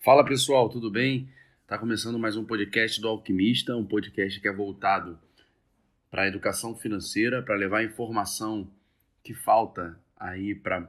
Fala 0.00 0.24
pessoal, 0.24 0.68
tudo 0.68 0.92
bem? 0.92 1.28
Tá 1.66 1.76
começando 1.76 2.20
mais 2.20 2.36
um 2.36 2.44
podcast 2.44 3.00
do 3.00 3.08
Alquimista, 3.08 3.76
um 3.76 3.84
podcast 3.84 4.40
que 4.40 4.46
é 4.46 4.52
voltado 4.52 5.18
para 6.08 6.22
a 6.22 6.28
educação 6.28 6.76
financeira, 6.76 7.42
para 7.42 7.56
levar 7.56 7.82
informação 7.82 8.70
que 9.24 9.34
falta 9.34 9.98
aí 10.16 10.54
para 10.54 10.78
a 10.78 10.88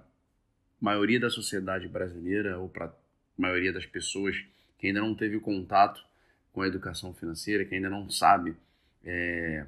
maioria 0.80 1.20
da 1.20 1.28
sociedade 1.28 1.88
brasileira 1.88 2.60
ou 2.60 2.70
para 2.70 2.86
a 2.86 2.94
maioria 3.36 3.74
das 3.74 3.84
pessoas 3.84 4.46
que 4.78 4.86
ainda 4.86 5.02
não 5.02 5.16
teve 5.16 5.40
contato 5.40 6.06
com 6.54 6.62
a 6.62 6.68
educação 6.68 7.12
financeira, 7.12 7.66
que 7.66 7.74
ainda 7.74 7.90
não 7.90 8.12
sabe 8.12 8.56
é, 9.04 9.66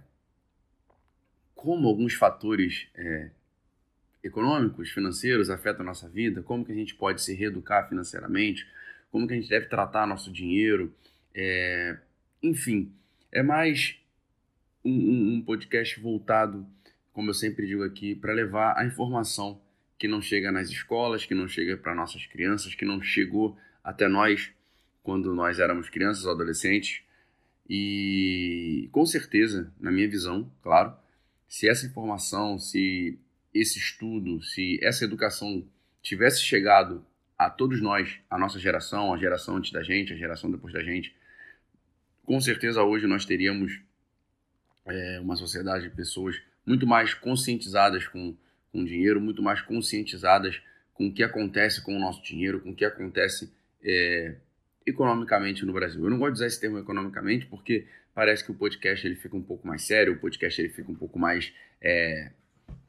como 1.56 1.88
alguns 1.88 2.14
fatores 2.14 2.88
é, 2.94 3.32
econômicos, 4.24 4.92
financeiros 4.92 5.50
afetam 5.50 5.82
a 5.82 5.88
nossa 5.88 6.08
vida, 6.08 6.44
como 6.44 6.64
que 6.64 6.72
a 6.72 6.76
gente 6.76 6.94
pode 6.94 7.24
se 7.24 7.34
reeducar 7.34 7.90
financeiramente, 7.90 8.68
como 9.12 9.28
que 9.28 9.34
a 9.34 9.38
gente 9.38 9.50
deve 9.50 9.68
tratar 9.68 10.08
nosso 10.08 10.32
dinheiro, 10.32 10.96
é, 11.36 11.98
enfim, 12.42 12.92
é 13.32 13.44
mais 13.44 14.00
um, 14.84 15.36
um, 15.36 15.42
podcast 15.42 16.00
voltado, 16.00 16.66
como 17.12 17.30
eu 17.30 17.34
sempre 17.34 17.68
digo 17.68 17.84
aqui, 17.84 18.16
para 18.16 18.34
levar 18.34 18.78
a 18.78 18.86
informação 18.86 19.62
que 20.00 20.08
não 20.08 20.22
chega 20.22 20.52
nas 20.52 20.70
escolas, 20.70 21.26
que 21.26 21.36
não 21.36 21.48
chega 21.48 21.78
para 21.78 21.94
nossas 21.94 22.26
crianças, 22.26 22.74
que 22.74 22.86
não 22.86 23.02
chegou 23.02 23.58
até 23.84 24.08
nós 24.08 24.52
quando 25.04 25.36
nós 25.36 25.60
éramos 25.60 25.90
crianças 25.90 26.26
ou 26.26 26.32
adolescentes. 26.32 27.04
E 27.70 28.90
com 28.92 29.06
certeza, 29.06 29.72
na 29.80 29.92
minha 29.92 30.10
visão, 30.10 30.52
claro, 30.64 30.96
se 31.48 31.70
essa 31.70 31.86
informação, 31.86 32.58
se 32.58 33.20
esse 33.54 33.78
estudo, 33.78 34.42
se 34.42 34.80
essa 34.82 35.06
educação 35.06 35.68
tivesse 36.02 36.42
chegado 36.42 37.06
a 37.42 37.50
todos 37.50 37.82
nós, 37.82 38.20
a 38.30 38.38
nossa 38.38 38.60
geração, 38.60 39.12
a 39.12 39.18
geração 39.18 39.58
antes 39.58 39.72
da 39.72 39.82
gente, 39.82 40.14
a 40.14 40.16
geração 40.16 40.52
depois 40.52 40.72
da 40.72 40.84
gente, 40.84 41.12
com 42.24 42.40
certeza 42.40 42.84
hoje 42.84 43.08
nós 43.08 43.26
teríamos 43.26 43.82
é, 44.86 45.20
uma 45.20 45.36
sociedade 45.36 45.90
de 45.90 45.96
pessoas 45.96 46.40
muito 46.64 46.86
mais 46.86 47.16
conscientizadas 47.16 48.08
com, 48.08 48.38
com 48.72 48.86
dinheiro, 48.86 49.20
muito 49.20 49.42
mais 49.42 49.60
conscientizadas 49.60 50.62
com 50.94 51.08
o 51.08 51.12
que 51.12 51.24
acontece 51.24 51.82
com 51.82 51.96
o 51.96 52.00
nosso 52.00 52.22
dinheiro, 52.22 52.60
com 52.60 52.70
o 52.70 52.76
que 52.76 52.86
acontece 52.86 53.52
é, 53.84 54.36
economicamente 54.86 55.66
no 55.66 55.74
Brasil. 55.74 56.04
Eu 56.04 56.12
não 56.12 56.20
gosto 56.20 56.34
de 56.34 56.38
usar 56.38 56.46
esse 56.46 56.62
termo 56.62 56.78
economicamente 56.78 57.48
porque 57.48 57.88
parece 58.14 58.46
que 58.46 58.52
o 58.52 58.56
podcast 58.56 59.08
ele 59.08 59.16
fica 59.16 59.36
um 59.36 59.42
pouco 59.42 59.68
mais 59.68 59.82
sério, 59.88 60.14
o 60.14 60.20
podcast 60.20 60.62
ele 60.62 60.70
fica 60.70 60.92
um 60.92 60.96
pouco 60.96 61.18
mais 61.18 61.52
é, 61.82 62.30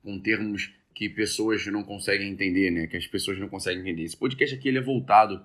com 0.03 0.21
termos 0.21 0.75
que 0.95 1.09
pessoas 1.09 1.67
não 1.67 1.83
conseguem 1.83 2.29
entender, 2.31 2.71
né? 2.71 2.87
Que 2.87 2.97
as 2.97 3.07
pessoas 3.07 3.39
não 3.39 3.49
conseguem 3.49 3.81
entender. 3.81 4.05
Esse 4.05 4.17
podcast 4.17 4.55
aqui 4.55 4.69
ele 4.69 4.79
é 4.79 4.83
voltado 4.83 5.43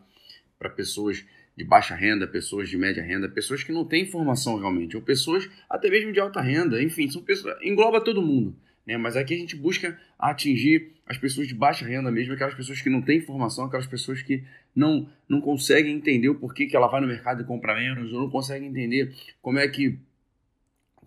para 0.57 0.69
pessoas 0.69 1.25
de 1.57 1.63
baixa 1.63 1.95
renda, 1.95 2.27
pessoas 2.27 2.69
de 2.69 2.77
média 2.77 3.01
renda, 3.01 3.27
pessoas 3.27 3.63
que 3.63 3.71
não 3.71 3.83
têm 3.83 4.03
informação 4.03 4.57
realmente, 4.59 4.95
ou 4.95 5.01
pessoas 5.01 5.49
até 5.67 5.89
mesmo 5.89 6.11
de 6.11 6.19
alta 6.19 6.39
renda, 6.39 6.81
enfim, 6.81 7.09
são 7.09 7.23
pessoas, 7.23 7.57
engloba 7.63 7.99
todo 7.99 8.21
mundo, 8.21 8.55
né? 8.85 8.95
Mas 8.95 9.17
aqui 9.17 9.33
a 9.33 9.37
gente 9.37 9.55
busca 9.55 9.99
atingir 10.19 10.91
as 11.07 11.17
pessoas 11.17 11.47
de 11.47 11.55
baixa 11.55 11.83
renda 11.83 12.11
mesmo, 12.11 12.33
aquelas 12.33 12.53
pessoas 12.53 12.79
que 12.79 12.89
não 12.89 13.01
têm 13.01 13.17
informação, 13.17 13.65
aquelas 13.65 13.87
pessoas 13.87 14.21
que 14.21 14.43
não 14.75 15.09
não 15.27 15.41
conseguem 15.41 15.95
entender 15.95 16.29
o 16.29 16.35
porquê 16.35 16.67
que 16.67 16.75
ela 16.75 16.87
vai 16.87 17.01
no 17.01 17.07
mercado 17.07 17.41
e 17.41 17.45
compra 17.45 17.75
menos, 17.75 18.13
ou 18.13 18.21
não 18.21 18.29
conseguem 18.29 18.69
entender 18.69 19.11
como 19.41 19.57
é 19.57 19.67
que 19.67 19.97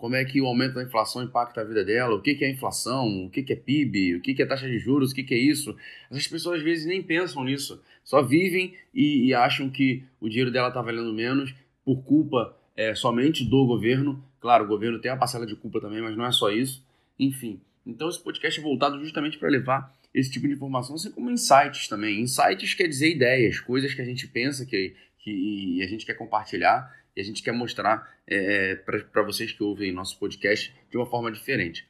como 0.00 0.14
é 0.14 0.24
que 0.24 0.40
o 0.40 0.46
aumento 0.46 0.74
da 0.74 0.82
inflação 0.82 1.22
impacta 1.22 1.60
a 1.60 1.64
vida 1.64 1.84
dela, 1.84 2.14
o 2.14 2.22
que, 2.22 2.34
que 2.34 2.42
é 2.42 2.50
inflação, 2.50 3.26
o 3.26 3.30
que, 3.30 3.42
que 3.42 3.52
é 3.52 3.56
PIB, 3.56 4.16
o 4.16 4.20
que, 4.22 4.32
que 4.32 4.42
é 4.42 4.46
taxa 4.46 4.66
de 4.66 4.78
juros, 4.78 5.12
o 5.12 5.14
que, 5.14 5.22
que 5.22 5.34
é 5.34 5.38
isso. 5.38 5.76
Essas 6.10 6.26
pessoas 6.26 6.56
às 6.56 6.62
vezes 6.62 6.86
nem 6.86 7.02
pensam 7.02 7.44
nisso, 7.44 7.82
só 8.02 8.22
vivem 8.22 8.74
e, 8.94 9.26
e 9.26 9.34
acham 9.34 9.68
que 9.68 10.02
o 10.18 10.26
dinheiro 10.26 10.50
dela 10.50 10.68
está 10.68 10.80
valendo 10.80 11.12
menos 11.12 11.54
por 11.84 12.02
culpa 12.02 12.56
é, 12.74 12.94
somente 12.94 13.44
do 13.44 13.66
governo. 13.66 14.24
Claro, 14.40 14.64
o 14.64 14.68
governo 14.68 14.98
tem 14.98 15.10
a 15.10 15.16
parcela 15.16 15.46
de 15.46 15.54
culpa 15.54 15.82
também, 15.82 16.00
mas 16.00 16.16
não 16.16 16.24
é 16.24 16.32
só 16.32 16.50
isso. 16.50 16.82
Enfim, 17.18 17.60
então 17.86 18.08
esse 18.08 18.22
podcast 18.24 18.58
é 18.58 18.62
voltado 18.62 18.98
justamente 19.00 19.36
para 19.36 19.50
levar 19.50 19.94
esse 20.14 20.30
tipo 20.30 20.48
de 20.48 20.54
informação, 20.54 20.94
assim 20.94 21.10
como 21.10 21.30
insights 21.30 21.88
também. 21.88 22.20
Insights 22.22 22.72
quer 22.72 22.88
dizer 22.88 23.14
ideias, 23.14 23.60
coisas 23.60 23.92
que 23.92 24.00
a 24.00 24.04
gente 24.04 24.26
pensa 24.26 24.64
que, 24.64 24.96
que 25.18 25.82
a 25.82 25.86
gente 25.86 26.06
quer 26.06 26.14
compartilhar 26.14 26.90
a 27.20 27.24
gente 27.24 27.42
quer 27.42 27.52
mostrar 27.52 28.12
é, 28.26 28.72
é 28.72 28.74
para 28.74 29.22
vocês 29.22 29.52
que 29.52 29.62
ouvem 29.62 29.92
nosso 29.92 30.18
podcast 30.18 30.74
de 30.90 30.96
uma 30.96 31.06
forma 31.06 31.30
diferente. 31.30 31.86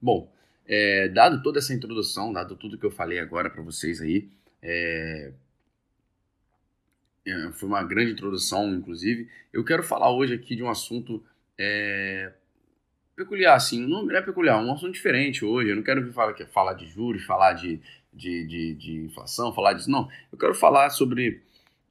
Bom, 0.00 0.32
é, 0.66 1.08
dado 1.08 1.42
toda 1.42 1.58
essa 1.58 1.74
introdução, 1.74 2.32
dado 2.32 2.56
tudo 2.56 2.78
que 2.78 2.86
eu 2.86 2.90
falei 2.90 3.18
agora 3.18 3.50
para 3.50 3.62
vocês 3.62 4.00
aí, 4.00 4.28
é, 4.62 5.32
é, 7.26 7.52
foi 7.52 7.68
uma 7.68 7.82
grande 7.82 8.12
introdução, 8.12 8.72
inclusive. 8.74 9.28
Eu 9.52 9.64
quero 9.64 9.82
falar 9.82 10.10
hoje 10.12 10.34
aqui 10.34 10.56
de 10.56 10.62
um 10.62 10.70
assunto 10.70 11.22
é, 11.58 12.32
peculiar, 13.14 13.54
assim, 13.54 13.86
não 13.86 14.10
é 14.10 14.22
peculiar, 14.22 14.62
um 14.62 14.72
assunto 14.72 14.92
diferente 14.92 15.44
hoje. 15.44 15.70
Eu 15.70 15.76
não 15.76 15.82
quero 15.82 16.12
falar, 16.12 16.34
falar 16.46 16.74
de 16.74 16.86
juros, 16.86 17.24
falar 17.24 17.52
de, 17.52 17.80
de, 18.12 18.46
de, 18.46 18.74
de 18.74 18.94
inflação, 18.96 19.52
falar 19.52 19.74
disso, 19.74 19.90
não. 19.90 20.08
Eu 20.32 20.38
quero 20.38 20.54
falar 20.54 20.90
sobre 20.90 21.42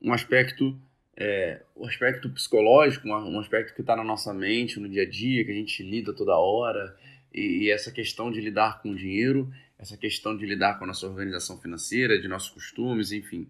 um 0.02 0.14
aspecto 0.14 0.76
é, 1.19 1.62
o 1.75 1.85
aspecto 1.85 2.30
psicológico, 2.30 3.09
um 3.09 3.40
aspecto 3.40 3.75
que 3.75 3.81
está 3.81 3.94
na 3.94 4.06
nossa 4.06 4.34
mente, 4.34 4.80
no 4.80 4.88
dia 4.88 5.03
a 5.03 5.09
dia, 5.09 5.44
que 5.44 5.52
a 5.52 5.53
gente 5.53 5.84
lida 5.84 6.13
toda 6.13 6.38
hora, 6.38 6.96
e, 7.34 7.66
e, 7.66 7.69
essa 7.69 7.91
questão 7.91 8.31
de 8.31 8.40
lidar 8.40 8.81
com 8.81 8.91
o 8.91 8.96
dinheiro, 8.96 9.53
essa 9.78 9.97
questão 9.97 10.35
de 10.35 10.46
lidar 10.46 10.80
com 10.80 10.85
a 10.85 10.88
nossa 10.88 11.06
organização 11.06 11.59
financeira, 11.59 12.19
de 12.19 12.28
nossos 12.28 12.50
costumes, 12.50 13.12
enfim. 13.12 13.47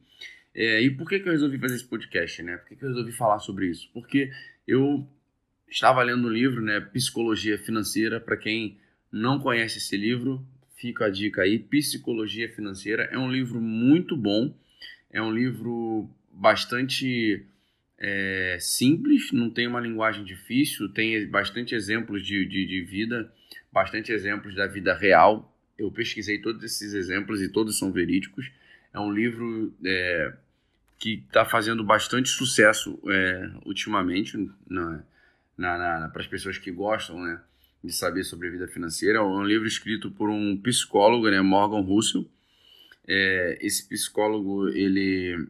É, 0.53 0.81
e 0.81 0.89
por 0.89 1.07
que, 1.07 1.19
que 1.19 1.29
eu 1.29 1.31
resolvi 1.31 1.59
fazer 1.59 1.75
esse 1.75 1.85
podcast, 1.85 2.41
né? 2.41 2.57
Por 2.57 2.69
que, 2.69 2.75
que 2.75 2.83
eu 2.83 2.89
resolvi 2.89 3.11
falar 3.11 3.37
sobre 3.37 3.67
isso? 3.67 3.87
Porque 3.93 4.31
eu 4.67 5.07
estava 5.69 6.01
lendo 6.01 6.27
um 6.27 6.31
livro, 6.31 6.61
né, 6.61 6.79
Psicologia 6.79 7.57
Financeira, 7.59 8.19
para 8.19 8.35
quem 8.35 8.77
não 9.11 9.39
conhece 9.39 9.77
esse 9.77 9.95
livro, 9.95 10.43
fica 10.75 11.05
a 11.05 11.09
dica 11.09 11.43
aí, 11.43 11.59
Psicologia 11.59 12.49
Financeira, 12.49 13.03
é 13.11 13.17
um 13.17 13.31
livro 13.31 13.61
muito 13.61 14.17
bom, 14.17 14.51
é 15.11 15.21
um 15.21 15.31
livro 15.31 16.09
bastante 16.31 17.45
é 18.01 18.57
simples, 18.61 19.31
não 19.33 19.49
tem 19.49 19.67
uma 19.67 19.81
linguagem 19.81 20.23
difícil, 20.23 20.87
tem 20.87 21.27
bastante 21.27 21.75
exemplos 21.75 22.25
de, 22.25 22.45
de, 22.45 22.65
de, 22.65 22.81
vida, 22.81 23.29
bastante 23.71 24.13
exemplos 24.13 24.55
da 24.55 24.65
vida 24.65 24.93
real. 24.93 25.53
Eu 25.77 25.91
pesquisei 25.91 26.39
todos 26.39 26.63
esses 26.63 26.93
exemplos 26.93 27.41
e 27.41 27.49
todos 27.49 27.77
são 27.77 27.91
verídicos. 27.91 28.49
É 28.93 28.99
um 28.99 29.11
livro 29.11 29.73
é, 29.85 30.33
que 30.97 31.25
está 31.27 31.43
fazendo 31.43 31.83
bastante 31.83 32.29
sucesso 32.29 32.97
é, 33.05 33.51
ultimamente 33.65 34.37
na, 34.69 35.03
na, 35.57 35.77
na 35.77 36.09
para 36.09 36.21
as 36.21 36.27
pessoas 36.27 36.57
que 36.57 36.71
gostam 36.71 37.21
né, 37.21 37.41
de 37.83 37.91
saber 37.91 38.23
sobre 38.23 38.49
vida 38.49 38.67
financeira. 38.69 39.17
É 39.17 39.21
um 39.21 39.43
livro 39.43 39.67
escrito 39.67 40.09
por 40.09 40.29
um 40.29 40.55
psicólogo, 40.55 41.29
né, 41.29 41.41
Morgan 41.41 41.81
Russell. 41.81 42.25
É, 43.05 43.57
esse 43.61 43.89
psicólogo 43.89 44.69
ele 44.69 45.49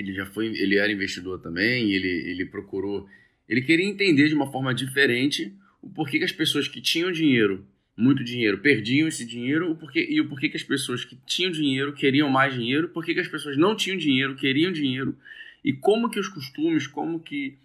ele 0.00 0.14
já 0.14 0.24
foi, 0.24 0.46
ele 0.46 0.76
era 0.76 0.90
investidor 0.90 1.40
também, 1.40 1.92
ele, 1.92 2.08
ele 2.08 2.46
procurou, 2.46 3.06
ele 3.46 3.60
queria 3.60 3.86
entender 3.86 4.28
de 4.28 4.34
uma 4.34 4.50
forma 4.50 4.74
diferente 4.74 5.54
o 5.82 5.90
porquê 5.90 6.18
que 6.18 6.24
as 6.24 6.32
pessoas 6.32 6.66
que 6.66 6.80
tinham 6.80 7.12
dinheiro, 7.12 7.66
muito 7.96 8.24
dinheiro, 8.24 8.58
perdiam 8.58 9.06
esse 9.06 9.26
dinheiro, 9.26 9.70
o 9.70 9.76
porquê, 9.76 10.06
e 10.08 10.20
o 10.20 10.28
porquê 10.28 10.48
que 10.48 10.56
as 10.56 10.62
pessoas 10.62 11.04
que 11.04 11.16
tinham 11.26 11.50
dinheiro 11.50 11.92
queriam 11.92 12.30
mais 12.30 12.54
dinheiro, 12.54 12.88
porquê 12.88 13.12
que 13.12 13.20
as 13.20 13.28
pessoas 13.28 13.58
não 13.58 13.76
tinham 13.76 13.98
dinheiro, 13.98 14.36
queriam 14.36 14.72
dinheiro, 14.72 15.16
e 15.62 15.72
como 15.72 16.08
que 16.08 16.18
os 16.18 16.28
costumes, 16.28 16.86
como 16.86 17.20
que 17.20 17.58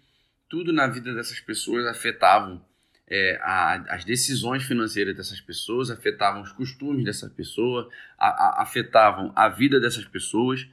tudo 0.48 0.72
na 0.72 0.86
vida 0.86 1.14
dessas 1.14 1.40
pessoas 1.40 1.86
afetavam 1.86 2.62
é, 3.08 3.38
a, 3.40 3.94
as 3.94 4.04
decisões 4.04 4.62
financeiras 4.62 5.16
dessas 5.16 5.40
pessoas, 5.40 5.90
afetavam 5.90 6.42
os 6.42 6.52
costumes 6.52 7.02
dessa 7.02 7.30
pessoa, 7.30 7.88
a, 8.18 8.26
a, 8.26 8.62
afetavam 8.62 9.32
a 9.34 9.48
vida 9.48 9.80
dessas 9.80 10.04
pessoas, 10.04 10.66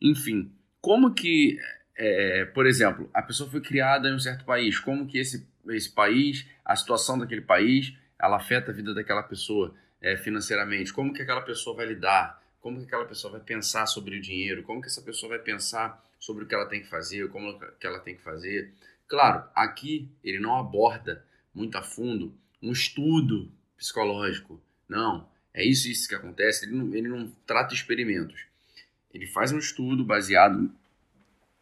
enfim 0.00 0.52
como 0.88 1.12
que, 1.12 1.58
é, 1.94 2.46
por 2.46 2.66
exemplo, 2.66 3.10
a 3.12 3.20
pessoa 3.20 3.50
foi 3.50 3.60
criada 3.60 4.08
em 4.08 4.14
um 4.14 4.18
certo 4.18 4.46
país, 4.46 4.78
como 4.78 5.06
que 5.06 5.18
esse, 5.18 5.46
esse 5.68 5.90
país, 5.90 6.46
a 6.64 6.74
situação 6.74 7.18
daquele 7.18 7.42
país, 7.42 7.92
ela 8.18 8.38
afeta 8.38 8.70
a 8.70 8.74
vida 8.74 8.94
daquela 8.94 9.22
pessoa 9.22 9.74
é, 10.00 10.16
financeiramente, 10.16 10.90
como 10.90 11.12
que 11.12 11.20
aquela 11.20 11.42
pessoa 11.42 11.76
vai 11.76 11.84
lidar, 11.84 12.42
como 12.58 12.78
que 12.78 12.86
aquela 12.86 13.04
pessoa 13.04 13.32
vai 13.32 13.42
pensar 13.42 13.84
sobre 13.84 14.16
o 14.16 14.20
dinheiro, 14.22 14.62
como 14.62 14.80
que 14.80 14.86
essa 14.86 15.02
pessoa 15.02 15.28
vai 15.28 15.40
pensar 15.40 16.02
sobre 16.18 16.44
o 16.44 16.46
que 16.46 16.54
ela 16.54 16.64
tem 16.64 16.80
que 16.80 16.88
fazer, 16.88 17.28
como 17.28 17.60
que 17.78 17.86
ela 17.86 18.00
tem 18.00 18.16
que 18.16 18.22
fazer. 18.22 18.72
Claro, 19.06 19.46
aqui 19.54 20.10
ele 20.24 20.38
não 20.38 20.56
aborda 20.56 21.22
muito 21.54 21.76
a 21.76 21.82
fundo 21.82 22.34
um 22.62 22.72
estudo 22.72 23.52
psicológico. 23.76 24.58
Não, 24.88 25.28
é 25.52 25.62
isso 25.62 25.86
isso 25.86 26.08
que 26.08 26.14
acontece. 26.14 26.64
Ele 26.64 26.74
não, 26.74 26.94
ele 26.94 27.08
não 27.08 27.30
trata 27.46 27.74
experimentos. 27.74 28.48
Ele 29.12 29.26
faz 29.26 29.52
um 29.52 29.58
estudo 29.58 30.04
baseado 30.04 30.70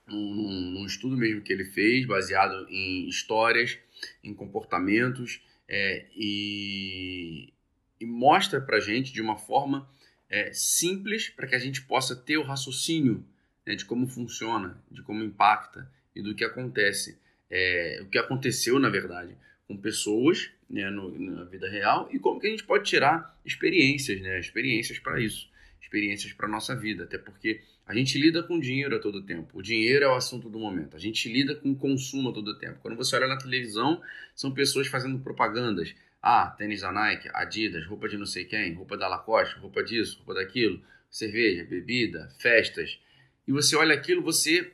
num, 0.06 0.70
num 0.72 0.86
estudo 0.86 1.16
mesmo 1.16 1.42
que 1.42 1.52
ele 1.52 1.64
fez, 1.64 2.06
baseado 2.06 2.66
em 2.68 3.08
histórias, 3.08 3.78
em 4.22 4.34
comportamentos, 4.34 5.42
é, 5.68 6.06
e, 6.14 7.52
e 8.00 8.06
mostra 8.06 8.60
para 8.60 8.80
gente 8.80 9.12
de 9.12 9.20
uma 9.20 9.36
forma 9.36 9.88
é, 10.30 10.52
simples 10.52 11.28
para 11.28 11.46
que 11.46 11.54
a 11.54 11.58
gente 11.58 11.82
possa 11.82 12.14
ter 12.14 12.36
o 12.36 12.42
raciocínio 12.42 13.24
né, 13.64 13.74
de 13.74 13.84
como 13.84 14.06
funciona, 14.06 14.80
de 14.90 15.02
como 15.02 15.24
impacta 15.24 15.90
e 16.14 16.22
do 16.22 16.34
que 16.34 16.44
acontece, 16.44 17.18
é, 17.50 18.00
o 18.02 18.06
que 18.06 18.18
aconteceu 18.18 18.78
na 18.78 18.88
verdade 18.88 19.36
com 19.66 19.76
pessoas 19.76 20.50
né, 20.70 20.88
no, 20.90 21.18
na 21.18 21.44
vida 21.44 21.68
real 21.68 22.08
e 22.12 22.18
como 22.18 22.40
que 22.40 22.46
a 22.46 22.50
gente 22.50 22.64
pode 22.64 22.84
tirar 22.84 23.36
experiências, 23.44 24.20
né, 24.20 24.38
experiências 24.38 24.98
para 24.98 25.20
isso, 25.20 25.48
experiências 25.86 26.32
para 26.32 26.48
nossa 26.48 26.74
vida, 26.74 27.04
até 27.04 27.16
porque 27.16 27.62
a 27.86 27.94
gente 27.94 28.18
lida 28.18 28.42
com 28.42 28.58
dinheiro 28.58 28.96
a 28.96 28.98
todo 28.98 29.22
tempo. 29.22 29.56
O 29.56 29.62
dinheiro 29.62 30.04
é 30.04 30.08
o 30.08 30.14
assunto 30.14 30.50
do 30.50 30.58
momento. 30.58 30.96
A 30.96 30.98
gente 30.98 31.32
lida 31.32 31.54
com 31.54 31.74
consumo 31.74 32.30
a 32.30 32.32
todo 32.32 32.58
tempo. 32.58 32.80
Quando 32.80 32.96
você 32.96 33.14
olha 33.14 33.28
na 33.28 33.38
televisão, 33.38 34.02
são 34.34 34.52
pessoas 34.52 34.88
fazendo 34.88 35.20
propagandas. 35.20 35.94
Ah, 36.20 36.52
tênis 36.58 36.80
da 36.80 36.90
Nike, 36.90 37.30
Adidas, 37.32 37.86
roupa 37.86 38.08
de 38.08 38.18
não 38.18 38.26
sei 38.26 38.44
quem, 38.44 38.74
roupa 38.74 38.96
da 38.96 39.06
Lacoste, 39.06 39.58
roupa 39.60 39.84
disso, 39.84 40.16
roupa 40.18 40.34
daquilo, 40.34 40.82
cerveja, 41.08 41.64
bebida, 41.64 42.28
festas. 42.40 42.98
E 43.46 43.52
você 43.52 43.76
olha 43.76 43.94
aquilo, 43.94 44.20
você 44.20 44.72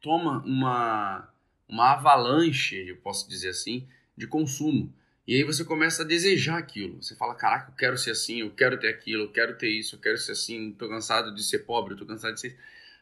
toma 0.00 0.44
uma, 0.44 1.28
uma 1.68 1.94
avalanche, 1.94 2.76
eu 2.88 2.96
posso 2.98 3.28
dizer 3.28 3.48
assim, 3.48 3.88
de 4.16 4.28
consumo. 4.28 4.94
E 5.26 5.34
aí 5.34 5.42
você 5.42 5.64
começa 5.64 6.02
a 6.02 6.06
desejar 6.06 6.56
aquilo. 6.58 7.02
Você 7.02 7.16
fala, 7.16 7.34
caraca, 7.34 7.70
eu 7.70 7.76
quero 7.76 7.98
ser 7.98 8.12
assim, 8.12 8.40
eu 8.40 8.50
quero 8.50 8.78
ter 8.78 8.88
aquilo, 8.88 9.24
eu 9.24 9.32
quero 9.32 9.58
ter 9.58 9.68
isso, 9.68 9.96
eu 9.96 10.00
quero 10.00 10.16
ser 10.16 10.32
assim, 10.32 10.70
estou 10.70 10.88
cansado 10.88 11.34
de 11.34 11.42
ser 11.42 11.60
pobre, 11.60 11.94
estou 11.94 12.06
cansado 12.06 12.34
de 12.34 12.40
ser... 12.40 12.56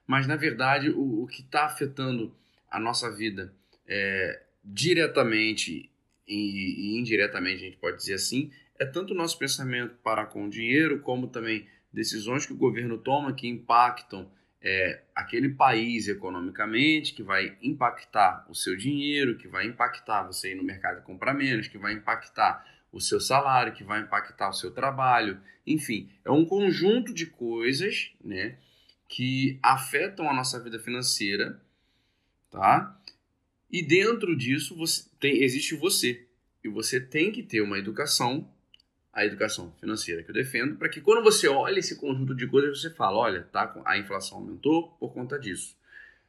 Mas, 0.07 0.27
na 0.27 0.37
verdade, 0.37 0.91
o, 0.91 1.23
o 1.23 1.27
que 1.27 1.43
está 1.43 1.67
afetando 1.67 2.35
a 2.71 2.81
nossa 2.81 3.11
vida 3.11 3.53
é, 3.87 4.43
diretamente 4.65 5.91
e, 6.27 6.95
e, 6.95 6.99
indiretamente, 6.99 7.57
a 7.57 7.67
gente 7.67 7.77
pode 7.77 7.99
dizer 7.99 8.15
assim, 8.15 8.51
é 8.79 8.85
tanto 8.85 9.13
o 9.13 9.17
nosso 9.17 9.39
pensamento 9.39 9.95
para 10.03 10.25
com 10.25 10.47
o 10.47 10.51
dinheiro, 10.51 11.01
como 11.01 11.29
também 11.29 11.67
decisões 11.93 12.47
que 12.47 12.53
o 12.53 12.57
governo 12.57 12.99
toma 12.99 13.35
que 13.35 13.47
impactam 13.47 14.31
é, 14.65 15.03
aquele 15.15 15.51
país 15.51 16.09
economicamente, 16.09 17.13
que 17.13 17.23
vai 17.23 17.55
impactar 17.63 18.47
o 18.49 18.55
seu 18.55 18.75
dinheiro, 18.75 19.37
que 19.37 19.47
vai 19.47 19.67
impactar 19.67 20.23
você 20.23 20.53
ir 20.53 20.55
no 20.55 20.65
mercado 20.65 21.03
comprar 21.03 21.35
menos, 21.35 21.69
que 21.69 21.77
vai 21.77 21.93
impactar 21.93 22.67
o 22.91 22.99
seu 22.99 23.21
salário, 23.21 23.75
que 23.75 23.85
vai 23.85 24.01
impactar 24.01 24.49
o 24.49 24.55
seu 24.55 24.71
trabalho, 24.71 25.39
enfim, 25.67 26.09
é 26.25 26.31
um 26.31 26.47
conjunto 26.47 27.13
de 27.13 27.27
coisas, 27.27 28.13
né, 28.25 28.57
que 29.07 29.59
afetam 29.63 30.31
a 30.31 30.35
nossa 30.35 30.63
vida 30.63 30.79
financeira, 30.79 31.61
tá? 32.51 32.99
E 33.71 33.83
dentro 33.83 34.37
disso 34.37 34.77
você 34.77 35.09
tem, 35.21 35.43
existe 35.43 35.75
você 35.75 36.27
e 36.63 36.69
você 36.69 37.01
tem 37.01 37.33
que 37.33 37.43
ter 37.43 37.61
uma 37.61 37.79
educação 37.79 38.49
a 39.15 39.25
educação 39.25 39.73
financeira 39.81 40.25
que 40.25 40.31
eu 40.31 40.35
defendo, 40.35 40.77
para 40.77 40.89
que 40.89 41.01
quando 41.01 41.23
você 41.23 41.47
olha 41.47 41.79
esse 41.79 41.95
conjunto 41.95 42.35
de 42.35 42.49
coisas, 42.49 42.81
você 42.81 42.91
fala, 42.91 43.19
olha, 43.19 43.43
tá, 43.45 43.73
a 43.85 43.97
inflação 43.97 44.39
aumentou 44.39 44.89
por 44.99 45.15
conta 45.15 45.39
disso. 45.39 45.77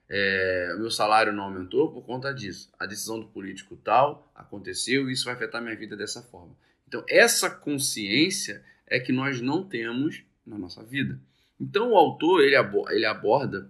É, 0.08 0.72
o 0.76 0.80
meu 0.80 0.92
salário 0.92 1.34
não 1.34 1.46
aumentou 1.46 1.92
por 1.92 2.04
conta 2.06 2.32
disso. 2.32 2.72
A 2.78 2.86
decisão 2.86 3.20
do 3.20 3.26
político 3.26 3.76
tal 3.76 4.32
aconteceu 4.36 5.10
e 5.10 5.14
isso 5.14 5.26
vai 5.26 5.34
afetar 5.34 5.64
minha 5.64 5.76
vida 5.76 5.98
dessa 5.98 6.22
forma. 6.22 6.56
Então, 6.88 7.04
essa 7.10 7.50
consciência 7.50 8.64
é 8.86 9.00
que 9.00 9.12
nós 9.12 9.42
não 9.42 9.64
temos 9.64 10.24
na 10.46 10.56
nossa 10.56 10.84
vida. 10.84 11.20
Então, 11.60 11.92
o 11.92 11.98
autor 11.98 12.44
ele, 12.44 12.56
ele 12.92 13.06
aborda 13.06 13.68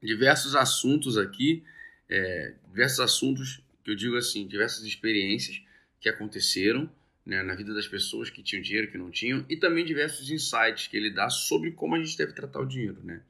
diversos 0.00 0.54
assuntos 0.54 1.18
aqui, 1.18 1.64
é, 2.08 2.54
diversos 2.68 3.00
assuntos 3.00 3.60
que 3.82 3.90
eu 3.90 3.96
digo 3.96 4.16
assim, 4.16 4.46
diversas 4.46 4.84
experiências 4.84 5.60
que 6.00 6.08
aconteceram 6.08 6.88
né, 7.24 7.42
na 7.42 7.54
vida 7.54 7.72
das 7.74 7.86
pessoas 7.86 8.30
que 8.30 8.42
tinham 8.42 8.62
dinheiro, 8.62 8.90
que 8.90 8.98
não 8.98 9.10
tinham, 9.10 9.44
e 9.48 9.56
também 9.56 9.84
diversos 9.84 10.30
insights 10.30 10.86
que 10.86 10.96
ele 10.96 11.10
dá 11.10 11.28
sobre 11.28 11.72
como 11.72 11.94
a 11.94 12.02
gente 12.02 12.16
deve 12.16 12.32
tratar 12.32 12.60
o 12.60 12.66
dinheiro. 12.66 12.98
Né? 13.04 13.22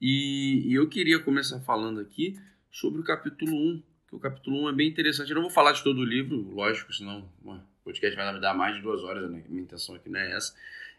E, 0.00 0.64
e 0.66 0.74
eu 0.74 0.88
queria 0.88 1.18
começar 1.18 1.60
falando 1.60 2.00
aqui 2.00 2.38
sobre 2.70 3.00
o 3.00 3.04
capítulo 3.04 3.52
1, 3.52 3.82
que 4.08 4.14
o 4.14 4.18
capítulo 4.18 4.64
1 4.64 4.68
é 4.70 4.72
bem 4.72 4.88
interessante. 4.88 5.30
Eu 5.30 5.36
não 5.36 5.42
vou 5.42 5.50
falar 5.50 5.72
de 5.72 5.82
todo 5.82 5.98
o 5.98 6.04
livro, 6.04 6.36
lógico, 6.54 6.92
senão 6.92 7.28
o 7.44 7.58
podcast 7.84 8.16
vai 8.16 8.34
me 8.34 8.40
dar 8.40 8.54
mais 8.54 8.76
de 8.76 8.82
duas 8.82 9.02
horas, 9.02 9.30
né? 9.30 9.42
minha 9.48 9.62
intenção 9.62 9.94
aqui 9.94 10.08
não 10.08 10.20
é 10.20 10.32
essa. 10.32 10.54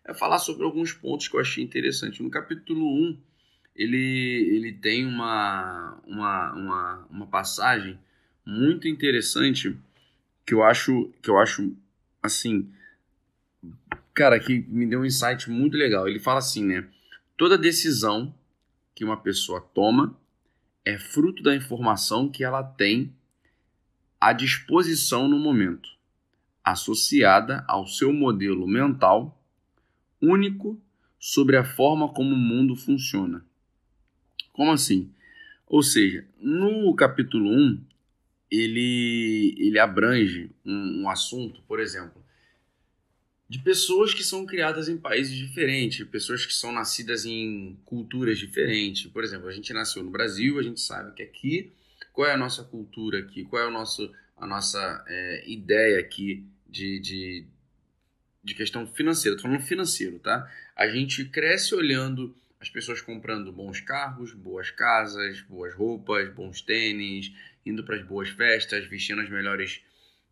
É 0.05 0.13
falar 0.13 0.39
sobre 0.39 0.63
alguns 0.63 0.93
pontos 0.93 1.27
que 1.27 1.35
eu 1.35 1.39
achei 1.39 1.63
interessante. 1.63 2.23
No 2.23 2.29
capítulo 2.29 2.85
1, 3.09 3.17
ele, 3.75 4.55
ele 4.55 4.73
tem 4.73 5.05
uma, 5.05 6.01
uma, 6.05 6.53
uma, 6.53 7.07
uma 7.09 7.27
passagem 7.27 7.99
muito 8.45 8.87
interessante 8.87 9.77
que 10.45 10.53
eu 10.53 10.63
acho 10.63 11.11
que 11.21 11.29
eu 11.29 11.37
acho 11.37 11.71
assim, 12.21 12.71
cara, 14.13 14.39
que 14.39 14.59
me 14.67 14.85
deu 14.85 15.01
um 15.01 15.05
insight 15.05 15.49
muito 15.49 15.77
legal. 15.77 16.07
Ele 16.07 16.19
fala 16.19 16.39
assim, 16.39 16.65
né? 16.65 16.87
Toda 17.37 17.57
decisão 17.57 18.33
que 18.93 19.03
uma 19.03 19.17
pessoa 19.17 19.61
toma 19.61 20.17
é 20.83 20.97
fruto 20.97 21.41
da 21.43 21.55
informação 21.55 22.29
que 22.29 22.43
ela 22.43 22.63
tem 22.63 23.13
à 24.19 24.33
disposição 24.33 25.27
no 25.27 25.39
momento, 25.39 25.89
associada 26.63 27.63
ao 27.67 27.87
seu 27.87 28.11
modelo 28.11 28.67
mental 28.67 29.41
único 30.21 30.79
sobre 31.17 31.55
a 31.55 31.63
forma 31.63 32.09
como 32.09 32.33
o 32.33 32.37
mundo 32.37 32.75
funciona. 32.75 33.45
Como 34.51 34.71
assim? 34.71 35.09
Ou 35.67 35.81
seja, 35.81 36.25
no 36.39 36.93
capítulo 36.95 37.49
1, 37.49 37.81
ele, 38.51 39.55
ele 39.57 39.79
abrange 39.79 40.49
um, 40.65 41.03
um 41.03 41.09
assunto, 41.09 41.61
por 41.67 41.79
exemplo, 41.79 42.23
de 43.47 43.59
pessoas 43.59 44.13
que 44.13 44.23
são 44.23 44.45
criadas 44.45 44.87
em 44.87 44.97
países 44.97 45.35
diferentes, 45.35 46.05
pessoas 46.07 46.45
que 46.45 46.53
são 46.53 46.71
nascidas 46.71 47.25
em 47.25 47.77
culturas 47.83 48.37
diferentes. 48.37 49.09
Por 49.11 49.23
exemplo, 49.23 49.47
a 49.47 49.51
gente 49.51 49.73
nasceu 49.73 50.03
no 50.03 50.11
Brasil, 50.11 50.59
a 50.59 50.63
gente 50.63 50.79
sabe 50.79 51.13
que 51.15 51.23
aqui, 51.23 51.71
qual 52.13 52.27
é 52.27 52.33
a 52.33 52.37
nossa 52.37 52.63
cultura 52.63 53.19
aqui, 53.19 53.43
qual 53.43 53.63
é 53.63 53.67
o 53.67 53.71
nosso, 53.71 54.13
a 54.37 54.45
nossa 54.45 55.03
é, 55.07 55.49
ideia 55.49 55.99
aqui 55.99 56.45
de, 56.67 56.99
de, 56.99 57.45
de 58.43 58.53
questão 58.53 58.85
financeira. 58.85 59.35
Estou 59.35 59.49
falando 59.49 59.65
financeiro, 59.65 60.19
tá? 60.19 60.47
A 60.75 60.87
gente 60.87 61.25
cresce 61.25 61.73
olhando 61.73 62.35
as 62.59 62.69
pessoas 62.69 63.01
comprando 63.01 63.51
bons 63.51 63.79
carros, 63.79 64.33
boas 64.33 64.69
casas, 64.69 65.41
boas 65.41 65.73
roupas, 65.73 66.29
bons 66.33 66.61
tênis, 66.61 67.33
indo 67.65 67.83
para 67.83 67.95
as 67.95 68.03
boas 68.03 68.29
festas, 68.29 68.85
vestindo 68.85 69.21
as 69.21 69.29
melhores 69.29 69.81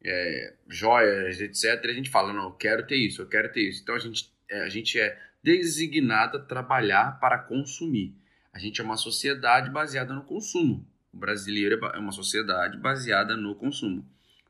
é, 0.04 0.54
joias, 0.68 1.42
etc. 1.42 1.84
a 1.86 1.94
gente 1.94 2.10
fala, 2.10 2.34
não, 2.34 2.46
eu 2.46 2.52
quero 2.52 2.86
ter 2.86 2.96
isso, 2.96 3.22
eu 3.22 3.28
quero 3.28 3.52
ter 3.52 3.62
isso. 3.62 3.82
Então 3.82 3.96
a 3.96 4.00
gente, 4.00 4.32
é, 4.50 4.62
a 4.62 4.70
gente 4.70 5.00
é 5.00 5.20
designado 5.44 6.38
a 6.38 6.42
trabalhar 6.42 7.20
para 7.20 7.38
consumir. 7.38 8.14
A 8.54 8.60
gente 8.60 8.82
é 8.82 8.84
uma 8.84 8.98
sociedade 8.98 9.70
baseada 9.70 10.14
no 10.14 10.24
consumo. 10.24 10.86
O 11.14 11.18
brasileiro 11.18 11.86
é, 11.86 11.98
é 11.98 12.00
uma 12.00 12.12
sociedade 12.12 12.78
baseada 12.78 13.36
no 13.36 13.56
consumo, 13.56 14.06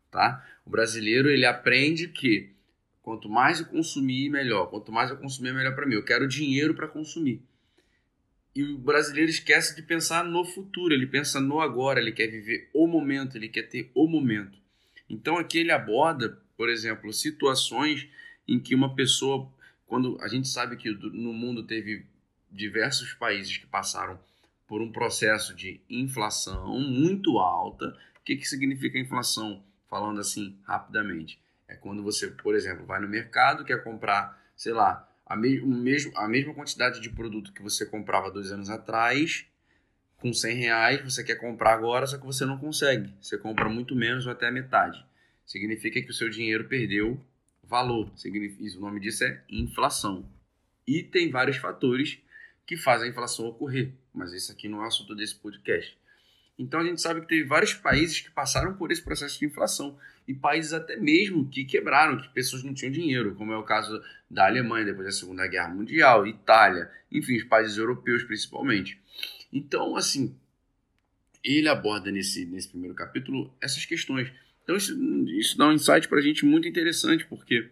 tá? 0.09 0.45
O 0.65 0.69
brasileiro 0.69 1.29
ele 1.29 1.45
aprende 1.45 2.07
que 2.07 2.51
quanto 3.01 3.29
mais 3.29 3.59
eu 3.59 3.65
consumir, 3.67 4.29
melhor. 4.29 4.67
Quanto 4.67 4.91
mais 4.91 5.09
eu 5.09 5.17
consumir, 5.17 5.53
melhor 5.53 5.73
para 5.75 5.85
mim. 5.85 5.95
Eu 5.95 6.03
quero 6.03 6.27
dinheiro 6.27 6.73
para 6.73 6.87
consumir. 6.87 7.41
E 8.57 8.63
o 8.63 8.75
brasileiro 8.75 9.29
esquece 9.29 9.75
de 9.75 9.83
pensar 9.83 10.25
no 10.25 10.43
futuro, 10.43 10.91
ele 10.91 11.05
pensa 11.05 11.39
no 11.39 11.61
agora, 11.61 11.99
ele 11.99 12.11
quer 12.11 12.25
viver 12.25 12.67
o 12.73 12.87
momento, 12.87 13.37
ele 13.37 13.49
quer 13.49 13.69
ter 13.69 13.91
o 13.93 14.07
momento. 14.07 14.57
Então 15.07 15.37
aqui 15.37 15.59
ele 15.59 15.71
aborda, 15.71 16.41
por 16.57 16.67
exemplo, 16.67 17.13
situações 17.13 18.09
em 18.47 18.59
que 18.59 18.73
uma 18.73 18.95
pessoa, 18.95 19.47
quando 19.85 20.17
a 20.21 20.27
gente 20.27 20.47
sabe 20.47 20.75
que 20.75 20.89
no 20.89 21.31
mundo 21.33 21.67
teve 21.67 22.07
diversos 22.51 23.13
países 23.13 23.55
que 23.57 23.67
passaram 23.67 24.19
por 24.65 24.81
um 24.81 24.91
processo 24.91 25.53
de 25.53 25.79
inflação 25.87 26.79
muito 26.79 27.37
alta. 27.37 27.95
O 28.19 28.23
que, 28.25 28.37
que 28.37 28.49
significa 28.49 28.97
inflação? 28.97 29.63
Falando 29.87 30.19
assim 30.19 30.57
rapidamente, 30.63 31.39
é 31.67 31.75
quando 31.75 32.01
você, 32.01 32.25
por 32.31 32.55
exemplo, 32.55 32.87
vai 32.87 32.99
no 32.99 33.07
mercado, 33.07 33.63
quer 33.63 33.83
comprar, 33.83 34.43
sei 34.55 34.73
lá, 34.73 35.06
a, 35.27 35.35
me 35.35 35.59
mesmo, 35.61 36.11
a 36.15 36.27
mesma 36.27 36.53
quantidade 36.53 37.01
de 37.01 37.09
produto 37.09 37.51
que 37.51 37.61
você 37.61 37.85
comprava 37.85 38.31
dois 38.31 38.51
anos 38.51 38.69
atrás, 38.69 39.45
com 40.17 40.33
100 40.33 40.55
reais, 40.55 41.01
você 41.01 41.23
quer 41.23 41.35
comprar 41.35 41.73
agora, 41.73 42.07
só 42.07 42.17
que 42.17 42.25
você 42.25 42.45
não 42.45 42.57
consegue. 42.57 43.13
Você 43.21 43.37
compra 43.37 43.69
muito 43.69 43.95
menos 43.95 44.25
ou 44.25 44.31
até 44.31 44.47
a 44.47 44.51
metade. 44.51 45.05
Significa 45.45 46.01
que 46.01 46.09
o 46.09 46.13
seu 46.13 46.29
dinheiro 46.29 46.67
perdeu 46.67 47.23
valor. 47.63 48.11
Significa, 48.15 48.77
o 48.77 48.81
nome 48.81 48.99
disso 48.99 49.23
é 49.25 49.43
inflação. 49.49 50.27
E 50.87 51.03
tem 51.03 51.29
vários 51.29 51.57
fatores 51.57 52.19
que 52.65 52.77
fazem 52.77 53.07
a 53.07 53.11
inflação 53.11 53.47
ocorrer, 53.47 53.93
mas 54.13 54.33
isso 54.33 54.51
aqui 54.51 54.67
não 54.67 54.83
é 54.83 54.87
assunto 54.87 55.13
desse 55.13 55.35
podcast. 55.35 55.97
Então 56.57 56.79
a 56.79 56.83
gente 56.83 57.01
sabe 57.01 57.21
que 57.21 57.27
teve 57.27 57.43
vários 57.43 57.73
países 57.73 58.19
que 58.19 58.31
passaram 58.31 58.73
por 58.73 58.91
esse 58.91 59.01
processo 59.01 59.37
de 59.39 59.45
inflação 59.45 59.97
e 60.27 60.33
países 60.33 60.73
até 60.73 60.97
mesmo 60.97 61.47
que 61.47 61.63
quebraram, 61.63 62.19
que 62.19 62.29
pessoas 62.29 62.63
não 62.63 62.73
tinham 62.73 62.91
dinheiro, 62.91 63.35
como 63.35 63.53
é 63.53 63.57
o 63.57 63.63
caso 63.63 64.01
da 64.29 64.45
Alemanha 64.47 64.85
depois 64.85 65.05
da 65.05 65.11
Segunda 65.11 65.47
Guerra 65.47 65.69
Mundial, 65.69 66.25
Itália, 66.25 66.91
enfim, 67.11 67.37
os 67.37 67.43
países 67.43 67.77
europeus 67.77 68.23
principalmente. 68.23 68.99
Então, 69.53 69.95
assim, 69.95 70.35
ele 71.43 71.69
aborda 71.69 72.11
nesse, 72.11 72.45
nesse 72.45 72.67
primeiro 72.67 72.95
capítulo 72.95 73.53
essas 73.61 73.85
questões. 73.85 74.31
Então 74.63 74.75
isso, 74.75 74.97
isso 75.29 75.57
dá 75.57 75.67
um 75.67 75.73
insight 75.73 76.07
para 76.07 76.17
a 76.17 76.21
gente 76.21 76.45
muito 76.45 76.67
interessante, 76.67 77.25
porque 77.25 77.69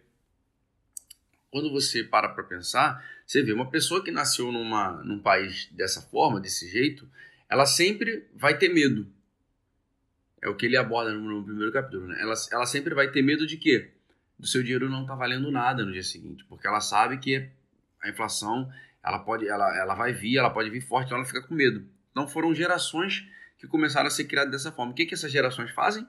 quando 1.51 1.71
você 1.71 2.03
para 2.03 2.29
para 2.29 2.43
pensar, 2.43 3.03
você 3.25 3.41
vê 3.41 3.51
uma 3.51 3.69
pessoa 3.69 4.03
que 4.03 4.11
nasceu 4.11 4.51
numa, 4.51 5.03
num 5.03 5.19
país 5.19 5.67
dessa 5.71 6.01
forma, 6.01 6.39
desse 6.39 6.69
jeito, 6.69 7.09
ela 7.49 7.65
sempre 7.65 8.27
vai 8.33 8.57
ter 8.57 8.69
medo. 8.69 9.07
É 10.41 10.49
o 10.49 10.55
que 10.55 10.65
ele 10.65 10.77
aborda 10.77 11.11
no, 11.13 11.21
no 11.21 11.43
primeiro 11.43 11.71
capítulo, 11.71 12.07
né? 12.07 12.21
Ela, 12.21 12.33
ela 12.51 12.65
sempre 12.65 12.93
vai 12.93 13.09
ter 13.09 13.21
medo 13.21 13.47
de 13.47 13.57
quê? 13.57 13.91
Do 14.37 14.47
seu 14.47 14.61
dinheiro 14.61 14.89
não 14.89 15.05
tá 15.05 15.15
valendo 15.15 15.49
nada 15.51 15.85
no 15.85 15.91
dia 15.91 16.03
seguinte, 16.03 16.43
porque 16.45 16.67
ela 16.67 16.81
sabe 16.81 17.17
que 17.17 17.49
a 18.01 18.09
inflação, 18.09 18.71
ela 19.03 19.19
pode, 19.19 19.47
ela, 19.47 19.75
ela 19.77 19.95
vai 19.95 20.13
vir, 20.13 20.37
ela 20.37 20.49
pode 20.49 20.69
vir 20.69 20.81
forte, 20.81 21.07
então 21.07 21.17
ela 21.17 21.25
fica 21.25 21.41
com 21.41 21.55
medo. 21.55 21.87
Então 22.11 22.27
foram 22.27 22.53
gerações 22.53 23.27
que 23.57 23.67
começaram 23.67 24.07
a 24.07 24.11
ser 24.11 24.25
criadas 24.25 24.51
dessa 24.51 24.71
forma. 24.71 24.91
O 24.91 24.95
que, 24.95 25.05
que 25.05 25.13
essas 25.13 25.31
gerações 25.31 25.71
fazem? 25.71 26.03
O 26.03 26.07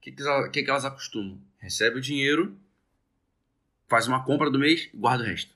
que, 0.00 0.12
que, 0.12 0.22
que, 0.50 0.62
que 0.62 0.70
elas 0.70 0.84
acostumam? 0.84 1.40
Recebe 1.58 1.98
o 1.98 2.00
dinheiro, 2.00 2.58
faz 3.88 4.08
uma 4.08 4.24
compra 4.24 4.50
do 4.50 4.58
mês 4.58 4.90
guarda 4.92 5.22
o 5.22 5.26
resto. 5.26 5.54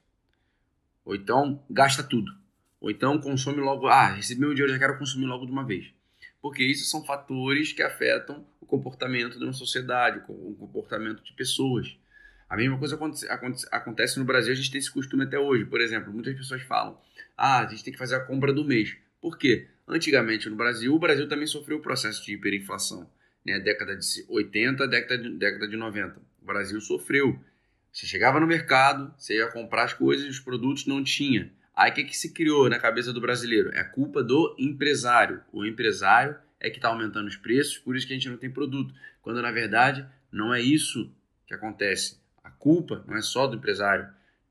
Ou 1.04 1.14
então 1.14 1.62
gasta 1.68 2.02
tudo. 2.02 2.32
Ou 2.80 2.90
então 2.90 3.18
consome 3.20 3.60
logo. 3.60 3.86
Ah, 3.86 4.08
recebi 4.08 4.40
meu 4.40 4.50
dinheiro, 4.50 4.72
já 4.72 4.78
quero 4.78 4.98
consumir 4.98 5.26
logo 5.26 5.46
de 5.46 5.52
uma 5.52 5.64
vez. 5.64 5.92
Porque 6.40 6.62
isso 6.62 6.84
são 6.88 7.04
fatores 7.04 7.72
que 7.72 7.82
afetam 7.82 8.46
o 8.60 8.66
comportamento 8.66 9.38
de 9.38 9.44
uma 9.44 9.52
sociedade, 9.52 10.22
o 10.28 10.54
comportamento 10.54 11.22
de 11.22 11.32
pessoas. 11.32 11.96
A 12.48 12.56
mesma 12.56 12.78
coisa 12.78 12.94
acontece, 12.94 13.68
acontece 13.72 14.18
no 14.18 14.24
Brasil, 14.24 14.52
a 14.52 14.56
gente 14.56 14.70
tem 14.70 14.78
esse 14.78 14.90
costume 14.90 15.24
até 15.24 15.38
hoje. 15.38 15.64
Por 15.64 15.80
exemplo, 15.80 16.12
muitas 16.12 16.36
pessoas 16.36 16.62
falam: 16.62 17.00
ah, 17.36 17.60
a 17.60 17.66
gente 17.66 17.82
tem 17.82 17.92
que 17.92 17.98
fazer 17.98 18.14
a 18.14 18.20
compra 18.20 18.52
do 18.52 18.64
mês. 18.64 18.96
Por 19.20 19.36
quê? 19.36 19.68
Antigamente 19.88 20.48
no 20.48 20.56
Brasil, 20.56 20.94
o 20.94 20.98
Brasil 20.98 21.28
também 21.28 21.46
sofreu 21.46 21.78
o 21.78 21.82
processo 21.82 22.24
de 22.24 22.34
hiperinflação. 22.34 23.10
Né? 23.44 23.58
Década 23.60 23.96
de 23.96 24.24
80, 24.28 24.86
década 24.88 25.18
de, 25.22 25.30
década 25.30 25.68
de 25.68 25.76
90. 25.76 26.20
O 26.42 26.46
Brasil 26.46 26.80
sofreu. 26.80 27.38
Você 27.92 28.06
chegava 28.06 28.38
no 28.38 28.46
mercado, 28.46 29.14
você 29.16 29.36
ia 29.36 29.48
comprar 29.48 29.84
as 29.84 29.94
coisas 29.94 30.26
e 30.26 30.28
os 30.28 30.38
produtos 30.38 30.86
não 30.86 31.02
tinha. 31.02 31.52
Aí 31.76 31.90
o 31.90 31.94
que, 31.94 32.04
que 32.04 32.16
se 32.16 32.32
criou 32.32 32.70
na 32.70 32.78
cabeça 32.78 33.12
do 33.12 33.20
brasileiro? 33.20 33.70
É 33.74 33.84
culpa 33.84 34.22
do 34.22 34.56
empresário. 34.58 35.42
O 35.52 35.66
empresário 35.66 36.34
é 36.58 36.70
que 36.70 36.76
está 36.76 36.88
aumentando 36.88 37.28
os 37.28 37.36
preços, 37.36 37.76
por 37.76 37.94
isso 37.94 38.06
que 38.06 38.14
a 38.14 38.16
gente 38.16 38.30
não 38.30 38.38
tem 38.38 38.50
produto. 38.50 38.94
Quando 39.20 39.42
na 39.42 39.52
verdade 39.52 40.06
não 40.32 40.54
é 40.54 40.60
isso 40.60 41.12
que 41.46 41.52
acontece. 41.52 42.18
A 42.42 42.50
culpa 42.50 43.04
não 43.06 43.14
é 43.14 43.20
só 43.20 43.46
do 43.46 43.56
empresário. 43.56 44.08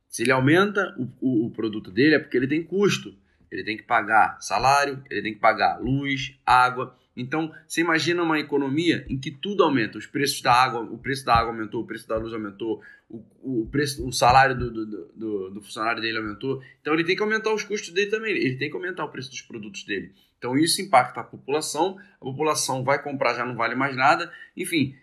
Se 0.08 0.22
ele 0.22 0.32
aumenta 0.32 0.96
o, 1.00 1.10
o, 1.20 1.46
o 1.48 1.51
produto 1.51 1.89
dele 1.89 2.15
é 2.15 2.20
porque 2.20 2.38
ele 2.38 2.48
tem 2.48 2.63
custo. 2.63 3.17
Ele 3.50 3.63
tem 3.63 3.75
que 3.75 3.84
pagar 3.84 4.39
salário, 4.39 5.03
ele 5.10 5.22
tem 5.24 5.34
que 5.34 5.39
pagar 5.39 5.79
luz, 5.79 6.38
água, 6.46 6.96
então, 7.15 7.53
você 7.65 7.81
imagina 7.81 8.22
uma 8.22 8.39
economia 8.39 9.05
em 9.10 9.17
que 9.17 9.31
tudo 9.31 9.63
aumenta, 9.63 9.98
os 9.98 10.05
preços 10.05 10.41
da 10.41 10.51
água, 10.51 10.81
o 10.81 10.98
preço 10.98 11.25
da 11.25 11.34
água 11.34 11.53
aumentou, 11.53 11.81
o 11.81 11.88
preço 11.88 12.07
da 12.07 12.17
luz 12.17 12.34
aumentou, 12.34 12.81
o, 13.10 13.24
o, 13.41 13.67
preço, 13.67 14.05
o 14.05 14.12
salário 14.12 14.57
do, 14.57 14.69
do, 14.69 14.86
do, 14.86 15.50
do, 15.51 15.62
funcionário 15.62 16.01
dele 16.01 16.17
aumentou. 16.17 16.62
Então, 16.81 16.93
ele 16.93 17.05
tem 17.05 17.15
que 17.15 17.24
aumentar 17.24 17.53
os 17.53 17.63
custos 17.63 17.91
dele 17.91 18.12
também, 18.12 18.36
ele 18.36 18.57
tem 18.57 18.69
que 18.69 18.75
aumentar 18.75 19.05
o 19.05 19.10
preço 19.10 19.29
dos 19.29 19.41
produtos 19.41 19.86
dele. 19.86 20.12
Então, 20.38 20.57
isso 20.57 20.81
impacta 20.81 21.22
a 21.22 21.24
população, 21.24 21.98
a 22.15 22.25
população 22.25 22.84
vai 22.84 23.01
comprar, 23.01 23.34
já 23.34 23.45
não 23.45 23.55
vale 23.55 23.75
mais 23.75 23.95
nada. 23.95 24.31
Enfim, 24.55 24.93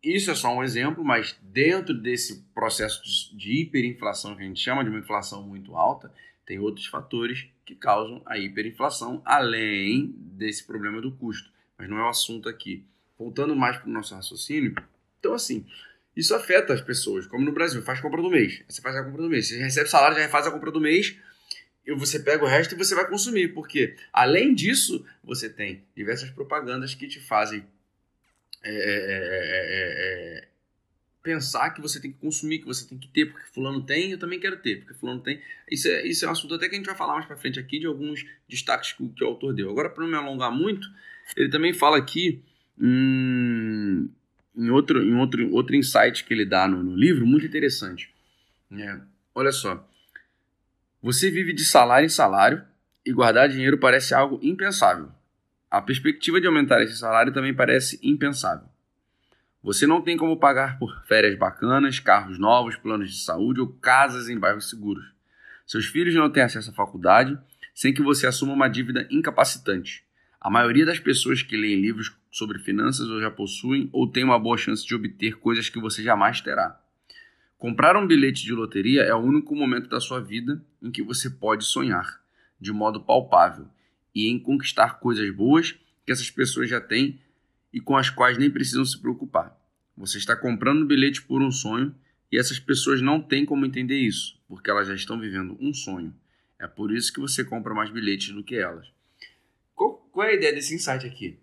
isso 0.00 0.30
é 0.30 0.34
só 0.36 0.54
um 0.54 0.62
exemplo, 0.62 1.04
mas 1.04 1.36
dentro 1.42 1.92
desse 1.92 2.44
processo 2.54 3.02
de 3.36 3.62
hiperinflação, 3.62 4.36
que 4.36 4.42
a 4.42 4.46
gente 4.46 4.60
chama 4.60 4.84
de 4.84 4.90
uma 4.90 5.00
inflação 5.00 5.42
muito 5.42 5.74
alta, 5.74 6.12
tem 6.46 6.60
outros 6.60 6.86
fatores 6.86 7.48
que 7.64 7.74
causam 7.74 8.22
a 8.24 8.38
hiperinflação, 8.38 9.20
além 9.24 10.14
desse 10.16 10.64
problema 10.64 11.00
do 11.00 11.10
custo 11.10 11.55
mas 11.78 11.88
não 11.88 11.98
é 11.98 12.02
o 12.02 12.08
assunto 12.08 12.48
aqui. 12.48 12.84
Voltando 13.18 13.56
mais 13.56 13.78
para 13.78 13.88
o 13.88 13.92
nosso 13.92 14.14
raciocínio, 14.14 14.74
então 15.18 15.32
assim, 15.32 15.64
isso 16.16 16.34
afeta 16.34 16.72
as 16.72 16.80
pessoas, 16.80 17.26
como 17.26 17.44
no 17.44 17.52
Brasil, 17.52 17.82
faz 17.82 18.00
compra 18.00 18.22
do 18.22 18.30
mês. 18.30 18.62
Você 18.68 18.80
faz 18.80 18.96
a 18.96 19.04
compra 19.04 19.22
do 19.22 19.28
mês. 19.28 19.48
Você 19.48 19.58
recebe 19.58 19.88
salário, 19.88 20.16
já 20.16 20.28
faz 20.28 20.46
a 20.46 20.50
compra 20.50 20.70
do 20.70 20.80
mês, 20.80 21.16
e 21.86 21.94
você 21.94 22.18
pega 22.18 22.42
o 22.42 22.48
resto 22.48 22.74
e 22.74 22.78
você 22.78 22.94
vai 22.94 23.06
consumir. 23.08 23.48
Porque, 23.54 23.94
além 24.12 24.54
disso, 24.54 25.04
você 25.22 25.48
tem 25.48 25.84
diversas 25.94 26.30
propagandas 26.30 26.94
que 26.94 27.06
te 27.06 27.20
fazem 27.20 27.66
é, 28.62 28.70
é, 28.70 30.42
é, 30.42 30.48
pensar 31.22 31.70
que 31.70 31.80
você 31.82 32.00
tem 32.00 32.10
que 32.10 32.18
consumir, 32.18 32.60
que 32.60 32.66
você 32.66 32.88
tem 32.88 32.96
que 32.96 33.08
ter, 33.08 33.26
porque 33.26 33.46
fulano 33.52 33.84
tem, 33.84 34.12
eu 34.12 34.18
também 34.18 34.40
quero 34.40 34.56
ter, 34.56 34.78
porque 34.78 34.94
fulano 34.94 35.20
tem. 35.20 35.40
Isso 35.70 35.86
é, 35.86 36.06
isso 36.06 36.24
é 36.24 36.28
um 36.28 36.32
assunto 36.32 36.54
até 36.54 36.68
que 36.68 36.74
a 36.74 36.78
gente 36.78 36.86
vai 36.86 36.96
falar 36.96 37.14
mais 37.14 37.26
para 37.26 37.36
frente 37.36 37.60
aqui 37.60 37.78
de 37.78 37.86
alguns 37.86 38.24
destaques 38.48 38.92
que, 38.92 39.06
que 39.08 39.22
o 39.22 39.26
autor 39.26 39.54
deu. 39.54 39.70
Agora, 39.70 39.90
para 39.90 40.02
não 40.02 40.10
me 40.10 40.16
alongar 40.16 40.50
muito, 40.50 40.88
ele 41.34 41.48
também 41.48 41.72
fala 41.72 41.96
aqui 41.96 42.42
hum, 42.78 44.08
em, 44.56 44.70
outro, 44.70 45.02
em 45.02 45.14
outro, 45.16 45.52
outro 45.52 45.74
insight 45.74 46.24
que 46.24 46.34
ele 46.34 46.44
dá 46.44 46.68
no, 46.68 46.82
no 46.82 46.94
livro, 46.94 47.26
muito 47.26 47.46
interessante. 47.46 48.12
É, 48.72 49.00
olha 49.34 49.52
só. 49.52 49.88
Você 51.02 51.30
vive 51.30 51.52
de 51.52 51.64
salário 51.64 52.06
em 52.06 52.10
salário 52.10 52.62
e 53.04 53.12
guardar 53.12 53.48
dinheiro 53.48 53.78
parece 53.78 54.14
algo 54.14 54.38
impensável. 54.42 55.10
A 55.70 55.80
perspectiva 55.80 56.40
de 56.40 56.46
aumentar 56.46 56.82
esse 56.82 56.96
salário 56.96 57.32
também 57.32 57.54
parece 57.54 57.98
impensável. 58.02 58.66
Você 59.62 59.86
não 59.86 60.00
tem 60.00 60.16
como 60.16 60.38
pagar 60.38 60.78
por 60.78 61.04
férias 61.06 61.36
bacanas, 61.36 61.98
carros 61.98 62.38
novos, 62.38 62.76
planos 62.76 63.10
de 63.10 63.20
saúde 63.20 63.60
ou 63.60 63.68
casas 63.68 64.28
em 64.28 64.38
bairros 64.38 64.70
seguros. 64.70 65.04
Seus 65.66 65.86
filhos 65.86 66.14
não 66.14 66.30
têm 66.30 66.44
acesso 66.44 66.70
à 66.70 66.72
faculdade 66.72 67.36
sem 67.74 67.92
que 67.92 68.00
você 68.00 68.26
assuma 68.26 68.52
uma 68.52 68.68
dívida 68.68 69.06
incapacitante. 69.10 70.05
A 70.46 70.50
maioria 70.50 70.86
das 70.86 71.00
pessoas 71.00 71.42
que 71.42 71.56
leem 71.56 71.80
livros 71.80 72.16
sobre 72.30 72.60
finanças 72.60 73.08
ou 73.08 73.20
já 73.20 73.28
possuem 73.28 73.90
ou 73.92 74.08
tem 74.08 74.22
uma 74.22 74.38
boa 74.38 74.56
chance 74.56 74.86
de 74.86 74.94
obter 74.94 75.40
coisas 75.40 75.68
que 75.68 75.80
você 75.80 76.04
jamais 76.04 76.40
terá. 76.40 76.80
Comprar 77.58 77.96
um 77.96 78.06
bilhete 78.06 78.44
de 78.44 78.52
loteria 78.52 79.02
é 79.02 79.12
o 79.12 79.18
único 79.18 79.56
momento 79.56 79.88
da 79.88 79.98
sua 79.98 80.20
vida 80.20 80.64
em 80.80 80.92
que 80.92 81.02
você 81.02 81.28
pode 81.28 81.64
sonhar, 81.64 82.20
de 82.60 82.70
modo 82.70 83.00
palpável, 83.00 83.66
e 84.14 84.28
em 84.28 84.38
conquistar 84.38 85.00
coisas 85.00 85.28
boas 85.34 85.72
que 86.04 86.12
essas 86.12 86.30
pessoas 86.30 86.70
já 86.70 86.80
têm 86.80 87.18
e 87.72 87.80
com 87.80 87.96
as 87.96 88.08
quais 88.08 88.38
nem 88.38 88.48
precisam 88.48 88.84
se 88.84 89.00
preocupar. 89.00 89.52
Você 89.96 90.16
está 90.16 90.36
comprando 90.36 90.82
um 90.82 90.86
bilhete 90.86 91.22
por 91.22 91.42
um 91.42 91.50
sonho 91.50 91.92
e 92.30 92.38
essas 92.38 92.60
pessoas 92.60 93.02
não 93.02 93.20
têm 93.20 93.44
como 93.44 93.66
entender 93.66 93.98
isso, 93.98 94.40
porque 94.46 94.70
elas 94.70 94.86
já 94.86 94.94
estão 94.94 95.18
vivendo 95.18 95.58
um 95.58 95.74
sonho. 95.74 96.14
É 96.56 96.68
por 96.68 96.94
isso 96.94 97.12
que 97.12 97.18
você 97.18 97.44
compra 97.44 97.74
mais 97.74 97.90
bilhetes 97.90 98.32
do 98.32 98.44
que 98.44 98.54
elas. 98.54 98.94
Qual 99.76 100.26
é 100.26 100.30
a 100.30 100.34
ideia 100.34 100.54
desse 100.54 100.74
insight 100.74 101.06
aqui? 101.06 101.38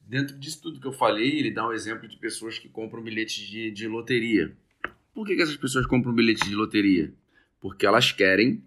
Dentro 0.00 0.38
disso 0.38 0.62
tudo 0.62 0.80
que 0.80 0.86
eu 0.86 0.92
falei, 0.92 1.38
ele 1.38 1.50
dá 1.50 1.68
um 1.68 1.72
exemplo 1.72 2.08
de 2.08 2.16
pessoas 2.16 2.58
que 2.58 2.66
compram 2.66 3.02
bilhetes 3.02 3.46
de, 3.46 3.70
de 3.70 3.86
loteria. 3.86 4.56
Por 5.12 5.26
que, 5.26 5.36
que 5.36 5.42
essas 5.42 5.58
pessoas 5.58 5.84
compram 5.84 6.14
bilhetes 6.14 6.48
de 6.48 6.54
loteria? 6.54 7.12
Porque 7.60 7.84
elas 7.84 8.12
querem 8.12 8.64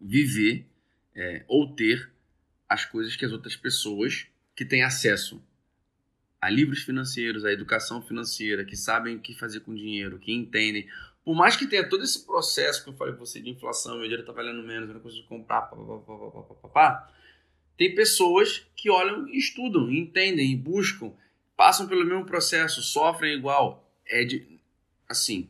viver 0.00 0.64
é, 1.14 1.44
ou 1.46 1.74
ter 1.74 2.10
as 2.66 2.86
coisas 2.86 3.16
que 3.16 3.24
as 3.26 3.32
outras 3.32 3.54
pessoas 3.54 4.26
que 4.54 4.64
têm 4.64 4.82
acesso 4.82 5.42
a 6.40 6.48
livros 6.48 6.84
financeiros, 6.84 7.44
a 7.44 7.52
educação 7.52 8.00
financeira, 8.00 8.64
que 8.64 8.76
sabem 8.76 9.16
o 9.16 9.20
que 9.20 9.34
fazer 9.34 9.60
com 9.60 9.74
dinheiro, 9.74 10.18
que 10.18 10.32
entendem. 10.32 10.88
Por 11.22 11.34
mais 11.34 11.54
que 11.54 11.66
tenha 11.66 11.86
todo 11.86 12.02
esse 12.02 12.24
processo 12.24 12.82
que 12.82 12.88
eu 12.88 12.94
falei 12.94 13.12
para 13.12 13.26
você 13.26 13.40
de 13.40 13.50
inflação, 13.50 13.92
meu 13.94 14.04
dinheiro 14.04 14.22
está 14.22 14.32
valendo 14.32 14.62
menos, 14.62 14.88
eu 14.88 14.94
não 14.94 15.02
consigo 15.02 15.26
comprar, 15.26 15.62
pá, 15.62 15.76
pá, 15.76 15.98
pá, 15.98 16.30
pá, 16.30 16.54
pá, 16.54 16.68
pá, 16.68 17.12
tem 17.76 17.94
pessoas 17.94 18.66
que 18.74 18.90
olham, 18.90 19.28
estudam, 19.28 19.90
entendem 19.90 20.52
e 20.52 20.56
buscam, 20.56 21.12
passam 21.56 21.86
pelo 21.86 22.04
mesmo 22.04 22.24
processo, 22.24 22.82
sofrem 22.82 23.34
igual. 23.34 23.88
É 24.06 24.24
de, 24.24 24.46
assim, 25.08 25.48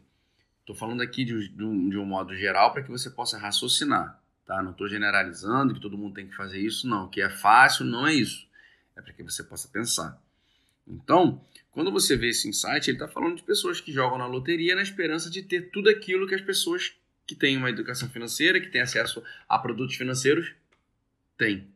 estou 0.61 0.75
falando 0.75 1.03
aqui 1.03 1.25
de, 1.25 1.49
de, 1.49 1.63
um, 1.65 1.89
de 1.89 1.97
um 1.97 2.05
modo 2.05 2.37
geral 2.37 2.73
para 2.73 2.83
que 2.83 2.91
você 2.91 3.11
possa 3.11 3.39
raciocinar, 3.39 4.21
tá? 4.45 4.63
Não 4.63 4.73
estou 4.73 4.89
generalizando 4.89 5.75
que 5.75 5.81
todo 5.81 5.99
mundo 5.99 6.15
tem 6.15 6.27
que 6.27 6.35
fazer 6.35 6.59
isso, 6.59 6.89
não. 6.89 7.09
Que 7.09 7.21
é 7.21 7.31
fácil, 7.31 7.85
não 7.85 8.07
é 8.07 8.15
isso. 8.15 8.47
É 8.97 9.01
para 9.01 9.13
que 9.13 9.23
você 9.23 9.45
possa 9.45 9.69
pensar. 9.69 10.21
Então, 10.87 11.45
quando 11.71 11.93
você 11.93 12.17
vê 12.17 12.29
esse 12.29 12.49
insight, 12.49 12.89
ele 12.89 12.97
está 12.97 13.07
falando 13.07 13.37
de 13.37 13.43
pessoas 13.43 13.81
que 13.81 13.93
jogam 13.93 14.19
na 14.19 14.27
loteria 14.27 14.75
na 14.75 14.83
esperança 14.83 15.29
de 15.29 15.43
ter 15.43 15.71
tudo 15.71 15.91
aquilo 15.91 16.27
que 16.27 16.35
as 16.35 16.41
pessoas 16.41 16.95
que 17.27 17.35
têm 17.35 17.57
uma 17.57 17.69
educação 17.69 18.09
financeira, 18.09 18.61
que 18.61 18.69
têm 18.69 18.81
acesso 18.81 19.23
a 19.49 19.59
produtos 19.59 19.97
financeiros, 19.97 20.55
têm. 21.37 21.69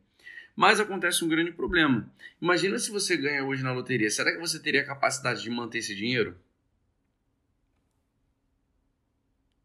Mas 0.57 0.81
acontece 0.81 1.25
um 1.25 1.29
grande 1.29 1.53
problema. 1.53 2.11
Imagina 2.41 2.79
se 2.79 2.91
você 2.91 3.17
ganha 3.17 3.45
hoje 3.45 3.63
na 3.63 3.73
loteria. 3.73 4.11
Será 4.11 4.33
que 4.33 4.39
você 4.39 4.59
teria 4.59 4.83
a 4.83 4.87
capacidade 4.87 5.43
de 5.43 5.51
manter 5.51 5.79
esse 5.79 5.95
dinheiro? 5.95 6.37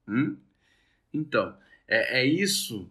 Hum? 0.08 0.38
Então, 1.13 1.58
é, 1.88 2.22
é 2.22 2.25
isso 2.25 2.89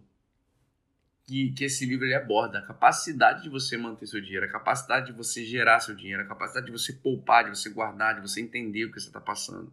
que, 1.25 1.51
que 1.51 1.65
esse 1.65 1.85
livro 1.85 2.05
ele 2.05 2.13
aborda. 2.13 2.59
A 2.59 2.61
capacidade 2.61 3.43
de 3.43 3.49
você 3.49 3.77
manter 3.77 4.07
seu 4.07 4.21
dinheiro, 4.21 4.45
a 4.45 4.49
capacidade 4.49 5.07
de 5.07 5.13
você 5.13 5.43
gerar 5.43 5.79
seu 5.79 5.95
dinheiro, 5.95 6.21
a 6.21 6.25
capacidade 6.25 6.67
de 6.67 6.71
você 6.71 6.93
poupar, 6.93 7.45
de 7.45 7.57
você 7.57 7.69
guardar, 7.69 8.15
de 8.15 8.21
você 8.21 8.41
entender 8.41 8.85
o 8.85 8.91
que 8.91 8.99
você 8.99 9.07
está 9.07 9.21
passando. 9.21 9.71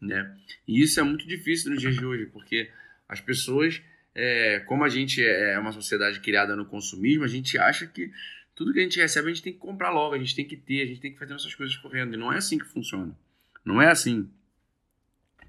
Né? 0.00 0.36
E 0.66 0.82
isso 0.82 0.98
é 0.98 1.02
muito 1.02 1.26
difícil 1.26 1.70
nos 1.70 1.80
dias 1.80 1.94
de 1.94 2.04
hoje, 2.04 2.26
porque 2.26 2.70
as 3.08 3.20
pessoas 3.20 3.82
é, 4.14 4.60
como 4.60 4.84
a 4.84 4.88
gente 4.88 5.22
é, 5.22 5.52
é 5.52 5.58
uma 5.58 5.72
sociedade 5.72 6.20
criada 6.20 6.56
no 6.56 6.66
consumismo, 6.66 7.24
a 7.24 7.28
gente 7.28 7.58
acha 7.58 7.86
que 7.86 8.12
tudo 8.54 8.72
que 8.72 8.80
a 8.80 8.82
gente 8.82 9.00
recebe 9.00 9.28
a 9.28 9.32
gente 9.32 9.42
tem 9.42 9.52
que 9.52 9.58
comprar 9.58 9.90
logo, 9.90 10.14
a 10.14 10.18
gente 10.18 10.34
tem 10.34 10.46
que 10.46 10.56
ter, 10.56 10.82
a 10.82 10.86
gente 10.86 11.00
tem 11.00 11.12
que 11.12 11.18
fazer 11.18 11.32
nossas 11.32 11.54
coisas 11.54 11.76
correndo. 11.76 12.14
E 12.14 12.16
não 12.16 12.32
é 12.32 12.36
assim 12.36 12.58
que 12.58 12.66
funciona. 12.66 13.16
Não 13.64 13.80
é 13.80 13.88
assim 13.88 14.30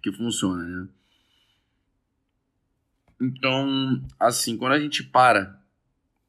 que 0.01 0.11
funciona, 0.11 0.63
né? 0.63 0.87
Então, 3.19 4.03
assim, 4.19 4.57
quando 4.57 4.73
a 4.73 4.79
gente 4.79 5.03
para 5.03 5.59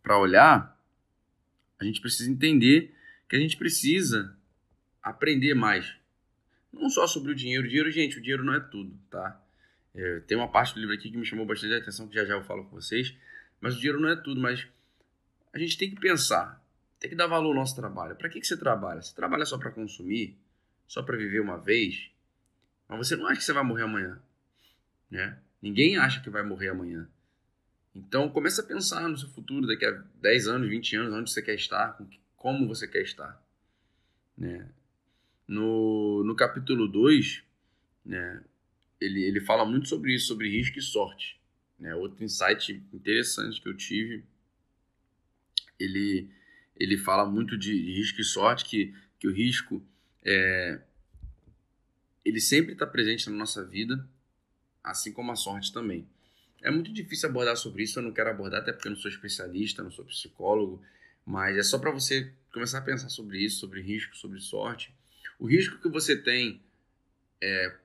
para 0.02 0.18
olhar, 0.18 0.76
a 1.78 1.84
gente 1.84 2.00
precisa 2.00 2.30
entender 2.30 2.94
que 3.28 3.36
a 3.36 3.38
gente 3.38 3.56
precisa 3.56 4.36
aprender 5.02 5.54
mais. 5.54 5.94
Não 6.72 6.90
só 6.90 7.06
sobre 7.06 7.32
o 7.32 7.34
dinheiro. 7.34 7.64
O 7.64 7.68
dinheiro, 7.68 7.90
gente, 7.90 8.18
o 8.18 8.20
dinheiro 8.20 8.44
não 8.44 8.54
é 8.54 8.60
tudo, 8.60 8.98
tá? 9.10 9.41
É, 9.94 10.20
tem 10.20 10.36
uma 10.36 10.50
parte 10.50 10.74
do 10.74 10.80
livro 10.80 10.94
aqui 10.94 11.10
que 11.10 11.16
me 11.16 11.24
chamou 11.24 11.44
bastante 11.44 11.74
atenção, 11.74 12.08
que 12.08 12.14
já 12.14 12.24
já 12.24 12.34
eu 12.34 12.42
falo 12.42 12.64
com 12.64 12.76
vocês. 12.76 13.14
Mas 13.60 13.76
o 13.76 13.78
dinheiro 13.78 14.00
não 14.00 14.08
é 14.08 14.16
tudo, 14.16 14.40
mas 14.40 14.66
a 15.52 15.58
gente 15.58 15.76
tem 15.76 15.90
que 15.90 16.00
pensar, 16.00 16.64
tem 16.98 17.10
que 17.10 17.16
dar 17.16 17.26
valor 17.26 17.50
ao 17.50 17.54
nosso 17.54 17.76
trabalho. 17.76 18.16
Para 18.16 18.28
que, 18.28 18.40
que 18.40 18.46
você 18.46 18.56
trabalha? 18.56 19.02
Você 19.02 19.14
trabalha 19.14 19.44
só 19.44 19.58
para 19.58 19.70
consumir? 19.70 20.36
Só 20.86 21.02
para 21.02 21.16
viver 21.16 21.40
uma 21.40 21.58
vez? 21.58 22.10
Mas 22.88 23.06
você 23.06 23.16
não 23.16 23.26
acha 23.26 23.38
que 23.38 23.44
você 23.44 23.52
vai 23.52 23.64
morrer 23.64 23.84
amanhã, 23.84 24.20
né? 25.10 25.38
Ninguém 25.60 25.96
acha 25.96 26.20
que 26.20 26.28
vai 26.28 26.42
morrer 26.42 26.68
amanhã. 26.68 27.08
Então, 27.94 28.28
comece 28.28 28.60
a 28.60 28.64
pensar 28.64 29.08
no 29.08 29.16
seu 29.16 29.28
futuro, 29.28 29.66
daqui 29.66 29.84
a 29.84 29.90
10 30.20 30.48
anos, 30.48 30.68
20 30.68 30.96
anos, 30.96 31.14
onde 31.14 31.30
você 31.30 31.42
quer 31.42 31.54
estar, 31.54 31.98
como 32.36 32.66
você 32.66 32.88
quer 32.88 33.02
estar. 33.02 33.40
Né? 34.36 34.68
No, 35.46 36.24
no 36.24 36.34
capítulo 36.34 36.88
2, 36.88 37.44
né, 38.04 38.42
ele, 39.02 39.24
ele 39.24 39.40
fala 39.40 39.64
muito 39.64 39.88
sobre 39.88 40.14
isso, 40.14 40.28
sobre 40.28 40.48
risco 40.48 40.78
e 40.78 40.82
sorte. 40.82 41.40
Né? 41.78 41.94
Outro 41.94 42.22
insight 42.24 42.72
interessante 42.92 43.60
que 43.60 43.68
eu 43.68 43.76
tive, 43.76 44.24
ele, 45.78 46.30
ele 46.76 46.96
fala 46.96 47.26
muito 47.26 47.58
de, 47.58 47.72
risco 47.72 48.20
e 48.20 48.24
sorte, 48.24 48.64
que, 48.64 48.94
que 49.18 49.26
o 49.26 49.32
risco 49.32 49.84
é, 50.24 50.80
ele 52.24 52.40
sempre 52.40 52.72
está 52.72 52.86
presente 52.86 53.28
na 53.28 53.36
nossa 53.36 53.64
vida, 53.64 54.08
assim 54.82 55.12
como 55.12 55.32
a 55.32 55.36
sorte 55.36 55.72
também. 55.72 56.06
É 56.62 56.70
muito 56.70 56.92
difícil 56.92 57.28
abordar 57.28 57.56
sobre 57.56 57.82
isso, 57.82 57.98
eu 57.98 58.04
não 58.04 58.12
quero 58.12 58.30
abordar, 58.30 58.60
até 58.60 58.72
porque 58.72 58.86
eu 58.86 58.92
não 58.92 58.98
sou 58.98 59.10
especialista, 59.10 59.82
não 59.82 59.90
sou 59.90 60.04
psicólogo, 60.04 60.80
mas 61.26 61.56
é 61.56 61.62
só 61.62 61.78
para 61.78 61.90
você 61.90 62.32
começar 62.52 62.78
a 62.78 62.82
pensar 62.82 63.08
sobre 63.08 63.38
isso, 63.40 63.58
sobre 63.58 63.80
risco, 63.80 64.16
sobre 64.16 64.38
sorte. 64.38 64.94
O 65.40 65.46
risco 65.46 65.80
que 65.80 65.88
você 65.88 66.16
tem 66.16 66.60
é, 67.40 67.76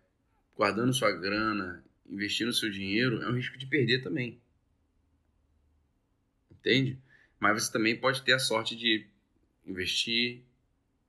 guardando 0.58 0.94
sua 0.94 1.12
grana, 1.12 1.84
investindo 2.10 2.52
seu 2.52 2.70
dinheiro, 2.70 3.22
é 3.22 3.30
um 3.30 3.36
risco 3.36 3.58
de 3.58 3.68
perder 3.68 4.02
também. 4.02 4.42
Entende? 6.52 7.00
Mas 7.40 7.64
você 7.64 7.72
também 7.72 7.96
pode 7.96 8.24
ter 8.24 8.34
a 8.34 8.40
sorte 8.40 8.76
de 8.76 9.06
investir, 9.66 10.42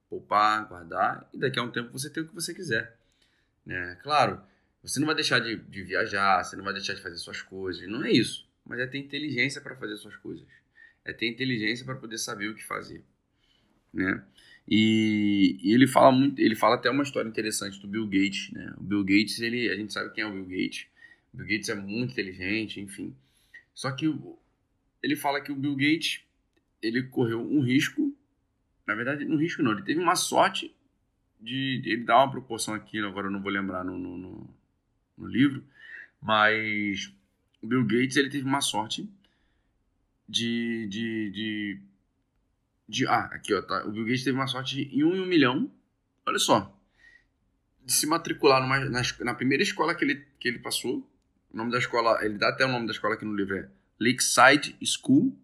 poupar, 0.09 0.69
guardar 0.69 1.29
e 1.33 1.39
daqui 1.39 1.59
a 1.59 1.63
um 1.63 1.71
tempo 1.71 1.91
você 1.91 2.11
ter 2.11 2.21
o 2.21 2.29
que 2.29 2.35
você 2.35 2.53
quiser. 2.53 2.99
Né? 3.65 3.99
Claro, 4.03 4.41
você 4.83 5.01
não 5.01 5.07
vai 5.07 5.15
deixar 5.15 5.39
de, 5.39 5.57
de 5.57 5.83
viajar, 5.83 6.45
você 6.45 6.55
não 6.55 6.65
vai 6.65 6.75
deixar 6.75 6.95
de 6.95 7.03
fazer 7.03 7.17
suas 7.17 7.41
coisas, 7.41 7.89
não 7.89 8.05
é 8.05 8.13
isso. 8.13 8.47
Mas 8.65 8.81
é 8.81 8.87
ter 8.87 8.99
inteligência 8.99 9.61
para 9.63 9.75
fazer 9.77 9.97
suas 9.97 10.17
coisas. 10.17 10.47
É 11.05 11.13
ter 11.13 11.27
inteligência 11.27 11.87
para 11.87 11.97
poder 11.97 12.19
saber 12.19 12.49
o 12.49 12.55
que 12.55 12.65
fazer. 12.65 13.03
Né? 13.93 14.23
E, 14.71 15.59
e, 15.63 15.73
ele 15.73 15.87
fala 15.87 16.13
muito, 16.13 16.39
ele 16.39 16.55
fala 16.55 16.75
até 16.75 16.91
uma 16.91 17.03
história 17.03 17.29
interessante 17.29 17.81
do 17.81 17.89
Bill 17.89 18.07
Gates, 18.07 18.51
né? 18.53 18.75
O 18.77 18.83
Bill 18.83 19.03
Gates, 19.03 19.41
ele, 19.41 19.71
a 19.71 19.77
gente 19.77 19.93
sabe 19.93 20.13
quem 20.13 20.23
é 20.23 20.27
o 20.27 20.33
Bill 20.33 20.45
Gates. 20.45 20.87
O 21.33 21.39
Bill 21.39 21.47
Gates 21.47 21.69
é 21.71 21.75
muito 21.75 22.13
inteligente, 22.13 22.79
enfim. 22.79 23.15
Só 23.75 23.91
que 23.93 24.13
ele 25.03 25.17
fala 25.17 25.41
que 25.41 25.51
o 25.51 25.57
Bill 25.57 25.75
Gates, 25.75 26.21
ele 26.83 27.03
correu 27.05 27.41
um 27.41 27.61
risco, 27.61 28.15
na 28.87 28.95
verdade, 28.95 29.25
um 29.25 29.37
risco 29.37 29.63
não, 29.63 29.73
ele 29.73 29.83
teve 29.83 30.01
uma 30.01 30.17
sorte 30.17 30.75
de, 31.41 31.81
ele 31.85 32.05
dá 32.05 32.19
uma 32.19 32.31
proporção 32.31 32.75
aqui, 32.75 32.99
agora 32.99 33.29
eu 33.29 33.31
não 33.31 33.41
vou 33.41 33.51
lembrar 33.51 33.85
no, 33.85 33.97
no, 33.97 34.19
no, 34.19 34.51
no 35.17 35.27
livro, 35.27 35.65
mas 36.21 37.13
o 37.63 37.67
Bill 37.67 37.85
Gates 37.85 38.17
ele 38.17 38.29
teve 38.29 38.45
uma 38.45 38.61
sorte 38.61 39.09
de, 40.29 40.87
de, 40.89 41.31
de, 41.31 41.81
de 42.89 43.07
ah, 43.07 43.29
aqui 43.33 43.55
ó, 43.55 43.61
tá, 43.63 43.85
o 43.85 43.93
Bill 43.93 44.05
Gates 44.05 44.25
teve 44.25 44.37
uma 44.37 44.47
sorte 44.47 44.89
em 44.93 45.05
um 45.05 45.15
em 45.15 45.21
um 45.21 45.27
milhão, 45.27 45.71
olha 46.27 46.39
só, 46.39 46.75
de 47.85 47.93
se 47.93 48.07
matricular 48.07 48.63
numa, 48.63 48.81
na, 48.81 49.03
na 49.21 49.35
primeira 49.35 49.63
escola 49.63 49.95
que 49.95 50.05
ele, 50.05 50.27
que 50.39 50.49
ele 50.49 50.59
passou, 50.59 51.09
o 51.53 51.57
nome 51.57 51.71
da 51.71 51.79
escola, 51.79 52.25
ele 52.25 52.39
dá 52.39 52.49
até 52.49 52.65
o 52.65 52.69
nome 52.69 52.87
da 52.87 52.93
escola 52.93 53.15
aqui 53.15 53.25
no 53.25 53.35
livro, 53.35 53.57
é 53.57 53.69
Lakeside 54.01 54.77
School, 54.85 55.37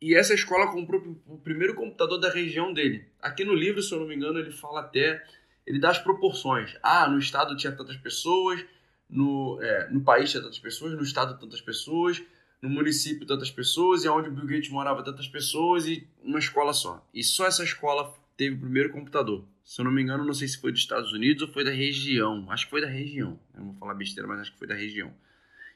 e 0.00 0.14
essa 0.14 0.34
escola 0.34 0.70
comprou 0.70 1.02
o 1.26 1.38
primeiro 1.38 1.74
computador 1.74 2.18
da 2.18 2.30
região 2.30 2.72
dele. 2.72 3.06
Aqui 3.20 3.44
no 3.44 3.54
livro, 3.54 3.82
se 3.82 3.92
eu 3.92 4.00
não 4.00 4.06
me 4.06 4.14
engano, 4.14 4.38
ele 4.38 4.52
fala 4.52 4.80
até. 4.80 5.24
Ele 5.66 5.80
dá 5.80 5.90
as 5.90 5.98
proporções. 5.98 6.76
Ah, 6.82 7.08
no 7.08 7.18
estado 7.18 7.56
tinha 7.56 7.72
tantas 7.72 7.96
pessoas, 7.96 8.64
no, 9.08 9.58
é, 9.60 9.90
no 9.90 10.02
país 10.02 10.30
tinha 10.30 10.42
tantas 10.42 10.58
pessoas, 10.58 10.92
no 10.92 11.02
estado 11.02 11.38
tantas 11.40 11.60
pessoas, 11.60 12.22
no 12.60 12.68
município 12.68 13.26
tantas 13.26 13.50
pessoas, 13.50 14.04
e 14.04 14.08
onde 14.08 14.28
o 14.28 14.32
Bill 14.32 14.46
Gates 14.46 14.70
morava 14.70 15.02
tantas 15.02 15.28
pessoas, 15.28 15.86
e 15.86 16.06
uma 16.22 16.38
escola 16.38 16.72
só. 16.72 17.06
E 17.12 17.22
só 17.22 17.46
essa 17.46 17.62
escola 17.62 18.14
teve 18.36 18.56
o 18.56 18.60
primeiro 18.60 18.90
computador. 18.90 19.44
Se 19.64 19.80
eu 19.80 19.84
não 19.84 19.92
me 19.92 20.02
engano, 20.02 20.24
não 20.24 20.34
sei 20.34 20.48
se 20.48 20.58
foi 20.60 20.70
dos 20.70 20.80
Estados 20.80 21.12
Unidos 21.12 21.42
ou 21.42 21.48
foi 21.48 21.64
da 21.64 21.72
região. 21.72 22.50
Acho 22.50 22.64
que 22.64 22.70
foi 22.70 22.80
da 22.80 22.86
região. 22.86 23.38
Eu 23.52 23.60
não 23.60 23.66
vou 23.72 23.80
falar 23.80 23.94
besteira, 23.94 24.28
mas 24.28 24.40
acho 24.40 24.52
que 24.52 24.58
foi 24.58 24.68
da 24.68 24.74
região. 24.74 25.12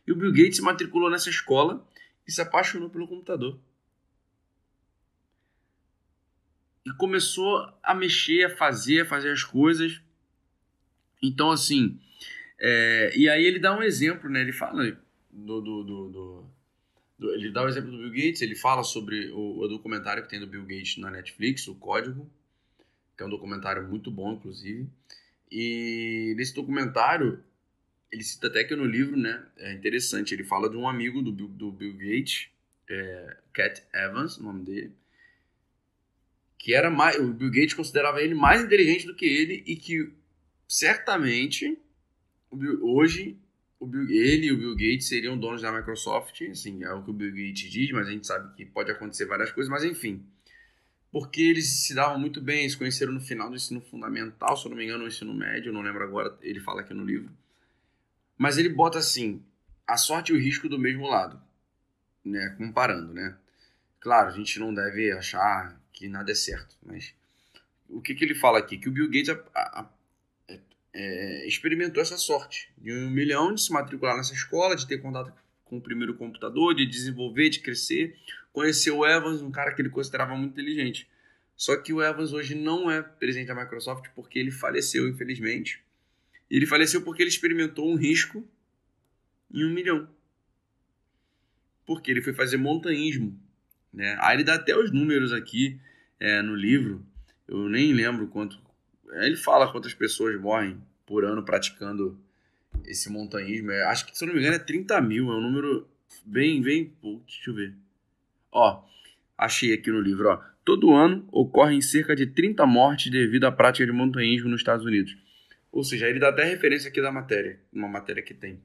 E 0.06 0.12
o 0.12 0.16
Bill 0.16 0.32
Gates 0.32 0.56
se 0.56 0.62
matriculou 0.62 1.10
nessa 1.10 1.28
escola 1.28 1.84
e 2.26 2.30
se 2.30 2.40
apaixonou 2.40 2.88
pelo 2.88 3.08
computador. 3.08 3.58
e 6.84 6.92
começou 6.94 7.72
a 7.82 7.94
mexer, 7.94 8.44
a 8.44 8.56
fazer, 8.56 9.02
a 9.02 9.06
fazer 9.06 9.30
as 9.30 9.44
coisas. 9.44 10.00
Então, 11.22 11.50
assim, 11.50 11.98
é, 12.58 13.12
e 13.16 13.28
aí 13.28 13.44
ele 13.44 13.58
dá 13.58 13.76
um 13.76 13.82
exemplo, 13.82 14.28
né? 14.30 14.40
Ele 14.40 14.52
fala 14.52 14.84
do, 15.30 15.60
do, 15.60 15.84
do, 15.84 16.08
do, 16.08 16.50
ele 17.22 17.50
dá 17.50 17.62
o 17.64 17.68
exemplo 17.68 17.90
do 17.90 17.98
Bill 17.98 18.10
Gates, 18.10 18.42
ele 18.42 18.54
fala 18.54 18.82
sobre 18.82 19.30
o, 19.30 19.58
o, 19.58 19.68
documentário 19.68 20.22
que 20.22 20.28
tem 20.28 20.40
do 20.40 20.46
Bill 20.46 20.62
Gates 20.62 20.96
na 20.96 21.10
Netflix, 21.10 21.66
o 21.68 21.74
Código, 21.74 22.30
que 23.16 23.22
é 23.22 23.26
um 23.26 23.30
documentário 23.30 23.86
muito 23.86 24.10
bom, 24.10 24.32
inclusive. 24.32 24.88
E 25.50 26.34
nesse 26.36 26.54
documentário, 26.54 27.42
ele 28.10 28.24
cita 28.24 28.46
até 28.46 28.64
que 28.64 28.74
no 28.74 28.84
livro, 28.84 29.16
né? 29.16 29.44
É 29.58 29.72
interessante, 29.72 30.32
ele 30.32 30.44
fala 30.44 30.70
de 30.70 30.76
um 30.76 30.88
amigo 30.88 31.20
do, 31.20 31.32
do 31.32 31.70
Bill 31.70 31.92
Gates, 31.92 32.48
é, 32.88 33.36
Cat 33.52 33.82
Evans, 33.92 34.38
o 34.38 34.42
nome 34.42 34.64
dele, 34.64 34.92
que 36.58 36.74
era 36.74 36.90
mais, 36.90 37.16
o 37.18 37.32
Bill 37.32 37.50
Gates 37.50 37.74
considerava 37.74 38.20
ele 38.20 38.34
mais 38.34 38.62
inteligente 38.62 39.06
do 39.06 39.14
que 39.14 39.24
ele 39.24 39.62
e 39.66 39.76
que 39.76 40.12
certamente 40.68 41.78
hoje 42.82 43.38
o 43.80 43.86
Bill, 43.86 44.10
ele 44.10 44.46
e 44.46 44.52
o 44.52 44.58
Bill 44.58 44.74
Gates 44.74 45.08
seriam 45.08 45.38
donos 45.38 45.62
da 45.62 45.72
Microsoft, 45.72 46.42
assim, 46.42 46.84
é 46.84 46.92
o 46.92 47.02
que 47.02 47.10
o 47.10 47.14
Bill 47.14 47.30
Gates 47.30 47.70
diz, 47.70 47.90
mas 47.92 48.06
a 48.06 48.10
gente 48.10 48.26
sabe 48.26 48.54
que 48.54 48.66
pode 48.66 48.90
acontecer 48.90 49.24
várias 49.24 49.50
coisas, 49.50 49.70
mas 49.70 49.82
enfim. 49.82 50.22
Porque 51.10 51.40
eles 51.40 51.66
se 51.86 51.94
davam 51.94 52.20
muito 52.20 52.42
bem, 52.42 52.68
se 52.68 52.76
conheceram 52.76 53.12
no 53.12 53.20
final 53.20 53.48
do 53.48 53.56
ensino 53.56 53.80
fundamental, 53.80 54.54
se 54.54 54.66
eu 54.66 54.70
não 54.70 54.76
me 54.76 54.84
engano, 54.84 55.00
no 55.00 55.08
ensino 55.08 55.32
médio, 55.32 55.72
não 55.72 55.80
lembro 55.80 56.04
agora, 56.04 56.38
ele 56.42 56.60
fala 56.60 56.82
aqui 56.82 56.92
no 56.92 57.04
livro. 57.04 57.30
Mas 58.36 58.58
ele 58.58 58.68
bota 58.68 58.98
assim, 58.98 59.42
a 59.86 59.96
sorte 59.96 60.30
e 60.30 60.36
o 60.36 60.38
risco 60.38 60.68
do 60.68 60.78
mesmo 60.78 61.08
lado, 61.08 61.40
né, 62.22 62.54
comparando, 62.58 63.14
né? 63.14 63.34
Claro, 63.98 64.28
a 64.28 64.32
gente 64.32 64.60
não 64.60 64.74
deve 64.74 65.10
achar 65.10 65.80
que 65.90 66.06
nada 66.06 66.30
é 66.30 66.34
certo. 66.34 66.76
Mas 66.82 67.14
o 67.88 68.00
que, 68.00 68.14
que 68.14 68.24
ele 68.24 68.34
fala 68.34 68.58
aqui? 68.58 68.78
Que 68.78 68.88
o 68.88 68.92
Bill 68.92 69.06
Gates 69.06 69.34
é, 70.92 71.46
experimentou 71.46 72.02
essa 72.02 72.16
sorte 72.16 72.70
de 72.76 72.92
um 72.92 73.10
milhão 73.10 73.54
de 73.54 73.62
se 73.62 73.72
matricular 73.72 74.16
nessa 74.16 74.34
escola, 74.34 74.74
de 74.76 74.86
ter 74.86 74.98
contato 74.98 75.32
com 75.64 75.78
o 75.78 75.80
primeiro 75.80 76.14
computador, 76.14 76.74
de 76.74 76.84
desenvolver, 76.86 77.48
de 77.48 77.60
crescer. 77.60 78.16
Conheceu 78.52 78.98
o 78.98 79.06
Evans, 79.06 79.40
um 79.40 79.50
cara 79.50 79.72
que 79.72 79.80
ele 79.80 79.88
considerava 79.88 80.34
muito 80.36 80.52
inteligente. 80.52 81.08
Só 81.56 81.76
que 81.76 81.92
o 81.92 82.02
Evans 82.02 82.32
hoje 82.32 82.54
não 82.54 82.90
é 82.90 83.02
presidente 83.02 83.48
da 83.48 83.54
Microsoft 83.54 84.08
porque 84.14 84.38
ele 84.38 84.50
faleceu, 84.50 85.08
infelizmente. 85.08 85.82
Ele 86.50 86.66
faleceu 86.66 87.02
porque 87.02 87.22
ele 87.22 87.30
experimentou 87.30 87.88
um 87.88 87.94
risco 87.94 88.46
em 89.52 89.64
um 89.64 89.70
milhão. 89.70 90.08
Porque 91.86 92.10
ele 92.10 92.22
foi 92.22 92.32
fazer 92.32 92.56
montanhismo. 92.56 93.38
Né? 93.92 94.16
Aí 94.20 94.36
ele 94.36 94.44
dá 94.44 94.54
até 94.54 94.76
os 94.76 94.90
números 94.90 95.32
aqui 95.32 95.80
é, 96.18 96.42
no 96.42 96.54
livro, 96.54 97.04
eu 97.48 97.68
nem 97.68 97.92
lembro 97.92 98.28
quanto. 98.28 98.60
É, 99.12 99.26
ele 99.26 99.36
fala 99.36 99.70
quantas 99.70 99.94
pessoas 99.94 100.38
morrem 100.40 100.80
por 101.06 101.24
ano 101.24 101.42
praticando 101.42 102.18
esse 102.84 103.10
montanhismo. 103.10 103.70
É, 103.70 103.84
acho 103.84 104.06
que, 104.06 104.16
se 104.16 104.24
eu 104.24 104.28
não 104.28 104.34
me 104.34 104.40
engano, 104.40 104.56
é 104.56 104.58
30 104.58 105.00
mil. 105.00 105.30
É 105.30 105.34
um 105.34 105.40
número 105.40 105.88
bem, 106.24 106.60
bem. 106.62 106.92
Deixa 107.26 107.50
eu 107.50 107.54
ver. 107.54 107.74
Ó, 108.52 108.82
achei 109.36 109.72
aqui 109.72 109.90
no 109.90 110.00
livro. 110.00 110.28
Ó. 110.28 110.42
Todo 110.64 110.94
ano 110.94 111.26
ocorrem 111.32 111.80
cerca 111.80 112.14
de 112.14 112.26
30 112.26 112.64
mortes 112.66 113.10
devido 113.10 113.44
à 113.44 113.52
prática 113.52 113.86
de 113.86 113.92
montanhismo 113.92 114.48
nos 114.48 114.60
Estados 114.60 114.84
Unidos. 114.84 115.16
Ou 115.72 115.84
seja, 115.84 116.08
ele 116.08 116.18
dá 116.18 116.28
até 116.28 116.44
referência 116.44 116.88
aqui 116.88 117.00
da 117.00 117.12
matéria, 117.12 117.60
uma 117.72 117.88
matéria 117.88 118.22
que 118.22 118.34
tem. 118.34 118.60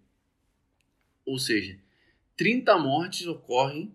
Ou 1.25 1.37
seja, 1.37 1.77
30 2.35 2.77
mortes 2.77 3.25
ocorrem 3.27 3.93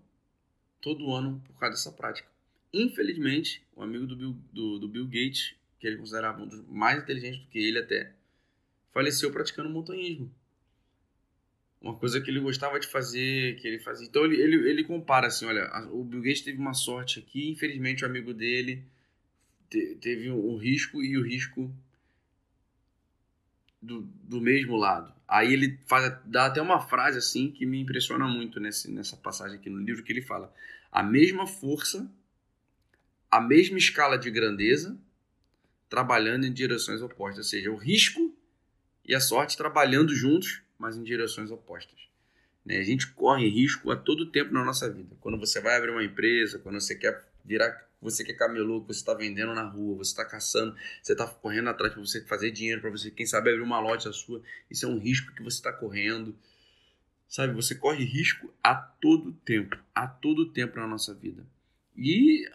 todo 0.81 1.13
ano 1.13 1.43
por 1.45 1.59
causa 1.59 1.77
dessa 1.77 1.93
prática. 1.93 2.29
Infelizmente, 2.73 3.63
o 3.75 3.83
amigo 3.83 4.07
do 4.07 4.17
Bill, 4.17 4.37
do, 4.53 4.79
do 4.79 4.89
Bill 4.89 5.07
Gates, 5.07 5.55
que 5.81 5.87
ele 5.87 5.97
considerava 5.97 6.41
um 6.43 6.47
dos 6.47 6.63
mais 6.69 7.03
inteligentes 7.03 7.41
do 7.41 7.49
que 7.49 7.59
ele 7.59 7.79
até, 7.79 8.13
faleceu 8.93 9.33
praticando 9.33 9.71
montanhismo. 9.71 10.31
uma 11.81 11.97
coisa 11.97 12.21
que 12.21 12.31
ele 12.31 12.39
gostava 12.39 12.79
de 12.79 12.87
fazer, 12.87 13.57
que 13.57 13.67
ele 13.67 13.79
fazia. 13.79 14.07
Então 14.07 14.25
ele, 14.25 14.41
ele, 14.41 14.69
ele 14.69 14.85
compara 14.85 15.29
assim, 15.29 15.47
olha, 15.47 15.89
o 15.91 16.05
Bill 16.05 16.21
Gates 16.21 16.43
teve 16.43 16.59
uma 16.59 16.75
sorte 16.75 17.19
aqui, 17.19 17.51
infelizmente 17.51 18.05
o 18.05 18.07
amigo 18.07 18.35
dele 18.35 18.85
te, 19.71 19.97
teve 20.01 20.31
um, 20.31 20.53
um, 20.53 20.57
risco 20.59 21.03
e 21.03 21.17
o 21.17 21.23
risco 21.23 21.75
do, 23.81 24.03
do 24.03 24.39
mesmo 24.39 24.77
lado. 24.77 25.15
Aí 25.27 25.55
ele 25.55 25.79
faz, 25.87 26.15
dá 26.27 26.47
até 26.47 26.61
uma 26.61 26.81
frase 26.81 27.17
assim 27.17 27.51
que 27.51 27.65
me 27.65 27.81
impressiona 27.81 28.29
muito 28.29 28.61
nesse, 28.61 28.91
nessa 28.91 29.17
passagem 29.17 29.59
aqui 29.59 29.71
no 29.71 29.79
livro 29.79 30.03
que 30.03 30.13
ele 30.13 30.21
fala: 30.21 30.53
a 30.93 31.03
mesma 31.03 31.47
força, 31.47 32.11
a 33.31 33.41
mesma 33.41 33.79
escala 33.79 34.19
de 34.19 34.31
grandeza, 34.31 34.99
trabalhando 35.91 36.47
em 36.47 36.53
direções 36.53 37.03
opostas, 37.03 37.45
ou 37.45 37.51
seja, 37.51 37.71
o 37.71 37.77
risco 37.77 38.35
e 39.05 39.15
a 39.15 39.21
sorte 39.21 39.57
trabalhando 39.57 40.15
juntos 40.15 40.63
mas 40.81 40.97
em 40.97 41.03
direções 41.03 41.51
opostas. 41.51 42.01
Né? 42.65 42.79
A 42.79 42.83
gente 42.83 43.07
corre 43.09 43.47
risco 43.47 43.91
a 43.91 43.97
todo 43.97 44.31
tempo 44.33 44.53
na 44.53 44.65
nossa 44.65 44.91
vida. 44.91 45.15
Quando 45.21 45.39
você 45.39 45.61
vai 45.61 45.77
abrir 45.77 45.91
uma 45.91 46.03
empresa, 46.03 46.59
quando 46.59 46.81
você 46.81 46.95
quer 46.95 47.23
virar, 47.45 47.87
você 48.01 48.25
quer 48.25 48.33
camelô, 48.33 48.81
você 48.81 49.01
está 49.01 49.13
vendendo 49.13 49.55
na 49.55 49.63
rua, 49.63 49.99
você 49.99 50.11
está 50.11 50.25
caçando, 50.25 50.75
você 51.03 51.13
está 51.13 51.27
correndo 51.27 51.69
atrás 51.69 51.93
para 51.93 52.03
você 52.03 52.23
fazer 52.23 52.51
dinheiro, 52.51 52.81
para 52.81 52.89
você, 52.89 53.11
quem 53.11 53.27
sabe, 53.27 53.51
abrir 53.51 53.63
uma 53.63 53.79
loja 53.79 54.11
sua. 54.11 54.43
Isso 54.71 54.87
é 54.87 54.89
um 54.89 54.99
risco 54.99 55.35
que 55.35 55.43
você 55.43 55.59
está 55.59 55.71
correndo. 55.71 56.35
Sabe, 57.29 57.53
você 57.53 57.75
corre 57.75 58.03
risco 58.03 58.53
a 58.63 58.75
todo 58.75 59.33
tempo, 59.33 59.79
a 59.95 60.09
todo 60.09 60.51
tempo 60.51 60.81
na 60.81 60.87
nossa 60.87 61.15
vida. 61.15 61.47
E 61.95 62.51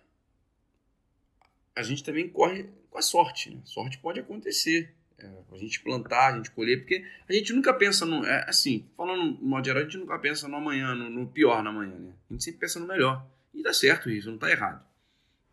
a 1.76 1.84
gente 1.84 2.04
também 2.04 2.28
corre 2.28 2.68
com 2.96 3.00
a 3.00 3.02
sorte. 3.02 3.50
Né? 3.50 3.60
Sorte 3.66 3.98
pode 3.98 4.22
acontecer. 4.22 4.94
É, 5.18 5.30
a 5.52 5.58
gente 5.58 5.82
plantar, 5.82 6.34
a 6.34 6.38
gente 6.38 6.52
colher, 6.52 6.80
porque 6.80 7.06
a 7.28 7.34
gente 7.34 7.54
nunca 7.54 7.74
pensa 7.74 8.06
no. 8.06 8.26
É, 8.26 8.50
assim, 8.50 8.86
falando 8.96 9.38
no 9.40 9.48
modo 9.48 9.66
geral, 9.66 9.82
a 9.82 9.86
gente 9.86 9.98
nunca 9.98 10.18
pensa 10.20 10.48
no 10.48 10.56
amanhã, 10.56 10.94
no, 10.94 11.10
no, 11.10 11.28
pior 11.28 11.64
na 11.64 11.72
manhã, 11.72 11.96
né? 11.98 12.14
A 12.30 12.34
gente 12.34 12.44
sempre 12.44 12.62
pensa 12.62 12.80
no 12.80 12.88
melhor. 12.88 13.26
E 13.54 13.64
dá 13.64 13.74
certo 13.74 14.10
isso, 14.10 14.28
não 14.28 14.36
está 14.36 14.50
errado. 14.50 14.86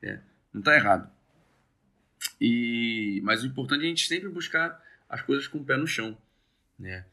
É, 0.03 0.19
não 0.53 0.61
está 0.61 0.75
errado. 0.75 1.11
E, 2.41 3.21
mas 3.23 3.43
o 3.43 3.47
importante 3.47 3.83
é 3.83 3.87
a 3.87 3.89
gente 3.89 4.07
sempre 4.07 4.29
buscar 4.29 4.81
as 5.09 5.23
coisas 5.23 5.47
com 5.47 5.59
o 5.59 5.65
pé 5.65 5.77
no 5.77 5.87
chão, 5.87 6.17
né? 6.79 7.05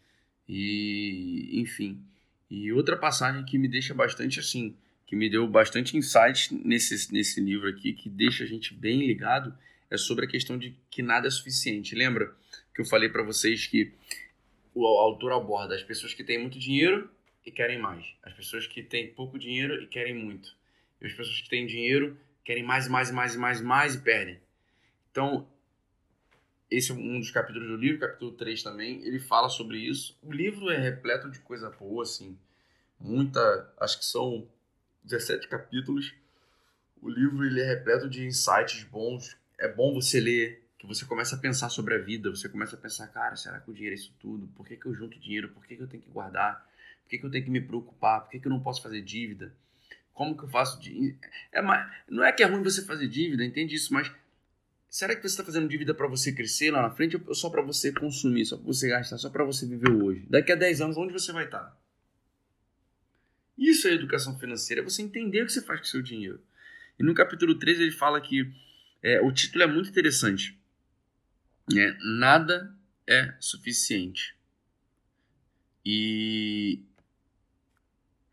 E, 0.48 1.50
enfim. 1.54 2.04
E 2.50 2.72
outra 2.74 2.98
passagem 2.98 3.46
que 3.46 3.60
me 3.60 3.68
deixa 3.68 3.94
bastante 3.94 4.40
assim, 4.40 4.76
que 5.06 5.16
me 5.16 5.30
deu 5.30 5.48
bastante 5.48 5.96
insight 5.96 6.54
nesse, 6.66 7.14
nesse 7.14 7.40
livro 7.40 7.70
aqui, 7.70 7.94
que 7.94 8.10
deixa 8.10 8.44
a 8.44 8.48
gente 8.48 8.74
bem 8.74 9.06
ligado, 9.06 9.56
é 9.90 9.98
sobre 9.98 10.26
a 10.26 10.28
questão 10.28 10.58
de 10.58 10.76
que 10.90 11.02
nada 11.02 11.28
é 11.28 11.32
suficiente. 11.32 11.96
Lembra 11.96 12.36
que 12.74 12.82
eu 12.82 12.86
falei 12.86 13.10
para 13.10 13.24
vocês 13.24 13.66
que 13.66 13.92
o 14.74 14.86
autor 14.86 15.34
aborda 15.34 15.76
as 15.76 15.84
pessoas 15.84 16.14
que 16.14 16.24
têm 16.24 16.38
muito 16.38 16.60
dinheiro 16.60 17.10
e 17.46 17.52
querem 17.52 17.80
mais, 17.80 18.06
as 18.24 18.34
pessoas 18.34 18.68
que 18.68 18.84
têm 18.84 19.08
pouco 19.14 19.40
dinheiro 19.40 19.82
e 19.82 19.88
querem 19.88 20.14
muito, 20.14 20.56
e 21.02 21.08
as 21.08 21.14
pessoas 21.14 21.42
que 21.42 21.50
têm 21.50 21.66
dinheiro 21.66 22.18
querem 22.44 22.64
mais, 22.64 22.88
mais, 22.88 23.12
mais, 23.12 23.36
mais, 23.36 23.62
mais 23.62 23.96
e 23.96 24.00
perdem. 24.00 24.40
Então, 25.12 25.48
esse 26.70 26.92
é 26.92 26.94
um 26.94 27.20
dos 27.20 27.32
capítulos 27.32 27.68
do 27.68 27.76
livro, 27.76 28.00
capítulo 28.00 28.32
3 28.34 28.62
também, 28.62 29.04
ele 29.04 29.20
fala 29.20 29.50
sobre 29.50 29.78
isso. 29.78 30.18
O 30.22 30.32
livro 30.32 30.70
é 30.70 30.78
repleto 30.78 31.30
de 31.30 31.40
coisa 31.40 31.70
boa, 31.70 32.04
assim, 32.04 32.38
muita, 33.00 33.74
acho 33.80 34.00
que 34.00 34.06
são 34.06 34.48
17 35.04 35.48
capítulos. 35.48 36.14
O 37.02 37.10
livro 37.10 37.46
ele 37.46 37.62
é 37.62 37.66
repleto 37.66 38.10
de 38.10 38.26
insights 38.26 38.84
bons, 38.84 39.36
é 39.60 39.68
bom 39.68 39.94
você 39.94 40.20
ler, 40.20 40.64
que 40.78 40.88
você 40.88 41.06
começa 41.06 41.36
a 41.36 41.38
pensar 41.38 41.70
sobre 41.70 41.94
a 41.94 41.98
vida, 41.98 42.30
você 42.30 42.48
começa 42.48 42.76
a 42.76 42.80
pensar, 42.80 43.08
cara, 43.10 43.36
será 43.36 43.60
que 43.60 43.70
o 43.70 43.74
dinheiro 43.74 43.94
é 43.94 44.00
isso 44.00 44.16
tudo? 44.18 44.48
Por 44.56 44.66
que, 44.66 44.78
que 44.78 44.86
eu 44.86 44.96
junto 44.96 45.20
dinheiro? 45.20 45.50
Por 45.50 45.66
que, 45.66 45.76
que 45.76 45.84
eu 45.84 45.88
tenho 45.88 46.02
que 46.02 46.10
guardar? 46.10 46.66
Por 47.04 47.10
que, 47.10 47.18
que 47.18 47.26
eu 47.26 47.30
tenho 47.30 47.44
que 47.44 47.52
me 47.52 47.60
preocupar? 47.60 48.22
Por 48.22 48.32
que, 48.32 48.40
que 48.40 48.48
eu 48.48 48.50
não 48.50 48.62
posso 48.62 48.82
fazer 48.82 49.02
dívida? 49.02 49.54
Como 50.14 50.38
que 50.38 50.46
eu 50.46 50.48
faço? 50.48 50.80
É, 51.52 51.62
não 52.10 52.24
é 52.24 52.32
que 52.32 52.42
é 52.42 52.46
ruim 52.46 52.64
você 52.64 52.86
fazer 52.86 53.10
dívida, 53.10 53.44
entende 53.44 53.76
isso, 53.76 53.94
mas 53.94 54.10
será 54.90 55.14
que 55.14 55.22
você 55.22 55.28
está 55.28 55.44
fazendo 55.44 55.68
dívida 55.68 55.94
para 55.94 56.08
você 56.08 56.32
crescer 56.32 56.72
lá 56.72 56.82
na 56.82 56.92
frente 56.92 57.18
ou 57.18 57.36
só 57.36 57.50
para 57.50 57.62
você 57.62 57.92
consumir, 57.92 58.46
só 58.46 58.56
para 58.56 58.66
você 58.66 58.88
gastar, 58.88 59.18
só 59.18 59.30
para 59.30 59.44
você 59.44 59.66
viver 59.66 59.92
hoje? 59.92 60.26
Daqui 60.30 60.54
a 60.54 60.56
10 60.56 60.82
anos, 60.82 60.98
onde 60.98 61.12
você 61.12 61.34
vai 61.34 61.46
estar? 61.46 61.78
Isso 63.58 63.86
é 63.90 63.92
educação 63.92 64.40
financeira, 64.40 64.82
é 64.82 64.84
você 64.84 65.02
entender 65.02 65.42
o 65.42 65.46
que 65.46 65.52
você 65.52 65.62
faz 65.62 65.82
com 65.82 65.86
o 65.86 65.90
seu 65.90 66.02
dinheiro. 66.02 66.40
E 66.98 67.04
no 67.04 67.14
capítulo 67.14 67.60
3 67.60 67.82
ele 67.82 67.92
fala 67.92 68.22
que 68.22 68.50
é, 69.02 69.22
o 69.22 69.32
título 69.32 69.64
é 69.64 69.68
muito 69.68 69.90
interessante. 69.90 70.58
É, 71.76 71.96
nada 72.04 72.76
é 73.08 73.34
suficiente. 73.40 74.36
E 75.86 76.82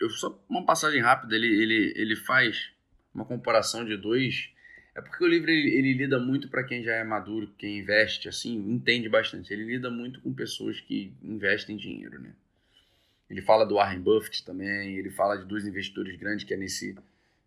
eu 0.00 0.10
só 0.10 0.42
uma 0.48 0.64
passagem 0.64 1.00
rápida, 1.00 1.34
ele, 1.34 1.46
ele, 1.46 1.92
ele 1.96 2.16
faz 2.16 2.70
uma 3.14 3.24
comparação 3.24 3.84
de 3.84 3.96
dois. 3.96 4.50
É 4.94 5.00
porque 5.00 5.22
o 5.22 5.28
livro 5.28 5.50
ele, 5.50 5.70
ele 5.70 5.92
lida 5.94 6.18
muito 6.18 6.48
para 6.48 6.64
quem 6.64 6.82
já 6.82 6.94
é 6.94 7.04
maduro, 7.04 7.52
quem 7.58 7.78
investe, 7.78 8.28
assim, 8.28 8.56
entende 8.70 9.08
bastante. 9.08 9.52
Ele 9.52 9.64
lida 9.64 9.90
muito 9.90 10.20
com 10.20 10.32
pessoas 10.32 10.80
que 10.80 11.12
investem 11.22 11.76
dinheiro, 11.76 12.20
né? 12.20 12.34
Ele 13.28 13.42
fala 13.42 13.64
do 13.64 13.74
Warren 13.74 14.00
Buffett 14.00 14.44
também, 14.44 14.96
ele 14.96 15.10
fala 15.10 15.36
de 15.36 15.44
dois 15.44 15.66
investidores 15.66 16.16
grandes 16.16 16.44
que 16.44 16.54
é 16.54 16.56
nesse, 16.56 16.96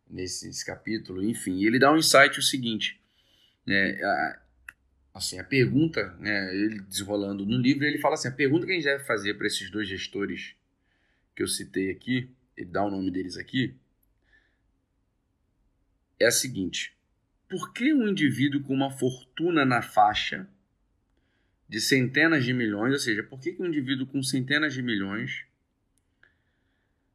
nesse, 0.09 0.47
nesse 0.47 0.65
capítulo, 0.65 1.23
enfim. 1.23 1.63
ele 1.63 1.79
dá 1.79 1.91
um 1.91 1.97
insight 1.97 2.37
o 2.37 2.43
seguinte: 2.43 2.99
né, 3.65 4.01
a, 4.03 4.41
assim, 5.13 5.39
a 5.39 5.43
pergunta, 5.43 6.15
né, 6.19 6.55
ele 6.55 6.81
desenrolando 6.81 7.45
no 7.45 7.57
livro, 7.57 7.85
ele 7.85 7.99
fala 7.99 8.15
assim, 8.15 8.27
a 8.27 8.31
pergunta 8.31 8.65
que 8.65 8.71
a 8.71 8.75
gente 8.75 8.85
deve 8.85 9.03
fazer 9.03 9.35
para 9.35 9.47
esses 9.47 9.69
dois 9.69 9.87
gestores 9.87 10.55
que 11.35 11.43
eu 11.43 11.47
citei 11.47 11.91
aqui, 11.91 12.29
ele 12.57 12.69
dá 12.69 12.83
o 12.83 12.91
nome 12.91 13.11
deles 13.11 13.37
aqui, 13.37 13.75
é 16.19 16.27
a 16.27 16.31
seguinte, 16.31 16.95
por 17.47 17.73
que 17.73 17.93
um 17.93 18.07
indivíduo 18.07 18.61
com 18.61 18.73
uma 18.73 18.91
fortuna 18.91 19.65
na 19.65 19.81
faixa 19.81 20.47
de 21.67 21.79
centenas 21.79 22.43
de 22.43 22.53
milhões, 22.53 22.93
ou 22.93 22.99
seja, 22.99 23.23
por 23.23 23.39
que 23.39 23.55
um 23.59 23.67
indivíduo 23.67 24.07
com 24.07 24.21
centenas 24.21 24.73
de 24.73 24.81
milhões 24.81 25.45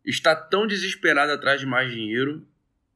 está 0.04 0.34
tão 0.34 0.66
desesperado 0.66 1.32
atrás 1.32 1.60
de 1.60 1.66
mais 1.66 1.90
dinheiro 1.90 2.46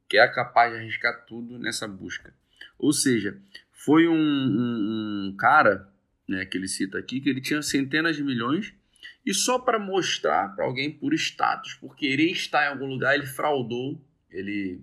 que 0.07 0.17
é 0.17 0.27
capaz 0.27 0.71
de 0.71 0.79
arriscar 0.79 1.25
tudo 1.25 1.59
nessa 1.59 1.87
busca? 1.87 2.33
Ou 2.77 2.93
seja, 2.93 3.37
foi 3.71 4.07
um, 4.07 4.13
um, 4.13 5.27
um 5.27 5.35
cara 5.37 5.87
né, 6.27 6.45
que 6.45 6.57
ele 6.57 6.67
cita 6.67 6.97
aqui 6.97 7.19
que 7.19 7.29
ele 7.29 7.41
tinha 7.41 7.61
centenas 7.61 8.15
de 8.15 8.23
milhões 8.23 8.73
e 9.25 9.33
só 9.33 9.59
para 9.59 9.77
mostrar 9.77 10.55
para 10.55 10.65
alguém 10.65 10.91
por 10.91 11.13
status, 11.13 11.73
por 11.75 11.95
querer 11.95 12.31
estar 12.31 12.65
em 12.65 12.69
algum 12.69 12.85
lugar, 12.85 13.15
ele 13.15 13.25
fraudou, 13.25 13.99
ele 14.29 14.81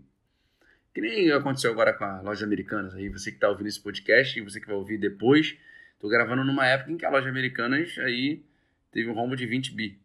que 0.93 1.01
nem 1.01 1.31
aconteceu 1.31 1.71
agora 1.71 1.93
com 1.93 2.05
a 2.05 2.23
loja 2.23 2.47
Americanas 2.47 2.95
aí, 2.95 3.09
você 3.09 3.31
que 3.31 3.37
está 3.37 3.51
ouvindo 3.51 3.67
esse 3.67 3.81
podcast 3.81 4.39
e 4.39 4.43
você 4.43 4.59
que 4.59 4.67
vai 4.67 4.77
ouvir 4.77 4.99
depois, 4.99 5.57
tô 5.99 6.09
gravando 6.09 6.43
numa 6.43 6.67
época 6.67 6.91
em 6.91 6.97
que 6.97 7.05
a 7.05 7.11
loja 7.11 7.29
Americanas 7.29 7.97
aí 7.99 8.43
teve 8.91 9.11
um 9.11 9.13
rombo 9.13 9.37
de 9.37 9.47
20 9.47 9.75
bi. 9.75 10.01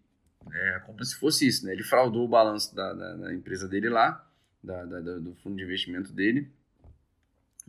É 0.52 0.80
como 0.86 1.04
se 1.06 1.16
fosse 1.16 1.48
isso, 1.48 1.66
né? 1.66 1.72
Ele 1.72 1.84
fraudou 1.84 2.26
o 2.26 2.28
balanço 2.28 2.76
da, 2.76 2.94
da, 2.94 3.16
da 3.16 3.34
empresa 3.34 3.70
dele 3.70 3.90
lá, 3.90 4.28
da, 4.62 4.84
da, 4.86 5.00
do 5.00 5.34
fundo 5.36 5.56
de 5.56 5.64
investimento 5.64 6.12
dele, 6.12 6.52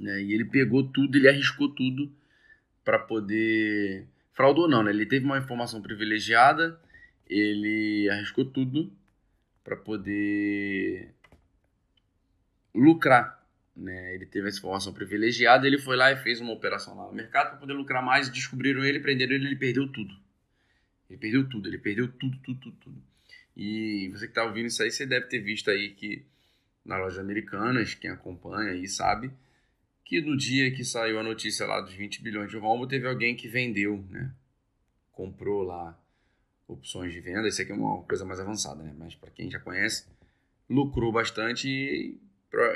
né? 0.02 0.20
E 0.20 0.32
ele 0.34 0.44
pegou 0.44 0.82
tudo, 0.82 1.16
ele 1.16 1.28
arriscou 1.28 1.68
tudo 1.68 2.12
para 2.84 2.98
poder. 2.98 4.04
Fraudou 4.32 4.68
não, 4.68 4.82
né? 4.82 4.90
Ele 4.90 5.06
teve 5.06 5.24
uma 5.24 5.38
informação 5.38 5.80
privilegiada, 5.80 6.78
ele 7.28 8.08
arriscou 8.10 8.44
tudo 8.44 8.92
para 9.62 9.76
poder 9.76 11.14
lucrar. 12.74 13.40
Né? 13.74 14.14
Ele 14.14 14.26
teve 14.26 14.48
essa 14.48 14.58
informação 14.58 14.92
privilegiada, 14.92 15.66
ele 15.66 15.78
foi 15.78 15.96
lá 15.96 16.12
e 16.12 16.16
fez 16.16 16.40
uma 16.40 16.52
operação 16.52 16.96
lá 16.96 17.06
no 17.06 17.12
mercado 17.12 17.50
para 17.50 17.58
poder 17.58 17.72
lucrar 17.72 18.02
mais. 18.02 18.28
Descobriram 18.28 18.84
ele, 18.84 19.00
prenderam 19.00 19.34
ele, 19.34 19.46
ele 19.46 19.56
perdeu 19.56 19.86
tudo. 19.86 20.14
Ele 21.08 21.18
perdeu 21.18 21.48
tudo, 21.48 21.68
ele 21.68 21.78
perdeu 21.78 22.08
tudo, 22.08 22.36
tudo, 22.38 22.58
tudo, 22.58 22.76
tudo. 22.80 23.02
E 23.56 24.08
você 24.08 24.26
que 24.26 24.32
está 24.32 24.44
ouvindo 24.44 24.66
isso 24.66 24.82
aí, 24.82 24.90
você 24.90 25.06
deve 25.06 25.26
ter 25.26 25.38
visto 25.38 25.70
aí 25.70 25.90
que 25.90 26.24
na 26.84 26.96
loja 26.96 27.20
americanas, 27.20 27.94
quem 27.94 28.10
acompanha 28.10 28.72
aí 28.72 28.88
sabe, 28.88 29.30
que 30.12 30.20
no 30.20 30.36
dia 30.36 30.70
que 30.70 30.84
saiu 30.84 31.18
a 31.18 31.22
notícia 31.22 31.66
lá 31.66 31.80
dos 31.80 31.94
20 31.94 32.22
bilhões 32.22 32.50
de 32.50 32.58
rombo, 32.58 32.86
teve 32.86 33.08
alguém 33.08 33.34
que 33.34 33.48
vendeu, 33.48 34.04
né? 34.10 34.30
Comprou 35.10 35.62
lá 35.62 35.98
opções 36.68 37.14
de 37.14 37.20
venda. 37.20 37.48
Isso 37.48 37.62
aqui 37.62 37.72
é 37.72 37.74
uma 37.74 38.02
coisa 38.02 38.22
mais 38.22 38.38
avançada, 38.38 38.82
né? 38.82 38.94
Mas 38.98 39.14
para 39.14 39.30
quem 39.30 39.50
já 39.50 39.58
conhece, 39.58 40.06
lucrou 40.68 41.10
bastante 41.10 41.66
e 41.66 42.20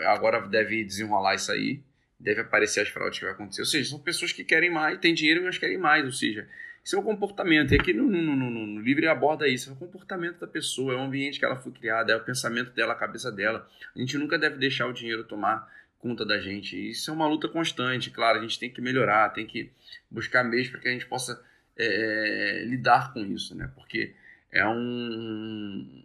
agora 0.06 0.40
deve 0.48 0.82
desenrolar 0.82 1.34
isso 1.34 1.52
aí. 1.52 1.82
Deve 2.18 2.40
aparecer 2.40 2.80
as 2.80 2.88
fraudes 2.88 3.18
que 3.18 3.26
vai 3.26 3.34
acontecer. 3.34 3.60
Ou 3.60 3.66
seja, 3.66 3.90
são 3.90 3.98
pessoas 3.98 4.32
que 4.32 4.42
querem 4.42 4.70
mais, 4.70 4.98
têm 4.98 5.12
dinheiro, 5.12 5.44
mas 5.44 5.58
querem 5.58 5.76
mais. 5.76 6.06
Ou 6.06 6.12
seja, 6.12 6.48
isso 6.82 6.96
é 6.96 6.98
um 6.98 7.02
comportamento. 7.02 7.74
E 7.74 7.78
aqui 7.78 7.92
no, 7.92 8.08
no, 8.08 8.34
no, 8.34 8.50
no 8.50 8.80
livro 8.80 9.10
aborda 9.10 9.46
isso. 9.46 9.68
É 9.68 9.72
o 9.74 9.76
comportamento 9.76 10.38
da 10.38 10.46
pessoa, 10.46 10.94
é 10.94 10.96
o 10.96 11.00
ambiente 11.00 11.38
que 11.38 11.44
ela 11.44 11.56
foi 11.56 11.70
criada, 11.72 12.14
é 12.14 12.16
o 12.16 12.24
pensamento 12.24 12.70
dela, 12.70 12.94
a 12.94 12.96
cabeça 12.96 13.30
dela. 13.30 13.68
A 13.94 13.98
gente 13.98 14.16
nunca 14.16 14.38
deve 14.38 14.56
deixar 14.56 14.86
o 14.86 14.92
dinheiro 14.94 15.22
tomar 15.22 15.70
conta 15.98 16.24
da 16.24 16.38
gente. 16.38 16.90
Isso 16.90 17.10
é 17.10 17.14
uma 17.14 17.26
luta 17.26 17.48
constante, 17.48 18.10
claro, 18.10 18.38
a 18.38 18.42
gente 18.42 18.58
tem 18.58 18.70
que 18.70 18.80
melhorar, 18.80 19.30
tem 19.30 19.46
que 19.46 19.70
buscar 20.10 20.44
meios 20.44 20.68
para 20.68 20.80
que 20.80 20.88
a 20.88 20.92
gente 20.92 21.06
possa 21.06 21.42
é, 21.76 22.64
lidar 22.64 23.12
com 23.12 23.24
isso, 23.24 23.54
né? 23.54 23.70
Porque 23.74 24.14
é 24.50 24.66
um. 24.66 26.04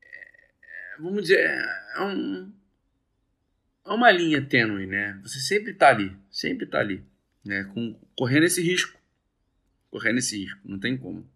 É, 0.00 0.96
vamos 0.98 1.22
dizer, 1.22 1.40
é, 1.40 2.00
um, 2.00 2.52
é 3.84 3.90
uma 3.90 4.10
linha 4.10 4.40
tênue, 4.42 4.86
né? 4.86 5.18
Você 5.22 5.40
sempre 5.40 5.72
está 5.72 5.88
ali, 5.88 6.16
sempre 6.30 6.64
está 6.64 6.78
ali, 6.78 7.04
né? 7.44 7.64
Com, 7.74 7.94
correndo 8.16 8.44
esse 8.44 8.62
risco. 8.62 8.98
Correndo 9.90 10.18
esse 10.18 10.36
risco, 10.38 10.60
não 10.64 10.78
tem 10.78 10.96
como. 10.96 11.28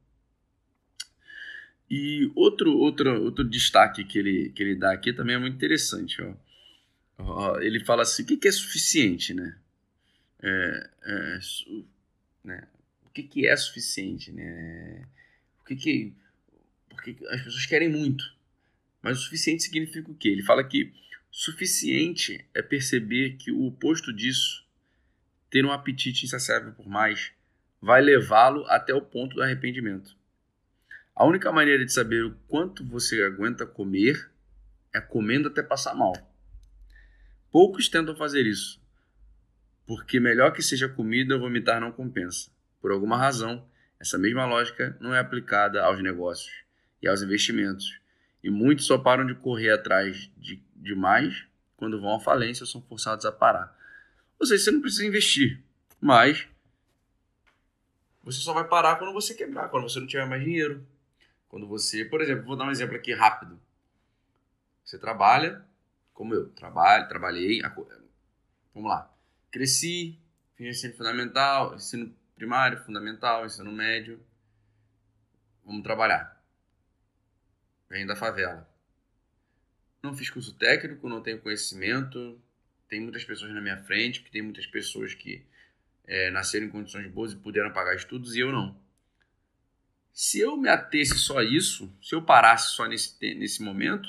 E 1.94 2.32
outro, 2.34 2.74
outro, 2.78 3.22
outro 3.22 3.44
destaque 3.44 4.02
que 4.02 4.18
ele, 4.18 4.48
que 4.48 4.62
ele 4.62 4.76
dá 4.76 4.94
aqui 4.94 5.12
também 5.12 5.36
é 5.36 5.38
muito 5.38 5.56
interessante. 5.56 6.16
Ó. 7.18 7.60
Ele 7.60 7.84
fala 7.84 8.00
assim: 8.00 8.22
o 8.22 8.26
que, 8.26 8.38
que 8.38 8.48
é 8.48 8.52
suficiente, 8.52 9.34
né? 9.34 9.58
É, 10.42 10.90
é, 11.04 11.38
su, 11.42 11.86
né? 12.42 12.66
O 13.04 13.10
que, 13.10 13.22
que 13.24 13.46
é 13.46 13.54
suficiente, 13.54 14.32
né? 14.32 15.06
O 15.60 15.64
que, 15.66 15.76
que. 15.76 16.14
Porque 16.88 17.14
as 17.28 17.42
pessoas 17.42 17.66
querem 17.66 17.90
muito. 17.90 18.24
Mas 19.02 19.18
o 19.18 19.22
suficiente 19.24 19.62
significa 19.62 20.10
o 20.10 20.14
quê? 20.14 20.30
Ele 20.30 20.42
fala 20.42 20.64
que 20.64 20.90
suficiente 21.30 22.42
é 22.54 22.62
perceber 22.62 23.36
que 23.36 23.52
o 23.52 23.66
oposto 23.66 24.14
disso, 24.14 24.64
ter 25.50 25.62
um 25.62 25.70
apetite 25.70 26.24
insaciável 26.24 26.72
por 26.72 26.88
mais, 26.88 27.32
vai 27.82 28.00
levá-lo 28.00 28.64
até 28.68 28.94
o 28.94 29.02
ponto 29.02 29.34
do 29.34 29.42
arrependimento. 29.42 30.21
A 31.14 31.24
única 31.26 31.52
maneira 31.52 31.84
de 31.84 31.92
saber 31.92 32.24
o 32.24 32.34
quanto 32.48 32.84
você 32.84 33.22
aguenta 33.22 33.66
comer 33.66 34.30
é 34.94 35.00
comendo 35.00 35.48
até 35.48 35.62
passar 35.62 35.94
mal. 35.94 36.12
Poucos 37.50 37.88
tentam 37.88 38.16
fazer 38.16 38.46
isso, 38.46 38.80
porque 39.86 40.18
melhor 40.18 40.52
que 40.52 40.62
seja 40.62 40.88
comida, 40.88 41.36
vomitar 41.36 41.80
não 41.80 41.92
compensa. 41.92 42.50
Por 42.80 42.90
alguma 42.90 43.16
razão, 43.16 43.68
essa 44.00 44.16
mesma 44.16 44.46
lógica 44.46 44.96
não 45.00 45.14
é 45.14 45.20
aplicada 45.20 45.82
aos 45.84 46.02
negócios 46.02 46.52
e 47.02 47.06
aos 47.06 47.20
investimentos, 47.20 48.00
e 48.42 48.48
muitos 48.50 48.86
só 48.86 48.96
param 48.96 49.26
de 49.26 49.34
correr 49.34 49.70
atrás 49.70 50.30
de, 50.36 50.94
mais 50.94 51.46
quando 51.76 52.00
vão 52.00 52.14
à 52.14 52.20
falência 52.20 52.64
ou 52.64 52.66
são 52.66 52.80
forçados 52.82 53.26
a 53.26 53.32
parar. 53.32 53.76
Ou 54.40 54.46
seja, 54.46 54.64
você 54.64 54.70
não 54.70 54.80
precisa 54.80 55.06
investir, 55.06 55.62
mas 56.00 56.48
você 58.24 58.38
só 58.38 58.52
vai 58.52 58.66
parar 58.66 58.96
quando 58.96 59.12
você 59.12 59.34
quebrar, 59.34 59.68
quando 59.68 59.88
você 59.88 60.00
não 60.00 60.06
tiver 60.06 60.26
mais 60.26 60.42
dinheiro. 60.42 60.86
Quando 61.52 61.68
você, 61.68 62.02
por 62.02 62.22
exemplo, 62.22 62.46
vou 62.46 62.56
dar 62.56 62.64
um 62.64 62.70
exemplo 62.70 62.96
aqui 62.96 63.12
rápido. 63.12 63.60
Você 64.82 64.98
trabalha, 64.98 65.62
como 66.14 66.34
eu, 66.34 66.48
trabalho, 66.48 67.06
trabalhei, 67.08 67.60
vamos 68.74 68.88
lá. 68.88 69.14
Cresci, 69.50 70.18
fiz 70.56 70.78
ensino 70.78 70.94
fundamental, 70.94 71.74
ensino 71.74 72.16
primário, 72.34 72.82
fundamental, 72.82 73.44
ensino 73.44 73.70
médio. 73.70 74.18
Vamos 75.62 75.82
trabalhar. 75.82 76.42
Venho 77.90 78.06
da 78.06 78.16
favela. 78.16 78.66
Não 80.02 80.14
fiz 80.14 80.30
curso 80.30 80.54
técnico, 80.54 81.06
não 81.06 81.22
tenho 81.22 81.38
conhecimento. 81.38 82.40
Tem 82.88 82.98
muitas 82.98 83.26
pessoas 83.26 83.52
na 83.52 83.60
minha 83.60 83.76
frente, 83.84 84.20
porque 84.20 84.32
tem 84.32 84.40
muitas 84.40 84.66
pessoas 84.66 85.12
que 85.12 85.44
é, 86.06 86.30
nasceram 86.30 86.64
em 86.64 86.70
condições 86.70 87.06
boas 87.08 87.34
e 87.34 87.36
puderam 87.36 87.74
pagar 87.74 87.94
estudos 87.94 88.34
e 88.36 88.40
eu 88.40 88.50
não. 88.50 88.80
Se 90.12 90.40
eu 90.40 90.56
me 90.56 90.68
atesse 90.68 91.18
só 91.18 91.38
a 91.38 91.44
isso, 91.44 91.90
se 92.02 92.14
eu 92.14 92.22
parasse 92.22 92.72
só 92.74 92.86
nesse, 92.86 93.16
nesse 93.34 93.62
momento, 93.62 94.08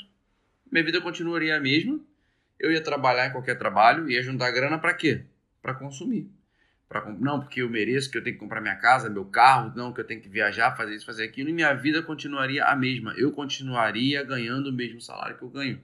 minha 0.70 0.84
vida 0.84 1.00
continuaria 1.00 1.56
a 1.56 1.60
mesma. 1.60 2.00
Eu 2.60 2.72
ia 2.72 2.82
trabalhar 2.82 3.28
em 3.28 3.32
qualquer 3.32 3.58
trabalho, 3.58 4.10
ia 4.10 4.22
juntar 4.22 4.52
grana 4.52 4.78
para 4.78 4.94
quê? 4.94 5.24
Para 5.62 5.74
consumir. 5.74 6.30
Pra, 6.90 7.10
não, 7.10 7.40
porque 7.40 7.62
eu 7.62 7.70
mereço, 7.70 8.12
que 8.12 8.18
eu 8.18 8.24
tenho 8.24 8.36
que 8.36 8.40
comprar 8.40 8.62
minha 8.62 8.76
casa, 8.76 9.10
meu 9.10 9.26
carro, 9.26 9.74
não, 9.76 9.94
que 9.94 10.02
eu 10.02 10.06
tenho 10.06 10.22
que 10.22 10.30
viajar, 10.30 10.76
fazer 10.76 10.96
isso, 10.96 11.06
fazer 11.06 11.24
aquilo, 11.24 11.50
e 11.50 11.54
minha 11.54 11.74
vida 11.74 12.04
continuaria 12.04 12.66
a 12.66 12.76
mesma. 12.76 13.14
Eu 13.18 13.32
continuaria 13.32 14.24
ganhando 14.24 14.70
o 14.70 14.74
mesmo 14.74 15.02
salário 15.02 15.38
que 15.38 15.44
eu 15.44 15.50
ganho. 15.50 15.82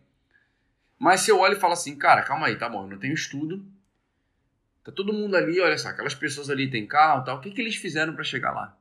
Mas 0.97 1.21
se 1.21 1.31
eu 1.31 1.39
olho 1.39 1.55
e 1.55 1.59
falo 1.59 1.73
assim, 1.73 1.95
cara, 1.95 2.21
calma 2.23 2.47
aí, 2.47 2.57
tá 2.57 2.67
bom, 2.67 2.83
eu 2.83 2.89
não 2.89 2.99
tenho 2.99 3.13
estudo, 3.13 3.65
tá 4.83 4.91
todo 4.91 5.13
mundo 5.13 5.35
ali, 5.35 5.59
olha 5.61 5.77
só, 5.77 5.89
aquelas 5.89 6.13
pessoas 6.13 6.49
ali 6.49 6.69
têm 6.69 6.85
carro 6.85 7.23
tal, 7.23 7.37
o 7.37 7.41
que, 7.41 7.51
que 7.51 7.61
eles 7.61 7.75
fizeram 7.75 8.13
para 8.13 8.23
chegar 8.23 8.51
lá? 8.51 8.77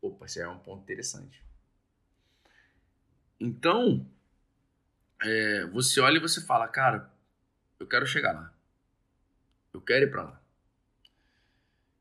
Opa, 0.00 0.26
esse 0.26 0.40
é 0.40 0.48
um 0.48 0.58
ponto 0.58 0.82
interessante. 0.82 1.42
Então, 3.38 4.06
é, 5.22 5.66
você 5.66 6.00
olha 6.00 6.16
e 6.16 6.20
você 6.20 6.40
fala, 6.40 6.68
cara, 6.68 7.10
eu 7.78 7.86
quero 7.86 8.06
chegar 8.06 8.32
lá. 8.32 8.52
Eu 9.72 9.80
quero 9.80 10.06
ir 10.06 10.10
para 10.10 10.22
lá. 10.22 10.40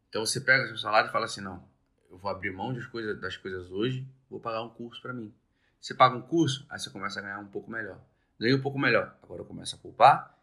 Então 0.10 0.26
você 0.26 0.40
pega 0.40 0.68
seu 0.68 0.78
salário 0.78 1.10
e 1.10 1.12
fala 1.12 1.26
assim, 1.26 1.42
não, 1.42 1.68
eu 2.10 2.18
vou 2.18 2.32
abrir 2.32 2.52
mão 2.52 2.74
das 2.74 2.86
coisas, 2.86 3.20
das 3.20 3.36
coisas 3.36 3.70
hoje, 3.70 4.08
vou 4.30 4.40
pagar 4.40 4.62
um 4.62 4.70
curso 4.70 5.02
para 5.02 5.14
mim. 5.14 5.34
Você 5.82 5.94
paga 5.94 6.16
um 6.16 6.22
curso, 6.22 6.66
aí 6.70 6.80
você 6.80 6.90
começa 6.90 7.20
a 7.20 7.22
ganhar 7.22 7.40
um 7.40 7.48
pouco 7.48 7.70
melhor. 7.70 8.00
Ganhei 8.40 8.56
um 8.56 8.62
pouco 8.62 8.80
melhor, 8.80 9.18
agora 9.22 9.42
eu 9.42 9.46
começo 9.46 9.76
a 9.76 9.80
poupar 9.80 10.40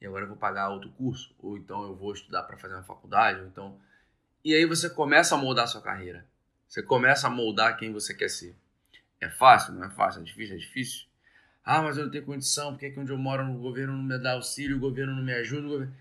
e 0.00 0.06
agora 0.06 0.24
eu 0.24 0.28
vou 0.28 0.36
pagar 0.36 0.68
outro 0.70 0.90
curso, 0.90 1.34
ou 1.38 1.56
então 1.56 1.84
eu 1.84 1.94
vou 1.94 2.12
estudar 2.12 2.42
para 2.42 2.56
fazer 2.56 2.74
uma 2.74 2.82
faculdade, 2.82 3.40
ou 3.40 3.46
então 3.46 3.80
e 4.44 4.52
aí 4.52 4.66
você 4.66 4.90
começa 4.90 5.34
a 5.34 5.38
moldar 5.38 5.64
a 5.64 5.68
sua 5.68 5.80
carreira. 5.80 6.26
Você 6.74 6.82
começa 6.82 7.28
a 7.28 7.30
moldar 7.30 7.76
quem 7.76 7.92
você 7.92 8.12
quer 8.12 8.28
ser. 8.28 8.52
É 9.20 9.30
fácil? 9.30 9.74
Não 9.74 9.84
é 9.84 9.90
fácil. 9.90 10.22
É 10.22 10.24
difícil? 10.24 10.56
É 10.56 10.58
difícil. 10.58 11.06
Ah, 11.64 11.80
mas 11.80 11.96
eu 11.96 12.02
não 12.02 12.10
tenho 12.10 12.24
condição. 12.24 12.72
Por 12.72 12.80
que, 12.80 12.90
que 12.90 12.98
onde 12.98 13.12
eu 13.12 13.16
moro 13.16 13.48
o 13.48 13.60
governo 13.60 13.96
não 13.96 14.02
me 14.02 14.18
dá 14.18 14.32
auxílio, 14.32 14.76
o 14.76 14.80
governo 14.80 15.14
não 15.14 15.22
me 15.22 15.32
ajuda? 15.34 15.68
Governo... 15.68 15.96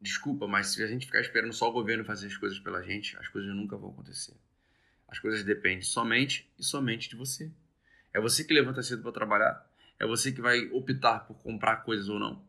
Desculpa, 0.00 0.48
mas 0.48 0.68
se 0.68 0.82
a 0.82 0.86
gente 0.86 1.04
ficar 1.04 1.20
esperando 1.20 1.52
só 1.52 1.68
o 1.68 1.72
governo 1.72 2.06
fazer 2.06 2.28
as 2.28 2.38
coisas 2.38 2.58
pela 2.58 2.82
gente, 2.82 3.14
as 3.18 3.28
coisas 3.28 3.54
nunca 3.54 3.76
vão 3.76 3.90
acontecer. 3.90 4.32
As 5.06 5.18
coisas 5.18 5.44
dependem 5.44 5.82
somente 5.82 6.50
e 6.58 6.64
somente 6.64 7.10
de 7.10 7.16
você. 7.16 7.52
É 8.14 8.18
você 8.18 8.42
que 8.42 8.54
levanta 8.54 8.82
cedo 8.82 9.02
para 9.02 9.12
trabalhar. 9.12 9.70
É 9.98 10.06
você 10.06 10.32
que 10.32 10.40
vai 10.40 10.70
optar 10.70 11.26
por 11.26 11.34
comprar 11.42 11.84
coisas 11.84 12.08
ou 12.08 12.18
não. 12.18 12.42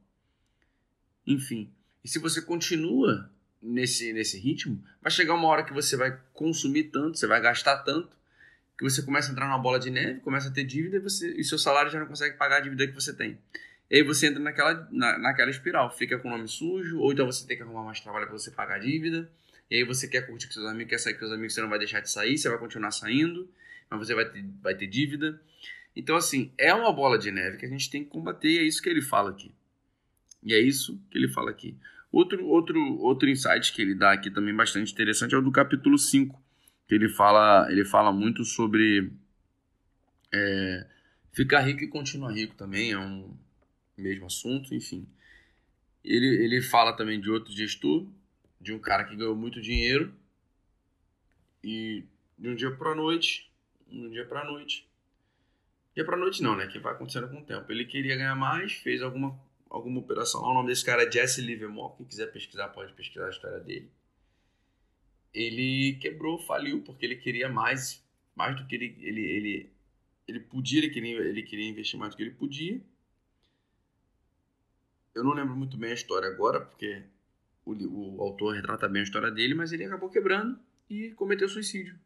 Enfim. 1.27 1.73
E 2.05 2.07
se 2.07 2.19
você 2.19 2.41
continua 2.41 3.29
nesse, 3.61 4.11
nesse 4.13 4.39
ritmo, 4.39 4.83
vai 5.01 5.11
chegar 5.11 5.33
uma 5.33 5.47
hora 5.47 5.63
que 5.63 5.73
você 5.73 5.95
vai 5.95 6.19
consumir 6.33 6.85
tanto, 6.85 7.17
você 7.17 7.27
vai 7.27 7.41
gastar 7.41 7.77
tanto, 7.79 8.17
que 8.77 8.83
você 8.83 9.03
começa 9.03 9.29
a 9.29 9.31
entrar 9.31 9.45
numa 9.45 9.59
bola 9.59 9.79
de 9.79 9.91
neve, 9.91 10.21
começa 10.21 10.49
a 10.49 10.51
ter 10.51 10.63
dívida 10.63 10.97
e, 10.97 10.99
você, 10.99 11.31
e 11.33 11.43
seu 11.43 11.59
salário 11.59 11.91
já 11.91 11.99
não 11.99 12.07
consegue 12.07 12.35
pagar 12.37 12.57
a 12.57 12.59
dívida 12.61 12.87
que 12.87 12.93
você 12.93 13.13
tem. 13.13 13.37
E 13.89 13.97
aí 13.97 14.03
você 14.03 14.27
entra 14.27 14.41
naquela, 14.41 14.87
na, 14.91 15.19
naquela 15.19 15.51
espiral, 15.51 15.95
fica 15.95 16.17
com 16.17 16.29
o 16.29 16.31
nome 16.31 16.47
sujo, 16.47 16.99
ou 16.99 17.11
então 17.11 17.25
você 17.25 17.45
tem 17.45 17.57
que 17.57 17.63
arrumar 17.63 17.83
mais 17.83 17.99
trabalho 17.99 18.25
para 18.25 18.37
você 18.37 18.49
pagar 18.49 18.75
a 18.75 18.79
dívida, 18.79 19.29
e 19.69 19.75
aí 19.75 19.83
você 19.83 20.07
quer 20.07 20.25
curtir 20.25 20.47
com 20.47 20.53
seus 20.53 20.65
amigos, 20.65 20.89
quer 20.89 20.97
sair 20.97 21.13
com 21.13 21.19
seus 21.19 21.31
amigos, 21.31 21.53
você 21.53 21.61
não 21.61 21.69
vai 21.69 21.77
deixar 21.77 21.99
de 21.99 22.09
sair, 22.09 22.37
você 22.37 22.49
vai 22.49 22.57
continuar 22.57 22.91
saindo, 22.91 23.47
mas 23.89 23.99
você 23.99 24.15
vai 24.15 24.25
ter, 24.25 24.43
vai 24.61 24.75
ter 24.75 24.87
dívida. 24.87 25.39
Então, 25.95 26.15
assim, 26.15 26.51
é 26.57 26.73
uma 26.73 26.91
bola 26.91 27.17
de 27.17 27.31
neve 27.31 27.57
que 27.57 27.65
a 27.65 27.69
gente 27.69 27.89
tem 27.89 28.03
que 28.03 28.09
combater, 28.09 28.59
é 28.59 28.63
isso 28.63 28.81
que 28.81 28.89
ele 28.89 29.01
fala 29.01 29.29
aqui. 29.29 29.53
E 30.41 30.53
é 30.53 30.59
isso 30.59 30.99
que 31.11 31.17
ele 31.17 31.27
fala 31.27 31.51
aqui. 31.51 31.77
Outro, 32.11 32.45
outro, 32.45 32.97
outro 32.99 33.29
insight 33.29 33.71
que 33.71 33.81
ele 33.81 33.95
dá 33.95 34.11
aqui 34.11 34.29
também 34.29 34.53
bastante 34.53 34.91
interessante 34.91 35.33
é 35.33 35.37
o 35.37 35.41
do 35.41 35.51
capítulo 35.51 35.97
5, 35.97 36.41
que 36.87 36.93
ele 36.93 37.07
fala, 37.07 37.71
ele 37.71 37.85
fala 37.85 38.11
muito 38.11 38.43
sobre 38.43 39.13
é, 40.33 40.85
ficar 41.31 41.61
rico 41.61 41.83
e 41.83 41.87
continuar 41.87 42.31
rico 42.31 42.53
também, 42.55 42.91
é 42.91 42.99
um 42.99 43.33
mesmo 43.97 44.25
assunto, 44.25 44.75
enfim. 44.75 45.07
Ele, 46.03 46.27
ele 46.43 46.61
fala 46.61 46.93
também 46.93 47.21
de 47.21 47.29
outro 47.29 47.53
gestor, 47.53 48.05
de 48.59 48.73
um 48.73 48.79
cara 48.79 49.05
que 49.05 49.15
ganhou 49.15 49.35
muito 49.35 49.61
dinheiro 49.61 50.13
e 51.63 52.03
de 52.37 52.49
um 52.49 52.55
dia 52.55 52.71
para 52.71 52.93
noite, 52.93 53.49
um 53.89 54.09
dia 54.09 54.25
para 54.25 54.43
noite, 54.43 54.85
dia 55.95 56.03
para 56.03 56.17
noite 56.17 56.43
não, 56.43 56.57
né, 56.57 56.67
que 56.67 56.79
vai 56.79 56.93
acontecendo 56.93 57.29
com 57.29 57.39
o 57.39 57.45
tempo. 57.45 57.71
Ele 57.71 57.85
queria 57.85 58.17
ganhar 58.17 58.35
mais, 58.35 58.73
fez 58.73 59.01
alguma 59.01 59.39
alguma 59.71 60.01
operação 60.01 60.41
O 60.41 60.53
nome 60.53 60.67
desse 60.67 60.83
cara 60.83 61.03
é 61.03 61.11
Jesse 61.11 61.41
Livermore. 61.41 61.95
Quem 61.95 62.05
quiser 62.05 62.27
pesquisar, 62.27 62.67
pode 62.69 62.93
pesquisar 62.93 63.27
a 63.27 63.29
história 63.29 63.59
dele. 63.61 63.89
Ele 65.33 65.97
quebrou, 66.01 66.37
faliu, 66.37 66.81
porque 66.83 67.05
ele 67.05 67.15
queria 67.15 67.47
mais, 67.47 68.03
mais 68.35 68.55
do 68.55 68.67
que 68.67 68.75
ele, 68.75 68.97
ele, 68.99 69.21
ele, 69.21 69.73
ele 70.27 70.39
podia, 70.41 70.79
ele 70.79 70.89
queria, 70.89 71.17
ele 71.21 71.41
queria 71.43 71.69
investir 71.69 71.97
mais 71.97 72.13
do 72.13 72.17
que 72.17 72.23
ele 72.23 72.31
podia. 72.31 72.81
Eu 75.15 75.23
não 75.23 75.33
lembro 75.33 75.55
muito 75.55 75.77
bem 75.77 75.91
a 75.91 75.93
história 75.93 76.27
agora, 76.27 76.59
porque 76.59 77.03
o, 77.65 78.17
o 78.17 78.21
autor 78.21 78.55
retrata 78.55 78.89
bem 78.89 79.01
a 79.01 79.03
história 79.03 79.31
dele, 79.31 79.53
mas 79.53 79.71
ele 79.71 79.85
acabou 79.85 80.09
quebrando 80.09 80.59
e 80.89 81.11
cometeu 81.11 81.47
suicídio. 81.47 81.97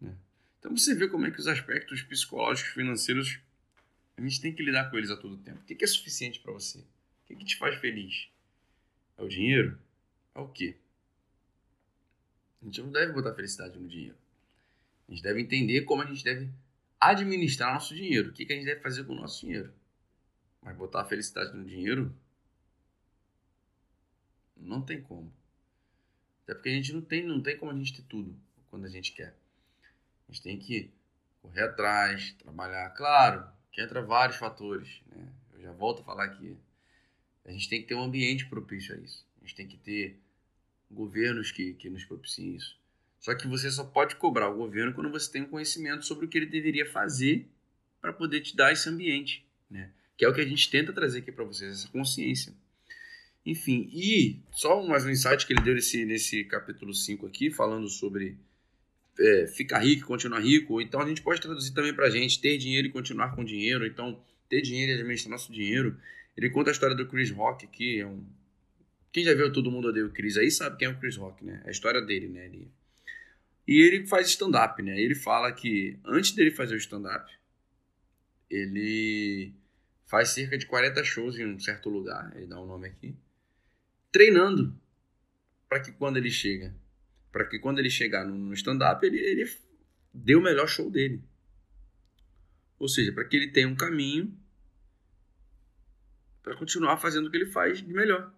Né? 0.00 0.16
Então 0.58 0.74
você 0.74 0.94
vê 0.94 1.06
como 1.06 1.26
é 1.26 1.30
que 1.30 1.38
os 1.38 1.46
aspectos 1.46 2.02
psicológicos 2.02 2.72
financeiros 2.72 3.40
a 4.22 4.28
gente 4.28 4.40
tem 4.40 4.54
que 4.54 4.62
lidar 4.62 4.88
com 4.88 4.96
eles 4.96 5.10
a 5.10 5.16
todo 5.16 5.36
tempo. 5.36 5.60
O 5.60 5.64
que 5.64 5.82
é 5.82 5.86
suficiente 5.86 6.38
para 6.38 6.52
você? 6.52 6.78
O 6.78 7.36
que, 7.36 7.44
te 7.44 7.56
faz 7.56 7.78
feliz? 7.80 8.28
É 9.18 9.22
o 9.22 9.28
dinheiro? 9.28 9.78
É 10.34 10.38
o 10.38 10.48
quê? 10.48 10.76
A 12.60 12.64
gente 12.66 12.80
não 12.82 12.92
deve 12.92 13.12
botar 13.12 13.34
felicidade 13.34 13.78
no 13.78 13.88
dinheiro. 13.88 14.16
A 15.08 15.12
gente 15.12 15.22
deve 15.22 15.40
entender 15.40 15.82
como 15.82 16.02
a 16.02 16.06
gente 16.06 16.22
deve 16.22 16.48
administrar 17.00 17.74
nosso 17.74 17.94
dinheiro. 17.94 18.30
O 18.30 18.32
que, 18.32 18.46
que 18.46 18.52
a 18.52 18.56
gente 18.56 18.66
deve 18.66 18.80
fazer 18.80 19.04
com 19.04 19.12
o 19.12 19.16
nosso 19.16 19.40
dinheiro. 19.40 19.72
Mas 20.62 20.76
botar 20.76 21.00
a 21.00 21.04
felicidade 21.04 21.56
no 21.56 21.64
dinheiro 21.64 22.14
não 24.56 24.80
tem 24.82 25.02
como. 25.02 25.32
Até 26.44 26.54
porque 26.54 26.68
a 26.68 26.72
gente 26.72 26.92
não 26.92 27.02
tem, 27.02 27.26
não 27.26 27.42
tem 27.42 27.56
como 27.56 27.72
a 27.72 27.74
gente 27.74 27.92
ter 27.92 28.02
tudo 28.02 28.36
quando 28.70 28.84
a 28.84 28.88
gente 28.88 29.12
quer. 29.12 29.34
A 30.28 30.32
gente 30.32 30.42
tem 30.42 30.58
que 30.58 30.92
correr 31.40 31.62
atrás, 31.62 32.32
trabalhar. 32.34 32.90
Claro 32.90 33.61
que 33.72 33.80
entra 33.80 34.02
vários 34.02 34.36
fatores. 34.36 35.00
Né? 35.06 35.26
Eu 35.54 35.62
já 35.62 35.72
volto 35.72 36.02
a 36.02 36.04
falar 36.04 36.24
aqui. 36.24 36.56
A 37.44 37.50
gente 37.50 37.68
tem 37.68 37.80
que 37.80 37.88
ter 37.88 37.94
um 37.94 38.02
ambiente 38.02 38.46
propício 38.46 38.94
a 38.94 38.98
isso. 38.98 39.26
A 39.38 39.40
gente 39.40 39.56
tem 39.56 39.66
que 39.66 39.76
ter 39.78 40.20
governos 40.90 41.50
que, 41.50 41.72
que 41.74 41.90
nos 41.90 42.04
propiciem 42.04 42.54
isso. 42.54 42.78
Só 43.18 43.34
que 43.34 43.48
você 43.48 43.70
só 43.70 43.84
pode 43.84 44.16
cobrar 44.16 44.48
o 44.48 44.56
governo 44.56 44.92
quando 44.92 45.10
você 45.10 45.30
tem 45.30 45.42
um 45.42 45.48
conhecimento 45.48 46.04
sobre 46.04 46.26
o 46.26 46.28
que 46.28 46.38
ele 46.38 46.46
deveria 46.46 46.84
fazer 46.84 47.48
para 48.00 48.12
poder 48.12 48.40
te 48.40 48.54
dar 48.54 48.72
esse 48.72 48.88
ambiente, 48.88 49.46
né? 49.70 49.90
Que 50.16 50.24
é 50.24 50.28
o 50.28 50.34
que 50.34 50.40
a 50.40 50.46
gente 50.46 50.68
tenta 50.68 50.92
trazer 50.92 51.20
aqui 51.20 51.32
para 51.32 51.44
vocês, 51.44 51.72
essa 51.72 51.88
consciência. 51.88 52.52
Enfim, 53.46 53.88
e 53.92 54.40
só 54.50 54.84
mais 54.86 55.04
um 55.04 55.10
insight 55.10 55.46
que 55.46 55.52
ele 55.52 55.62
deu 55.62 55.74
nesse, 55.74 56.04
nesse 56.04 56.44
capítulo 56.44 56.92
5 56.92 57.26
aqui, 57.26 57.50
falando 57.50 57.88
sobre 57.88 58.36
é, 59.18 59.46
ficar 59.46 59.78
rico, 59.80 60.06
continuar 60.06 60.40
rico. 60.40 60.80
Então 60.80 61.00
a 61.00 61.06
gente 61.06 61.22
pode 61.22 61.40
traduzir 61.40 61.72
também 61.72 61.94
para 61.94 62.06
a 62.06 62.10
gente 62.10 62.40
ter 62.40 62.56
dinheiro 62.58 62.88
e 62.88 62.90
continuar 62.90 63.34
com 63.34 63.44
dinheiro. 63.44 63.86
Então, 63.86 64.22
ter 64.48 64.60
dinheiro 64.60 64.92
e 64.92 64.94
administrar 64.94 65.30
nosso 65.30 65.52
dinheiro. 65.52 65.96
Ele 66.36 66.50
conta 66.50 66.70
a 66.70 66.72
história 66.72 66.96
do 66.96 67.06
Chris 67.06 67.30
Rock, 67.30 67.66
que 67.66 68.00
é 68.00 68.06
um. 68.06 68.24
Quem 69.12 69.24
já 69.24 69.34
viu 69.34 69.52
Todo 69.52 69.70
Mundo 69.70 69.88
Odeia 69.88 70.06
o 70.06 70.10
Chris 70.10 70.36
aí 70.36 70.50
sabe 70.50 70.78
quem 70.78 70.88
é 70.88 70.90
o 70.90 70.98
Chris 70.98 71.16
Rock, 71.16 71.44
né? 71.44 71.60
É 71.64 71.68
a 71.68 71.70
história 71.70 72.00
dele, 72.00 72.28
né? 72.28 72.46
Ele... 72.46 72.70
E 73.68 73.80
ele 73.80 74.06
faz 74.06 74.28
stand-up, 74.28 74.82
né? 74.82 75.00
Ele 75.00 75.14
fala 75.14 75.52
que 75.52 75.98
antes 76.04 76.32
dele 76.32 76.50
fazer 76.50 76.74
o 76.74 76.78
stand-up, 76.78 77.30
ele 78.50 79.52
faz 80.06 80.30
cerca 80.30 80.58
de 80.58 80.66
40 80.66 81.02
shows 81.04 81.38
em 81.38 81.46
um 81.46 81.58
certo 81.58 81.88
lugar, 81.88 82.32
ele 82.36 82.46
dá 82.46 82.60
um 82.60 82.66
nome 82.66 82.86
aqui, 82.86 83.14
treinando 84.10 84.78
para 85.68 85.80
que 85.80 85.90
quando 85.92 86.18
ele 86.18 86.30
chega, 86.30 86.74
para 87.32 87.46
que 87.46 87.58
quando 87.58 87.78
ele 87.78 87.90
chegar 87.90 88.24
no 88.24 88.52
stand-up, 88.52 89.04
ele, 89.04 89.18
ele 89.18 89.50
dê 90.12 90.36
o 90.36 90.42
melhor 90.42 90.68
show 90.68 90.90
dele. 90.90 91.24
Ou 92.78 92.86
seja, 92.86 93.12
para 93.12 93.24
que 93.24 93.36
ele 93.36 93.48
tenha 93.48 93.66
um 93.66 93.74
caminho 93.74 94.36
para 96.42 96.54
continuar 96.56 96.98
fazendo 96.98 97.26
o 97.26 97.30
que 97.30 97.36
ele 97.36 97.46
faz 97.46 97.78
de 97.78 97.92
melhor. 97.92 98.32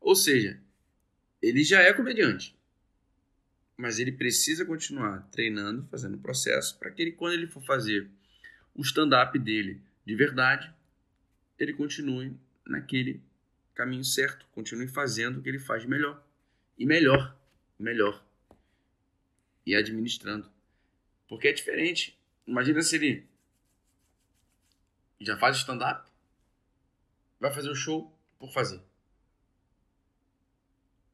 Ou 0.00 0.14
seja, 0.14 0.60
ele 1.40 1.64
já 1.64 1.80
é 1.80 1.92
comediante, 1.92 2.56
mas 3.76 3.98
ele 3.98 4.12
precisa 4.12 4.64
continuar 4.64 5.28
treinando, 5.30 5.86
fazendo 5.86 6.16
o 6.16 6.20
processo, 6.20 6.78
para 6.78 6.90
que 6.90 7.00
ele, 7.00 7.12
quando 7.12 7.34
ele 7.34 7.46
for 7.46 7.62
fazer 7.62 8.10
o 8.74 8.82
stand-up 8.82 9.38
dele 9.38 9.80
de 10.04 10.14
verdade, 10.14 10.72
ele 11.58 11.72
continue 11.72 12.36
naquele 12.66 13.22
caminho 13.74 14.04
certo, 14.04 14.46
continue 14.52 14.88
fazendo 14.88 15.38
o 15.38 15.42
que 15.42 15.48
ele 15.48 15.58
faz 15.58 15.86
melhor. 15.86 16.22
E 16.76 16.84
melhor, 16.84 17.38
melhor. 17.80 18.22
E 19.66 19.74
administrando. 19.74 20.50
Porque 21.28 21.48
é 21.48 21.52
diferente. 21.52 22.18
Imagina 22.46 22.82
se 22.82 22.96
ele 22.96 23.28
já 25.20 25.36
faz 25.36 25.56
stand-up, 25.58 26.10
vai 27.38 27.52
fazer 27.52 27.70
o 27.70 27.74
show 27.74 28.12
por 28.38 28.52
fazer. 28.52 28.80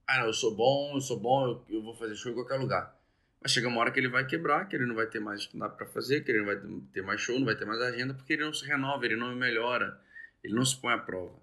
Ah, 0.06 0.20
não, 0.20 0.26
eu 0.26 0.32
sou 0.32 0.54
bom, 0.54 0.94
eu 0.94 1.00
sou 1.00 1.18
bom, 1.18 1.46
eu, 1.46 1.64
eu 1.68 1.82
vou 1.82 1.94
fazer 1.94 2.14
show 2.14 2.30
em 2.30 2.34
qualquer 2.34 2.56
lugar. 2.56 2.96
Mas 3.42 3.52
chega 3.52 3.68
uma 3.68 3.80
hora 3.80 3.90
que 3.90 3.98
ele 3.98 4.08
vai 4.08 4.26
quebrar, 4.26 4.66
que 4.68 4.76
ele 4.76 4.86
não 4.86 4.94
vai 4.94 5.06
ter 5.06 5.20
mais 5.20 5.42
stand-up 5.42 5.76
para 5.76 5.86
fazer, 5.86 6.22
que 6.22 6.30
ele 6.30 6.38
não 6.38 6.46
vai 6.46 6.56
ter 6.92 7.02
mais 7.02 7.20
show, 7.20 7.38
não 7.38 7.44
vai 7.44 7.56
ter 7.56 7.64
mais 7.64 7.80
agenda, 7.80 8.14
porque 8.14 8.32
ele 8.32 8.44
não 8.44 8.52
se 8.52 8.64
renova, 8.64 9.04
ele 9.04 9.16
não 9.16 9.34
melhora, 9.34 10.00
ele 10.42 10.54
não 10.54 10.64
se 10.64 10.80
põe 10.80 10.94
à 10.94 10.98
prova. 10.98 11.38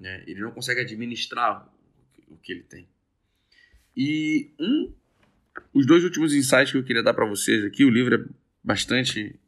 Né? 0.00 0.24
Ele 0.26 0.40
não 0.40 0.50
consegue 0.50 0.80
administrar 0.80 1.68
o 2.28 2.36
que 2.38 2.52
ele 2.52 2.62
tem. 2.62 2.88
E 3.96 4.50
um, 4.58 4.92
os 5.72 5.86
dois 5.86 6.04
últimos 6.04 6.34
insights 6.34 6.72
que 6.72 6.78
eu 6.78 6.84
queria 6.84 7.02
dar 7.02 7.14
para 7.14 7.26
vocês 7.26 7.64
aqui, 7.64 7.84
o 7.84 7.90
livro 7.90 8.14
é 8.14 8.24
bastante 8.64 9.38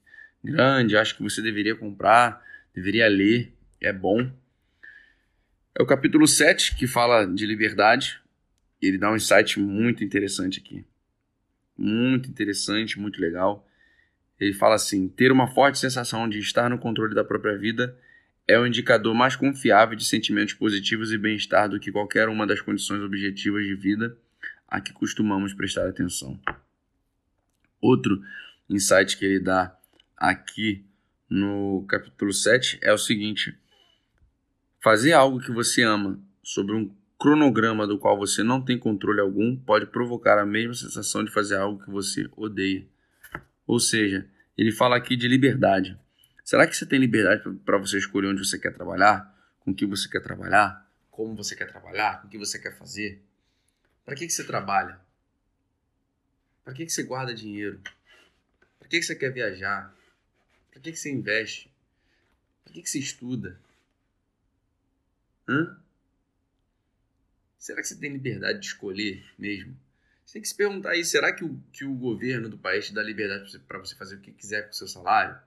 grande, 0.42 0.96
acho 0.96 1.16
que 1.16 1.22
você 1.22 1.40
deveria 1.40 1.74
comprar, 1.74 2.42
deveria 2.74 3.08
ler, 3.08 3.52
é 3.80 3.92
bom. 3.92 4.30
É 5.76 5.82
o 5.82 5.86
capítulo 5.86 6.26
7, 6.26 6.76
que 6.76 6.86
fala 6.86 7.26
de 7.26 7.46
liberdade. 7.46 8.20
Ele 8.80 8.98
dá 8.98 9.10
um 9.10 9.16
insight 9.16 9.58
muito 9.58 10.04
interessante 10.04 10.60
aqui. 10.60 10.84
Muito 11.76 12.28
interessante, 12.28 13.00
muito 13.00 13.20
legal. 13.20 13.66
Ele 14.38 14.52
fala 14.52 14.74
assim: 14.74 15.08
ter 15.08 15.32
uma 15.32 15.48
forte 15.48 15.78
sensação 15.78 16.28
de 16.28 16.38
estar 16.38 16.68
no 16.68 16.78
controle 16.78 17.14
da 17.14 17.24
própria 17.24 17.56
vida 17.56 17.98
é 18.46 18.58
o 18.58 18.66
indicador 18.66 19.14
mais 19.14 19.34
confiável 19.34 19.96
de 19.96 20.04
sentimentos 20.04 20.52
positivos 20.54 21.10
e 21.12 21.18
bem-estar 21.18 21.68
do 21.68 21.80
que 21.80 21.90
qualquer 21.90 22.28
uma 22.28 22.46
das 22.46 22.60
condições 22.60 23.02
objetivas 23.02 23.64
de 23.64 23.74
vida 23.74 24.16
a 24.68 24.80
que 24.80 24.92
costumamos 24.92 25.52
prestar 25.54 25.88
atenção. 25.88 26.38
Outro 27.80 28.22
insight 28.68 29.16
que 29.16 29.24
ele 29.24 29.40
dá 29.40 29.76
aqui 30.16 30.84
no 31.28 31.84
capítulo 31.88 32.32
7 32.32 32.78
é 32.82 32.92
o 32.92 32.98
seguinte: 32.98 33.56
fazer 34.82 35.12
algo 35.12 35.40
que 35.40 35.50
você 35.50 35.82
ama 35.82 36.20
sobre 36.42 36.74
um 36.74 36.94
cronograma 37.18 37.86
do 37.86 37.98
qual 37.98 38.18
você 38.18 38.42
não 38.42 38.62
tem 38.62 38.78
controle 38.78 39.20
algum 39.20 39.56
pode 39.56 39.86
provocar 39.86 40.38
a 40.38 40.46
mesma 40.46 40.74
sensação 40.74 41.24
de 41.24 41.32
fazer 41.32 41.56
algo 41.56 41.82
que 41.82 41.90
você 41.90 42.28
odeia. 42.36 42.86
Ou 43.66 43.80
seja, 43.80 44.28
ele 44.56 44.70
fala 44.70 44.96
aqui 44.96 45.16
de 45.16 45.26
liberdade. 45.26 45.98
Será 46.44 46.66
que 46.66 46.76
você 46.76 46.84
tem 46.84 46.98
liberdade 46.98 47.42
para 47.64 47.78
você 47.78 47.96
escolher 47.96 48.28
onde 48.28 48.44
você 48.46 48.58
quer 48.58 48.74
trabalhar, 48.74 49.34
com 49.60 49.74
que 49.74 49.86
você 49.86 50.08
quer 50.08 50.20
trabalhar, 50.20 50.86
como 51.10 51.34
você 51.34 51.56
quer 51.56 51.66
trabalhar, 51.66 52.22
o 52.24 52.28
que 52.28 52.36
você 52.36 52.58
quer 52.58 52.76
fazer? 52.76 53.22
Para 54.04 54.14
que, 54.14 54.26
que 54.26 54.32
você 54.32 54.44
trabalha? 54.44 55.00
Para 56.62 56.74
que, 56.74 56.84
que 56.84 56.92
você 56.92 57.02
guarda 57.02 57.34
dinheiro? 57.34 57.80
Para 58.78 58.88
que, 58.88 58.98
que 58.98 59.02
você 59.02 59.14
quer 59.14 59.32
viajar? 59.32 59.94
Para 60.70 60.80
que, 60.80 60.92
que 60.92 60.98
você 60.98 61.10
investe? 61.10 61.70
Para 62.64 62.72
que, 62.72 62.82
que 62.82 62.90
você 62.90 62.98
estuda? 62.98 63.58
Hã? 65.48 65.78
Será 67.58 67.80
que 67.80 67.88
você 67.88 67.96
tem 67.96 68.12
liberdade 68.12 68.60
de 68.60 68.66
escolher 68.66 69.24
mesmo? 69.38 69.74
Você 70.24 70.34
tem 70.34 70.42
que 70.42 70.48
se 70.48 70.54
perguntar 70.54 70.90
aí, 70.90 71.04
será 71.04 71.32
que 71.32 71.44
o, 71.44 71.58
que 71.72 71.84
o 71.84 71.94
governo 71.94 72.48
do 72.48 72.58
país 72.58 72.86
te 72.86 72.94
dá 72.94 73.02
liberdade 73.02 73.58
para 73.60 73.78
você 73.78 73.94
fazer 73.94 74.16
o 74.16 74.20
que 74.20 74.32
quiser 74.32 74.64
com 74.64 74.70
o 74.70 74.74
seu 74.74 74.88
salário? 74.88 75.38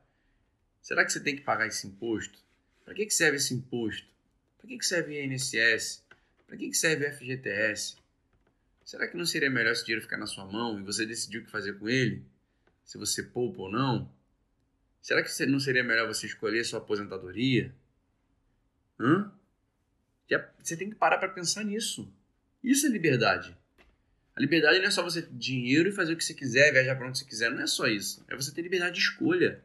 Será 0.81 1.03
que 1.05 1.11
você 1.11 1.19
tem 1.19 1.35
que 1.35 1.43
pagar 1.43 1.67
esse 1.67 1.85
imposto? 1.85 2.39
Para 2.85 2.93
que, 2.93 3.05
que 3.05 3.13
serve 3.13 3.37
esse 3.37 3.53
imposto? 3.53 4.07
Para 4.57 4.67
que, 4.67 4.77
que 4.77 4.85
serve 4.85 5.19
o 5.19 5.23
INSS? 5.25 6.03
Para 6.47 6.57
que, 6.57 6.69
que 6.69 6.77
serve 6.77 7.05
o 7.05 7.13
FGTS? 7.13 7.97
Será 8.87 9.05
que 9.05 9.17
não 9.17 9.25
seria 9.25 9.49
melhor 9.49 9.73
esse 9.73 9.83
dinheiro 9.83 10.01
ficar 10.01 10.15
na 10.15 10.25
sua 10.25 10.45
mão 10.45 10.79
e 10.79 10.81
você 10.81 11.05
decidir 11.05 11.39
o 11.39 11.43
que 11.43 11.51
fazer 11.51 11.77
com 11.77 11.89
ele? 11.89 12.23
Se 12.85 12.97
você 12.97 13.21
poupa 13.21 13.63
ou 13.63 13.69
não? 13.69 14.09
Será 15.01 15.21
que 15.21 15.45
não 15.45 15.59
seria 15.59 15.83
melhor 15.83 16.07
você 16.07 16.25
escolher 16.25 16.63
sua 16.63 16.79
aposentadoria? 16.79 17.75
Hã? 18.97 19.29
Você 20.63 20.77
tem 20.77 20.89
que 20.89 20.95
parar 20.95 21.17
para 21.17 21.27
pensar 21.27 21.65
nisso. 21.65 22.09
Isso 22.63 22.85
é 22.85 22.89
liberdade. 22.89 23.53
A 24.33 24.39
liberdade 24.39 24.79
não 24.79 24.85
é 24.85 24.91
só 24.91 25.03
você 25.03 25.21
ter 25.21 25.33
dinheiro 25.33 25.89
e 25.89 25.91
fazer 25.91 26.13
o 26.13 26.17
que 26.17 26.23
você 26.23 26.33
quiser, 26.33 26.71
viajar 26.71 26.95
para 26.95 27.09
onde 27.09 27.19
você 27.19 27.25
quiser. 27.25 27.51
Não 27.51 27.63
é 27.63 27.67
só 27.67 27.87
isso. 27.87 28.23
É 28.29 28.37
você 28.37 28.53
ter 28.53 28.61
liberdade 28.61 28.95
de 28.95 29.01
escolha. 29.01 29.61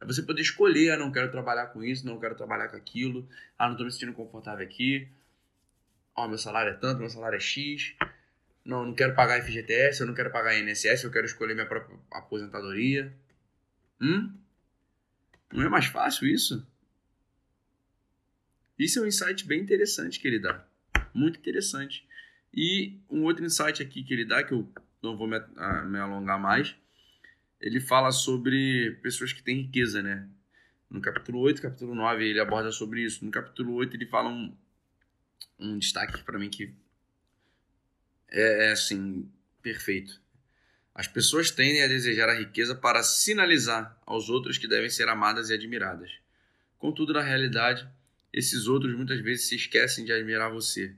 É 0.00 0.04
você 0.04 0.20
poder 0.20 0.42
escolher, 0.42 0.90
ah, 0.90 0.96
não 0.96 1.12
quero 1.12 1.30
trabalhar 1.30 1.68
com 1.68 1.80
isso, 1.80 2.04
não 2.04 2.18
quero 2.18 2.34
trabalhar 2.34 2.66
com 2.66 2.76
aquilo, 2.76 3.28
ah, 3.56 3.66
não 3.66 3.74
estou 3.74 3.86
me 3.86 3.92
sentindo 3.92 4.12
confortável 4.12 4.66
aqui, 4.66 5.08
ó, 6.16 6.24
oh, 6.24 6.28
meu 6.28 6.38
salário 6.38 6.72
é 6.72 6.74
tanto, 6.74 6.98
meu 6.98 7.08
salário 7.08 7.36
é 7.36 7.40
X, 7.40 7.94
não, 8.64 8.86
não 8.86 8.94
quero 8.94 9.14
pagar 9.14 9.42
FGTS, 9.42 10.00
eu 10.00 10.06
não 10.06 10.14
quero 10.14 10.30
pagar 10.30 10.58
INSS, 10.58 11.04
eu 11.04 11.10
quero 11.10 11.26
escolher 11.26 11.54
minha 11.54 11.66
própria 11.66 11.98
aposentadoria. 12.10 13.14
Hum? 14.00 14.34
Não 15.52 15.62
é 15.62 15.68
mais 15.68 15.86
fácil 15.86 16.26
isso? 16.26 16.66
Isso 18.78 18.98
é 18.98 19.02
um 19.02 19.06
insight 19.06 19.46
bem 19.46 19.60
interessante 19.60 20.18
que 20.18 20.26
ele 20.26 20.38
dá. 20.38 20.66
Muito 21.12 21.38
interessante. 21.38 22.08
E 22.52 22.98
um 23.10 23.22
outro 23.24 23.44
insight 23.44 23.82
aqui 23.82 24.02
que 24.02 24.14
ele 24.14 24.24
dá, 24.24 24.42
que 24.42 24.52
eu 24.52 24.72
não 25.02 25.16
vou 25.16 25.28
me, 25.28 25.38
me 25.86 25.98
alongar 25.98 26.40
mais, 26.40 26.74
ele 27.60 27.80
fala 27.80 28.10
sobre 28.10 28.98
pessoas 29.02 29.32
que 29.32 29.42
têm 29.42 29.62
riqueza, 29.62 30.02
né? 30.02 30.28
No 30.90 31.00
capítulo 31.00 31.40
8, 31.40 31.60
capítulo 31.60 31.94
9, 31.94 32.24
ele 32.24 32.40
aborda 32.40 32.72
sobre 32.72 33.02
isso. 33.02 33.24
No 33.24 33.30
capítulo 33.30 33.74
8, 33.74 33.96
ele 33.96 34.06
fala 34.06 34.28
um, 34.28 34.56
um 35.58 35.78
destaque 35.78 36.22
para 36.22 36.38
mim 36.38 36.48
que 36.48 36.74
é, 38.34 38.66
é, 38.66 38.72
assim, 38.72 39.30
perfeito. 39.62 40.20
As 40.92 41.06
pessoas 41.06 41.52
tendem 41.52 41.82
a 41.82 41.86
desejar 41.86 42.28
a 42.28 42.34
riqueza 42.34 42.74
para 42.74 43.02
sinalizar 43.02 43.96
aos 44.04 44.28
outros 44.28 44.58
que 44.58 44.66
devem 44.66 44.90
ser 44.90 45.08
amadas 45.08 45.50
e 45.50 45.54
admiradas. 45.54 46.10
Contudo, 46.76 47.12
na 47.12 47.22
realidade, 47.22 47.88
esses 48.32 48.66
outros 48.66 48.94
muitas 48.96 49.20
vezes 49.20 49.48
se 49.48 49.54
esquecem 49.54 50.04
de 50.04 50.12
admirar 50.12 50.50
você. 50.50 50.94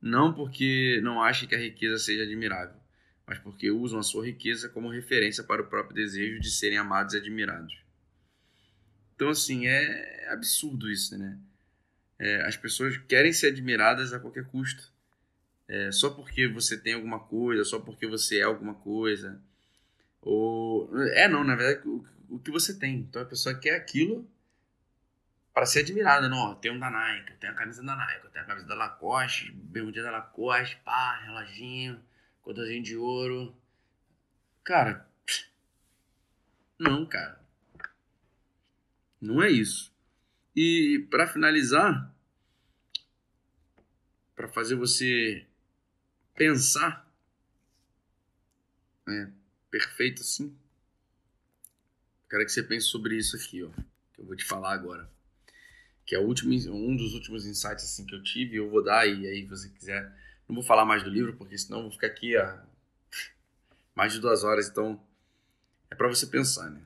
Não 0.00 0.32
porque 0.32 1.00
não 1.02 1.20
achem 1.20 1.48
que 1.48 1.54
a 1.56 1.58
riqueza 1.58 1.98
seja 1.98 2.22
admirável, 2.22 2.76
mas 3.26 3.38
porque 3.38 3.70
usam 3.70 3.98
a 3.98 4.04
sua 4.04 4.24
riqueza 4.24 4.68
como 4.68 4.88
referência 4.88 5.42
para 5.42 5.62
o 5.62 5.66
próprio 5.66 5.96
desejo 5.96 6.40
de 6.40 6.50
serem 6.50 6.78
amados 6.78 7.14
e 7.14 7.18
admirados. 7.18 7.76
Então, 9.16 9.28
assim, 9.28 9.66
é 9.66 10.28
absurdo 10.30 10.88
isso, 10.88 11.18
né? 11.18 11.36
É, 12.18 12.42
as 12.42 12.56
pessoas 12.56 12.96
querem 13.08 13.32
ser 13.32 13.48
admiradas 13.48 14.12
a 14.12 14.20
qualquer 14.20 14.44
custo. 14.46 14.90
É, 15.70 15.92
só 15.92 16.10
porque 16.10 16.48
você 16.48 16.76
tem 16.76 16.94
alguma 16.94 17.20
coisa, 17.20 17.64
só 17.64 17.78
porque 17.78 18.04
você 18.04 18.40
é 18.40 18.42
alguma 18.42 18.74
coisa. 18.74 19.40
Ou. 20.20 20.90
É, 21.10 21.28
não, 21.28 21.44
na 21.44 21.54
verdade, 21.54 21.86
o, 21.86 22.04
o 22.28 22.40
que 22.40 22.50
você 22.50 22.76
tem. 22.76 22.96
Então 22.96 23.22
a 23.22 23.24
pessoa 23.24 23.54
quer 23.54 23.76
aquilo 23.76 24.28
para 25.54 25.64
ser 25.64 25.80
admirada. 25.80 26.28
Não, 26.28 26.56
tenho 26.56 26.74
um 26.74 26.78
da 26.80 26.90
Nike, 26.90 27.30
eu 27.30 27.36
tenho 27.36 27.52
a 27.52 27.56
camisa 27.56 27.84
da 27.84 27.94
Nike, 27.94 28.24
eu 28.24 28.30
tenho 28.32 28.44
a 28.44 28.48
camisa 28.48 28.66
da 28.66 28.74
Lacoste, 28.74 29.52
bermudinha 29.52 30.02
da 30.02 30.10
Lacoste, 30.10 30.76
pá, 30.84 31.20
reloginho, 31.24 32.00
cordãozinho 32.42 32.82
de 32.82 32.96
ouro. 32.96 33.54
Cara, 34.64 35.08
não, 36.76 37.06
cara. 37.06 37.40
Não 39.20 39.40
é 39.40 39.48
isso. 39.48 39.94
E 40.56 41.06
para 41.08 41.28
finalizar, 41.28 42.12
para 44.34 44.48
fazer 44.48 44.74
você 44.74 45.46
pensar, 46.34 47.10
é 49.08 49.28
perfeito 49.70 50.22
assim. 50.22 50.56
Quero 52.28 52.44
que 52.44 52.52
você 52.52 52.62
pense 52.62 52.86
sobre 52.86 53.16
isso 53.16 53.36
aqui, 53.36 53.62
ó, 53.62 53.70
que 54.14 54.20
eu 54.20 54.24
vou 54.24 54.36
te 54.36 54.44
falar 54.44 54.72
agora. 54.72 55.10
Que 56.06 56.14
é 56.14 56.18
último, 56.18 56.52
um 56.72 56.96
dos 56.96 57.14
últimos 57.14 57.46
insights 57.46 57.84
assim 57.84 58.06
que 58.06 58.14
eu 58.14 58.22
tive, 58.22 58.56
eu 58.56 58.70
vou 58.70 58.82
dar 58.82 59.06
e 59.06 59.26
aí 59.26 59.44
você 59.44 59.68
quiser, 59.68 60.12
não 60.48 60.54
vou 60.54 60.64
falar 60.64 60.84
mais 60.84 61.02
do 61.02 61.10
livro 61.10 61.36
porque 61.36 61.56
senão 61.58 61.78
eu 61.78 61.82
vou 61.84 61.92
ficar 61.92 62.06
aqui 62.06 62.36
a 62.36 62.64
mais 63.94 64.12
de 64.12 64.20
duas 64.20 64.44
horas, 64.44 64.68
então 64.68 65.00
é 65.90 65.94
para 65.94 66.08
você 66.08 66.26
pensar, 66.26 66.70
né? 66.70 66.82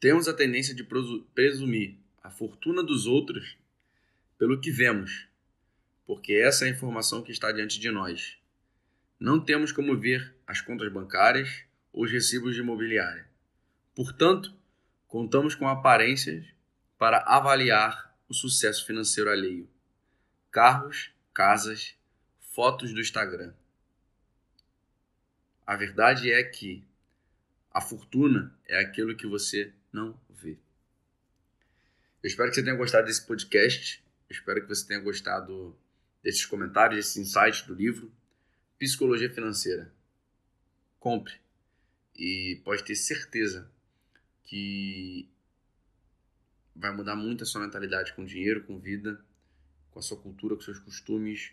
Temos 0.00 0.28
a 0.28 0.34
tendência 0.34 0.74
de 0.74 0.84
presumir 1.34 1.96
a 2.22 2.30
fortuna 2.30 2.82
dos 2.82 3.06
outros 3.06 3.56
pelo 4.38 4.60
que 4.60 4.70
vemos, 4.70 5.28
porque 6.06 6.34
essa 6.34 6.64
é 6.64 6.68
a 6.68 6.70
informação 6.70 7.22
que 7.22 7.32
está 7.32 7.52
diante 7.52 7.78
de 7.78 7.90
nós. 7.90 8.36
Não 9.18 9.42
temos 9.42 9.70
como 9.70 9.98
ver 9.98 10.34
as 10.46 10.60
contas 10.60 10.92
bancárias 10.92 11.64
ou 11.92 12.04
os 12.04 12.10
recibos 12.10 12.54
de 12.54 12.60
imobiliária. 12.60 13.28
Portanto, 13.94 14.54
contamos 15.06 15.54
com 15.54 15.68
aparências 15.68 16.44
para 16.98 17.18
avaliar 17.18 18.12
o 18.28 18.34
sucesso 18.34 18.84
financeiro 18.84 19.30
alheio. 19.30 19.68
Carros, 20.50 21.12
casas, 21.32 21.96
fotos 22.40 22.92
do 22.92 23.00
Instagram. 23.00 23.54
A 25.66 25.76
verdade 25.76 26.30
é 26.30 26.42
que 26.42 26.84
a 27.70 27.80
fortuna 27.80 28.56
é 28.66 28.78
aquilo 28.80 29.16
que 29.16 29.26
você 29.26 29.72
não 29.92 30.18
vê. 30.28 30.58
Eu 32.22 32.28
espero 32.28 32.48
que 32.48 32.56
você 32.56 32.64
tenha 32.64 32.76
gostado 32.76 33.06
desse 33.06 33.24
podcast. 33.24 34.02
Eu 34.28 34.34
espero 34.34 34.60
que 34.60 34.68
você 34.68 34.86
tenha 34.86 35.00
gostado 35.00 35.76
desses 36.22 36.44
comentários, 36.44 36.96
desses 36.96 37.16
insights 37.16 37.62
do 37.62 37.74
livro 37.74 38.12
Psicologia 38.78 39.30
Financeira. 39.30 39.92
Compre. 40.98 41.34
E 42.16 42.60
pode 42.64 42.84
ter 42.84 42.96
certeza 42.96 43.70
que 44.42 45.28
vai 46.74 46.94
mudar 46.94 47.16
muito 47.16 47.44
a 47.44 47.46
sua 47.46 47.60
mentalidade 47.60 48.12
com 48.14 48.24
dinheiro, 48.24 48.64
com 48.64 48.78
vida, 48.78 49.24
com 49.90 49.98
a 49.98 50.02
sua 50.02 50.16
cultura, 50.16 50.56
com 50.56 50.62
seus 50.62 50.78
costumes. 50.78 51.52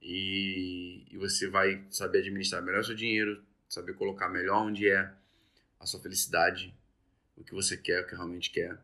E, 0.00 1.06
e 1.10 1.16
você 1.18 1.48
vai 1.48 1.84
saber 1.90 2.20
administrar 2.20 2.62
melhor 2.62 2.84
seu 2.84 2.94
dinheiro, 2.94 3.44
saber 3.68 3.94
colocar 3.94 4.28
melhor 4.28 4.62
onde 4.62 4.88
é 4.88 5.12
a 5.78 5.86
sua 5.86 6.00
felicidade, 6.00 6.74
o 7.36 7.44
que 7.44 7.52
você 7.52 7.76
quer, 7.76 8.02
o 8.02 8.06
que 8.06 8.14
realmente 8.14 8.50
quer. 8.50 8.78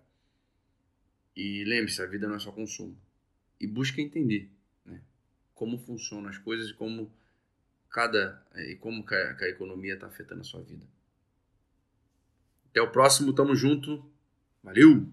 E 1.35 1.65
lembre-se, 1.65 2.03
a 2.03 2.07
vida 2.07 2.29
não 2.29 2.37
é 2.37 2.39
só 2.39 2.53
consumo. 2.53 2.97
E 3.59 3.67
busque 3.67 4.03
entender 4.03 4.51
né, 4.85 5.01
como 5.55 5.79
funcionam 5.79 6.29
as 6.29 6.37
coisas 6.37 6.71
e 6.71 6.75
como 6.75 7.11
cada 7.93 8.43
e 8.57 8.75
como 8.77 9.05
que 9.05 9.15
a, 9.15 9.35
que 9.35 9.45
a 9.45 9.49
economia 9.49 9.95
está 9.95 10.07
afetando 10.07 10.41
a 10.41 10.45
sua 10.45 10.63
vida. 10.63 10.87
Até 12.71 12.81
o 12.81 12.91
próximo, 12.91 13.35
tamo 13.35 13.55
junto. 13.55 14.05
Valeu! 14.63 15.13